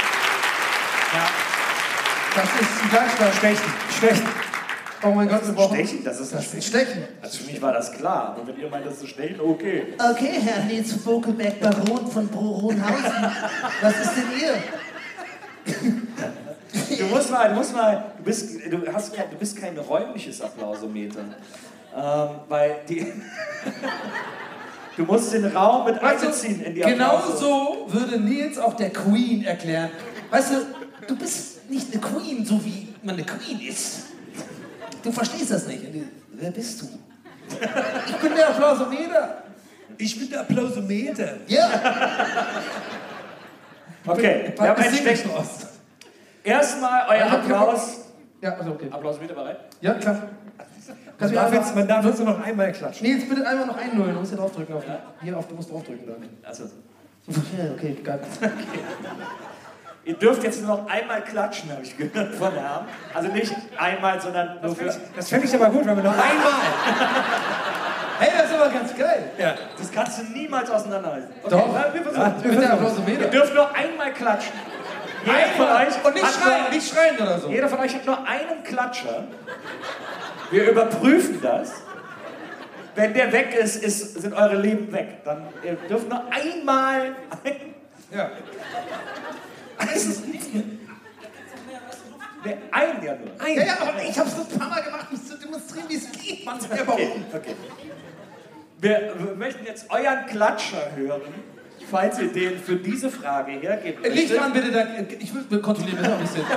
Ja. 1.13 1.26
Das 2.36 2.49
ist 2.61 2.84
ein 2.84 2.89
Gleichstand. 2.89 3.36
Stechen, 3.36 3.74
stechen. 3.97 4.28
Oh 5.03 5.09
mein 5.09 5.28
Gott, 5.30 5.45
wir 5.45 5.53
brauchen... 5.53 5.76
Stechen, 5.76 6.03
das 6.03 6.20
ist 6.20 6.34
das 6.34 6.53
ist 6.53 6.68
Stechen. 6.68 7.03
Also 7.22 7.38
für 7.39 7.51
mich 7.51 7.61
war 7.61 7.72
das 7.72 7.91
klar, 7.91 8.36
aber 8.36 8.47
wenn 8.47 8.57
ihr 8.59 8.70
meint, 8.70 8.86
das 8.86 8.95
ist 9.01 9.09
stechen, 9.09 9.39
okay. 9.39 9.93
Okay, 9.99 10.39
Herr 10.43 10.63
Nils 10.65 10.97
Bokelberg, 10.97 11.59
Baron 11.59 12.11
von 12.11 12.28
Broronhausen. 12.28 13.32
Was 13.82 13.99
ist 13.99 14.11
denn 14.15 14.26
ihr? 14.41 14.55
Du 16.97 17.03
musst 17.05 17.30
mal, 17.30 17.49
du 17.49 17.55
musst 17.55 17.74
mal, 17.76 18.11
du 18.18 18.24
bist, 18.24 18.49
du 18.72 18.93
hast, 18.93 19.13
kein- 19.15 19.30
du 19.30 19.38
bist 19.38 19.59
kein 19.59 19.78
räumliches 19.78 20.41
Applausometer. 20.41 21.20
Ähm, 21.95 22.30
weil 22.47 22.78
die, 22.89 23.13
du 24.97 25.03
musst 25.05 25.31
den 25.33 25.45
Raum 25.45 25.85
mit 25.85 26.01
Weißt 26.01 26.23
einbeziehen 26.23 26.61
in 26.61 26.75
die 26.75 26.81
genau 26.81 27.17
Applause. 27.17 27.37
so 27.37 27.85
würde 27.87 28.19
Nils 28.19 28.57
auch 28.57 28.73
der 28.73 28.89
Queen 28.89 29.43
erklären. 29.45 29.89
Weißt 30.29 30.51
du, 30.51 30.55
du 31.07 31.15
bist 31.15 31.69
nicht 31.69 31.93
eine 31.93 32.01
Queen, 32.01 32.43
so 32.45 32.63
wie 32.65 32.93
man 33.03 33.15
eine 33.15 33.23
Queen 33.23 33.61
ist. 33.61 34.07
Du 35.03 35.11
verstehst 35.11 35.51
das 35.51 35.67
nicht. 35.67 35.83
Wer 36.33 36.51
bist 36.51 36.81
du? 36.81 36.87
Ich 38.07 38.15
bin 38.17 38.35
der 38.35 38.49
Applausometer. 38.49 39.43
Ich 39.97 40.19
bin 40.19 40.29
der 40.29 40.41
Applausometer. 40.41 41.37
Ja. 41.47 41.69
Okay, 44.05 44.53
wir 44.57 44.69
haben 44.69 44.81
ein 44.81 44.93
Ich 44.93 44.99
seh 44.99 45.03
nicht 45.03 45.19
Stechen. 45.19 45.31
so 45.31 45.37
aus. 45.37 45.47
Erstmal 46.43 47.07
euer. 47.09 47.31
Applaus. 47.31 47.97
Ja, 48.41 48.53
also 48.55 48.71
okay. 48.71 48.87
Applausometer 48.91 49.33
bereit? 49.33 49.59
Ja, 49.81 49.93
klar. 49.95 50.29
Man 50.89 50.97
Kannst 51.17 51.33
du 51.33 51.39
darf, 51.39 51.53
jetzt, 51.53 51.75
man 51.75 51.88
darf 51.88 52.05
jetzt 52.05 52.19
nur 52.19 52.27
noch 52.33 52.43
einmal 52.43 52.71
klatschen. 52.71 53.07
Nils, 53.07 53.27
bitte 53.27 53.47
einmal 53.47 53.65
noch 53.65 53.77
einnullen. 53.77 54.13
Du 54.13 54.19
musst 54.19 54.31
hier 54.31 54.39
draufdrücken. 54.39 54.75
Auf, 54.75 54.83
hier 55.21 55.38
auf, 55.38 55.47
du 55.47 55.55
musst 55.55 55.71
draufdrücken. 55.71 56.05
Danke. 56.07 56.27
Also, 56.43 56.63
Ja, 57.27 57.71
okay, 57.73 57.97
geil. 58.03 58.19
ihr 60.05 60.13
dürft 60.15 60.43
jetzt 60.43 60.61
nur 60.63 60.77
noch 60.77 60.88
einmal 60.89 61.21
klatschen, 61.23 61.71
habe 61.71 61.81
ich 61.83 61.97
gehört 61.97 62.35
von 62.35 62.53
Herrn. 62.53 62.85
Also 63.13 63.29
nicht 63.31 63.53
einmal, 63.77 64.21
sondern 64.21 64.61
nur 64.61 64.75
für. 64.75 64.93
Das 65.15 65.29
fände 65.29 65.45
ich 65.47 65.53
aber 65.55 65.69
gut, 65.69 65.85
wenn 65.85 65.95
wir 65.97 66.03
noch 66.03 66.13
einmal. 66.13 66.53
Hey, 68.19 68.29
das 68.38 68.49
ist 68.49 68.55
aber 68.59 68.69
ganz 68.69 68.95
geil. 68.97 69.31
Ja. 69.38 69.53
Das 69.77 69.91
kannst 69.91 70.19
du 70.19 70.23
niemals 70.23 70.69
auseinanderhalten. 70.71 71.29
Okay, 71.43 71.49
Doch. 71.51 71.69
na, 71.71 71.93
wir 71.93 72.01
versuchen. 72.01 72.23
Ja, 72.23 72.29
bin 73.09 73.15
der 73.15 73.21
Ihr 73.21 73.27
dürft 73.29 73.53
nur 73.53 73.75
einmal 73.75 74.11
klatschen. 74.13 74.53
Jeder 75.23 75.47
von 75.57 75.67
euch 75.67 76.05
Und 76.05 76.13
nicht 76.13 76.25
schreien, 76.33 76.61
nur- 76.63 76.69
nicht 76.71 76.89
schreien 76.93 77.17
oder 77.17 77.39
so. 77.39 77.49
Jeder 77.49 77.67
von 77.67 77.79
euch 77.79 77.93
hat 77.93 78.05
nur 78.05 78.17
einen 78.25 78.63
Klatscher. 78.63 79.25
Wir 80.51 80.69
überprüfen 80.71 81.41
das. 81.41 81.71
Wenn 82.95 83.13
der 83.13 83.31
weg 83.31 83.53
ist, 83.55 83.75
ist 83.83 84.21
sind 84.21 84.33
eure 84.33 84.55
Leben 84.55 84.91
weg. 84.91 85.23
Dann 85.23 85.43
ihr 85.63 85.75
dürft 85.75 86.09
nur 86.09 86.23
einmal. 86.31 87.15
Ein, 87.43 87.55
Ja. 88.11 88.31
also, 89.77 90.21
der 92.45 92.57
ein 92.71 93.03
ja 93.03 93.15
nur. 93.15 93.47
Ja, 93.49 93.63
ja, 93.63 93.73
aber 93.81 94.01
ich 94.01 94.17
hab's 94.17 94.35
nur 94.35 94.45
ein 94.49 94.57
paar 94.59 94.69
Mal 94.69 94.81
gemacht, 94.83 95.07
um 95.11 95.25
zu 95.25 95.37
demonstrieren, 95.37 95.85
wie 95.89 95.95
es 95.95 96.11
geht. 96.11 96.45
Mann, 96.45 96.57
Okay, 96.63 96.81
warum? 96.85 97.25
okay. 97.33 97.55
Wir, 98.79 99.13
wir 99.17 99.35
möchten 99.35 99.65
jetzt 99.65 99.89
euren 99.91 100.25
Klatscher 100.27 100.95
hören, 100.95 101.21
falls 101.89 102.19
ihr 102.19 102.31
den 102.31 102.59
für 102.59 102.75
diese 102.75 103.09
Frage 103.09 103.51
hergebt. 103.53 104.05
Licht 104.13 104.35
dran, 104.35 104.53
bitte. 104.53 104.71
Dann, 104.71 105.07
ich 105.19 105.33
will 105.33 105.59
kontrollieren, 105.61 105.99
wir 106.01 106.13
auch 106.13 106.19
nicht 106.19 106.33
sehen. 106.33 106.45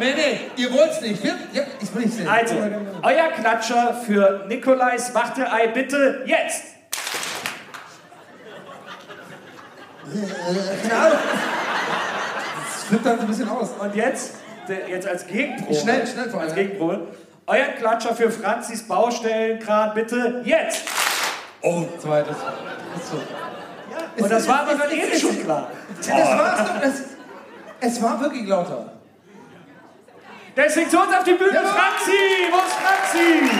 Nee, 0.00 0.12
nee, 0.16 0.62
ihr 0.62 0.72
wollt's 0.72 1.00
nicht. 1.00 1.22
Wir, 1.22 1.34
ja, 1.52 1.62
ich 1.80 1.94
will 1.94 2.02
nicht 2.02 2.14
sehen. 2.14 2.26
Also, 2.26 2.56
euer 3.02 3.28
Klatscher 3.28 3.94
für 3.94 4.44
Nikolais 4.48 5.14
Wachtelei 5.14 5.68
bitte 5.68 6.24
jetzt. 6.26 6.64
Keine 10.82 10.94
Ahnung. 10.94 11.18
Das 12.64 12.84
flippt 12.84 13.06
dann 13.06 13.16
so 13.16 13.22
ein 13.22 13.28
bisschen 13.28 13.48
aus. 13.48 13.70
Und 13.78 13.94
jetzt, 13.94 14.34
jetzt 14.88 15.06
als 15.06 15.26
Gegenprobe. 15.26 15.74
Schnell, 15.74 16.06
schnell 16.06 16.28
vor 16.28 16.40
allem, 16.40 16.48
Als. 16.50 16.54
Gegenprobe. 16.56 17.08
Euer 17.46 17.66
Klatscher 17.78 18.14
für 18.14 18.30
Franzis 18.30 18.86
Baustellenkran 18.88 19.92
bitte 19.94 20.42
jetzt. 20.44 20.84
Oh, 21.62 21.84
zweites. 21.98 22.36
Ist 22.96 23.10
so. 23.10 23.18
Und 24.16 24.30
das 24.30 24.46
war 24.48 24.60
aber 24.60 24.72
es- 24.72 24.78
dann 24.78 24.88
es- 24.88 24.94
eben 24.94 25.12
es- 25.12 25.20
schon 25.20 25.42
klar. 25.44 25.70
Das 25.98 26.08
war's 26.08 26.58
doch. 26.58 26.82
Es, 26.82 27.02
es 27.80 28.02
war 28.02 28.20
wirklich 28.20 28.46
lauter. 28.46 28.92
Deswegen 30.56 30.88
zu 30.88 31.00
uns 31.00 31.12
auf 31.16 31.24
die 31.24 31.32
Bühne, 31.32 31.52
Ja. 31.54 31.62
Franzi! 31.62 32.12
Wo 32.52 32.58
ist 32.58 32.74
Franzi? 32.74 33.50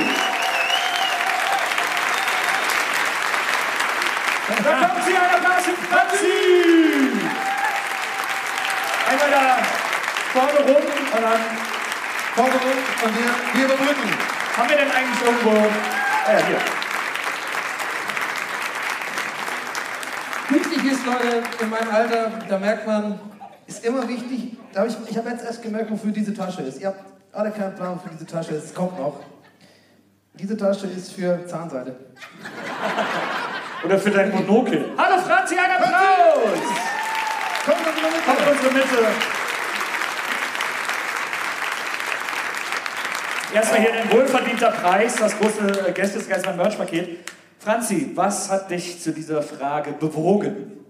Da 4.63 4.87
kommt 4.87 5.05
sie, 5.05 5.17
ein 5.17 5.35
Applaus 5.35 5.65
für 5.65 5.95
Franzi! 5.95 7.11
Einmal 9.11 9.31
da 9.31 9.59
vorne 10.33 10.59
rum 10.73 10.83
und 10.85 11.23
dann 11.23 11.41
Vorne 12.37 12.53
rum 12.53 12.79
und 13.05 13.17
wir, 13.17 13.31
wir 13.55 13.65
überbrücken. 13.65 14.11
haben 14.57 14.69
wir 14.69 14.77
denn 14.77 14.91
eigentlich 14.91 15.23
irgendwo... 15.25 15.51
Ah 16.27 16.33
ja, 16.33 16.39
hier. 16.47 16.59
Wichtig 20.49 20.85
ist, 21.05 21.07
Leute, 21.07 21.43
in 21.61 21.71
meinem 21.71 21.91
Alter, 21.91 22.33
da 22.49 22.59
merkt 22.59 22.87
man, 22.87 23.19
ist 23.67 23.85
immer 23.85 24.07
wichtig, 24.09 24.57
da 24.73 24.81
hab 24.81 24.89
ich, 24.89 24.97
ich 25.09 25.17
habe 25.17 25.31
jetzt 25.31 25.45
erst 25.45 25.63
gemerkt, 25.63 25.91
wofür 25.91 26.11
diese 26.11 26.35
Tasche 26.35 26.63
ist. 26.63 26.81
Ihr 26.81 26.89
habt 26.89 27.01
alle 27.33 27.51
keinen 27.51 27.75
Plan, 27.75 27.97
wofür 27.97 28.11
diese 28.13 28.27
Tasche 28.27 28.55
ist. 28.55 28.65
Es 28.67 28.75
kommt 28.75 28.99
noch. 28.99 29.21
Diese 30.35 30.57
Tasche 30.57 30.87
ist 30.87 31.13
für 31.13 31.47
Zahnseide. 31.47 31.97
Oder 33.85 33.99
für 33.99 34.11
dein 34.11 34.31
Monokel. 34.31 34.93
Hallo 34.97 35.21
Franzi, 35.21 35.57
ein 35.57 35.71
Applaus! 35.71 36.59
Komm 37.65 37.75
doch 37.85 38.03
mal 38.03 38.11
mit. 38.11 38.21
Komm 38.27 38.37
in 38.37 38.53
unsere 38.53 38.75
Mitte. 38.75 39.07
Erstmal 43.55 43.81
hier 43.81 43.93
ein 43.93 44.11
wohlverdienter 44.11 44.71
Preis, 44.73 45.15
das 45.17 45.39
große 45.39 45.93
Gästesgeistmann 45.95 46.57
Merch-Paket. 46.57 47.31
Franzi, 47.61 48.11
was 48.15 48.51
hat 48.51 48.71
dich 48.71 49.01
zu 49.01 49.13
dieser 49.13 49.43
Frage 49.43 49.93
bewogen? 49.93 50.84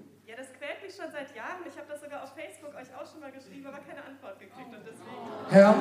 Ja, 0.84 0.86
mich 0.86 0.96
schon 0.96 1.10
seit 1.10 1.34
Jahren. 1.34 1.64
Ich 1.66 1.76
habe 1.76 1.86
das 1.88 2.00
sogar 2.00 2.22
auf 2.22 2.32
Facebook 2.34 2.74
euch 2.74 2.88
auch 2.94 3.10
schon 3.10 3.20
mal 3.20 3.32
geschrieben, 3.32 3.66
aber 3.66 3.78
keine 3.78 4.04
Antwort 4.04 4.38
gekriegt. 4.38 4.68
Und 4.68 4.84
deswegen. 4.84 5.16
Herr, 5.50 5.74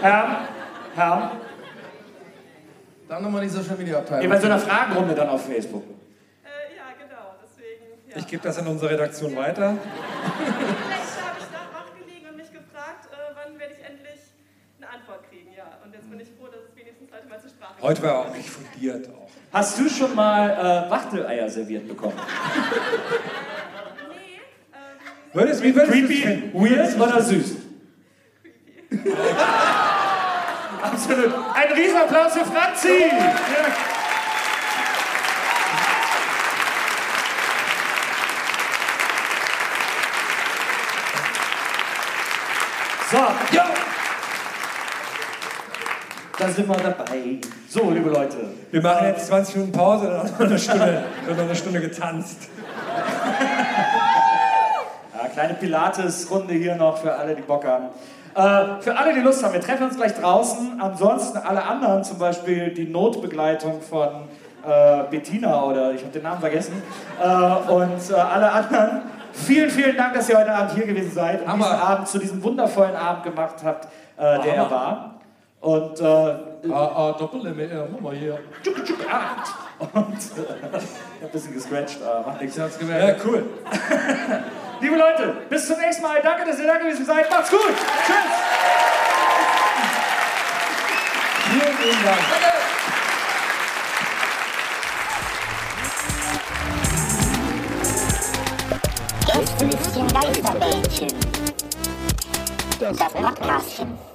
Herr, 0.00 0.48
Herr, 0.94 1.30
dann 3.08 3.22
nochmal 3.22 3.42
die 3.42 3.48
Social 3.48 3.76
Media 3.76 3.98
Abteilung. 3.98 4.28
bei 4.28 4.38
so 4.40 4.46
einer 4.46 4.58
Fragenrunde 4.58 5.14
dann 5.14 5.28
auf 5.28 5.46
Facebook. 5.46 5.84
Äh, 6.44 6.76
ja, 6.76 6.84
genau. 6.98 7.34
Deswegen. 7.42 8.10
Ja. 8.10 8.16
Ich 8.16 8.26
gebe 8.26 8.42
das 8.42 8.58
an 8.58 8.66
unsere 8.66 8.90
Redaktion 8.92 9.34
weiter. 9.36 9.76
Vielleicht 9.76 11.24
habe 11.24 11.38
ich 11.38 11.46
da 11.46 11.60
wach 11.72 11.94
gelegen 11.98 12.28
und 12.28 12.36
mich 12.36 12.52
gefragt, 12.52 13.06
äh, 13.10 13.34
wann 13.34 13.58
werde 13.58 13.74
ich 13.74 13.84
endlich 13.84 14.20
eine 14.78 14.90
Antwort 14.90 15.28
kriegen. 15.30 15.50
Ja, 15.56 15.78
und 15.82 15.94
jetzt 15.94 16.10
bin 16.10 16.20
ich 16.20 16.28
froh, 16.28 16.48
dass 16.48 16.60
es 16.68 16.76
wenigstens 16.76 17.10
heute 17.12 17.26
mal 17.28 17.40
zur 17.40 17.50
Sprache 17.50 17.80
Heute 17.80 18.02
war 18.02 18.18
auch 18.18 18.34
nicht 18.34 18.50
fundiert. 18.50 19.08
Auch. 19.08 19.23
Hast 19.54 19.78
du 19.78 19.88
schon 19.88 20.12
mal 20.16 20.50
äh, 20.50 20.90
Wachteleier 20.90 21.48
serviert 21.48 21.86
bekommen? 21.86 22.20
Nee, 25.32 25.42
ähm, 25.42 25.62
wie 25.62 25.72
Creepy, 25.72 26.50
weird 26.52 26.96
oder 27.00 27.22
süß? 27.22 27.54
Absolut. 30.82 31.34
Ein 31.54 31.72
Riesenapplaus 31.72 32.32
für 32.32 32.44
Franzi! 32.44 32.98
Ja. 32.98 33.24
So, 43.08 43.18
ja. 43.56 43.74
Da 46.44 46.50
sind 46.50 46.68
wir 46.68 46.76
dabei. 46.76 47.38
So, 47.70 47.90
liebe 47.90 48.10
Leute. 48.10 48.36
Wir 48.70 48.82
machen 48.82 49.06
jetzt 49.06 49.28
20 49.28 49.56
Minuten 49.56 49.72
Pause, 49.72 50.08
dann 50.08 50.26
noch 50.26 50.40
eine 50.40 50.58
Stunde, 50.58 51.04
wird 51.24 51.38
noch 51.38 51.44
eine 51.44 51.56
Stunde 51.56 51.80
getanzt. 51.80 52.38
Ja, 55.16 55.28
kleine 55.32 55.54
Pilates-Runde 55.54 56.52
hier 56.52 56.74
noch 56.76 56.98
für 56.98 57.14
alle, 57.14 57.34
die 57.34 57.40
Bock 57.40 57.64
haben. 57.64 57.86
Äh, 58.34 58.82
für 58.82 58.94
alle, 58.94 59.14
die 59.14 59.20
Lust 59.20 59.42
haben, 59.42 59.54
wir 59.54 59.60
treffen 59.62 59.84
uns 59.84 59.96
gleich 59.96 60.12
draußen. 60.12 60.78
Ansonsten 60.78 61.38
alle 61.38 61.62
anderen, 61.62 62.04
zum 62.04 62.18
Beispiel 62.18 62.74
die 62.74 62.84
Notbegleitung 62.84 63.80
von 63.80 64.08
äh, 64.66 65.04
Bettina 65.10 65.64
oder 65.64 65.92
ich 65.92 66.02
habe 66.02 66.12
den 66.12 66.24
Namen 66.24 66.40
vergessen. 66.40 66.82
Äh, 67.22 67.26
und 67.72 68.10
äh, 68.10 68.14
alle 68.14 68.52
anderen. 68.52 69.02
Vielen, 69.32 69.70
vielen 69.70 69.96
Dank, 69.96 70.12
dass 70.12 70.28
ihr 70.28 70.36
heute 70.36 70.52
Abend 70.52 70.72
hier 70.72 70.86
gewesen 70.86 71.12
seid 71.12 71.40
und 71.40 71.48
Hammer. 71.48 71.64
diesen 71.64 71.80
Abend 71.80 72.08
zu 72.08 72.18
diesem 72.18 72.42
wundervollen 72.42 72.96
Abend 72.96 73.22
gemacht 73.22 73.56
habt, 73.64 73.86
äh, 74.18 74.42
der 74.42 74.56
er 74.56 74.70
war. 74.70 75.14
Und 75.64 76.00
äh, 76.00 76.36
Ah, 76.70 76.90
ah, 76.94 77.12
Doppel-M, 77.18 77.88
guck 77.92 78.00
mal 78.00 78.14
hier. 78.14 78.38
Tschuk, 78.62 78.84
tschuk, 78.84 78.98
acht. 79.10 79.52
Und 79.78 79.92
äh, 79.92 80.06
ich 80.14 81.22
hab 81.22 81.22
ein 81.22 81.30
bisschen 81.30 81.52
gescratcht, 81.52 81.98
äh, 82.00 82.26
macht 82.26 82.40
nichts. 82.40 82.56
Ich 82.56 82.62
hab's 82.62 82.78
gemerkt. 82.78 83.18
Ja, 83.18 83.24
cool. 83.26 83.44
Liebe 84.80 84.96
Leute, 84.96 85.36
bis 85.50 85.66
zum 85.66 85.78
nächsten 85.78 86.02
Mal. 86.02 86.20
Danke, 86.22 86.46
dass 86.46 86.58
ihr 86.58 86.66
da 86.66 86.78
gewesen 86.78 87.04
seid. 87.04 87.30
Macht's 87.30 87.50
gut. 87.50 87.60
Tschüss. 88.06 88.16
Vielen, 91.50 91.76
vielen 91.76 92.04
Dank. 92.04 92.18
Gästelistchen 99.26 100.08
Geisterbällchen. 100.08 101.08
Das 102.80 102.96
Podcastchen. 102.96 104.14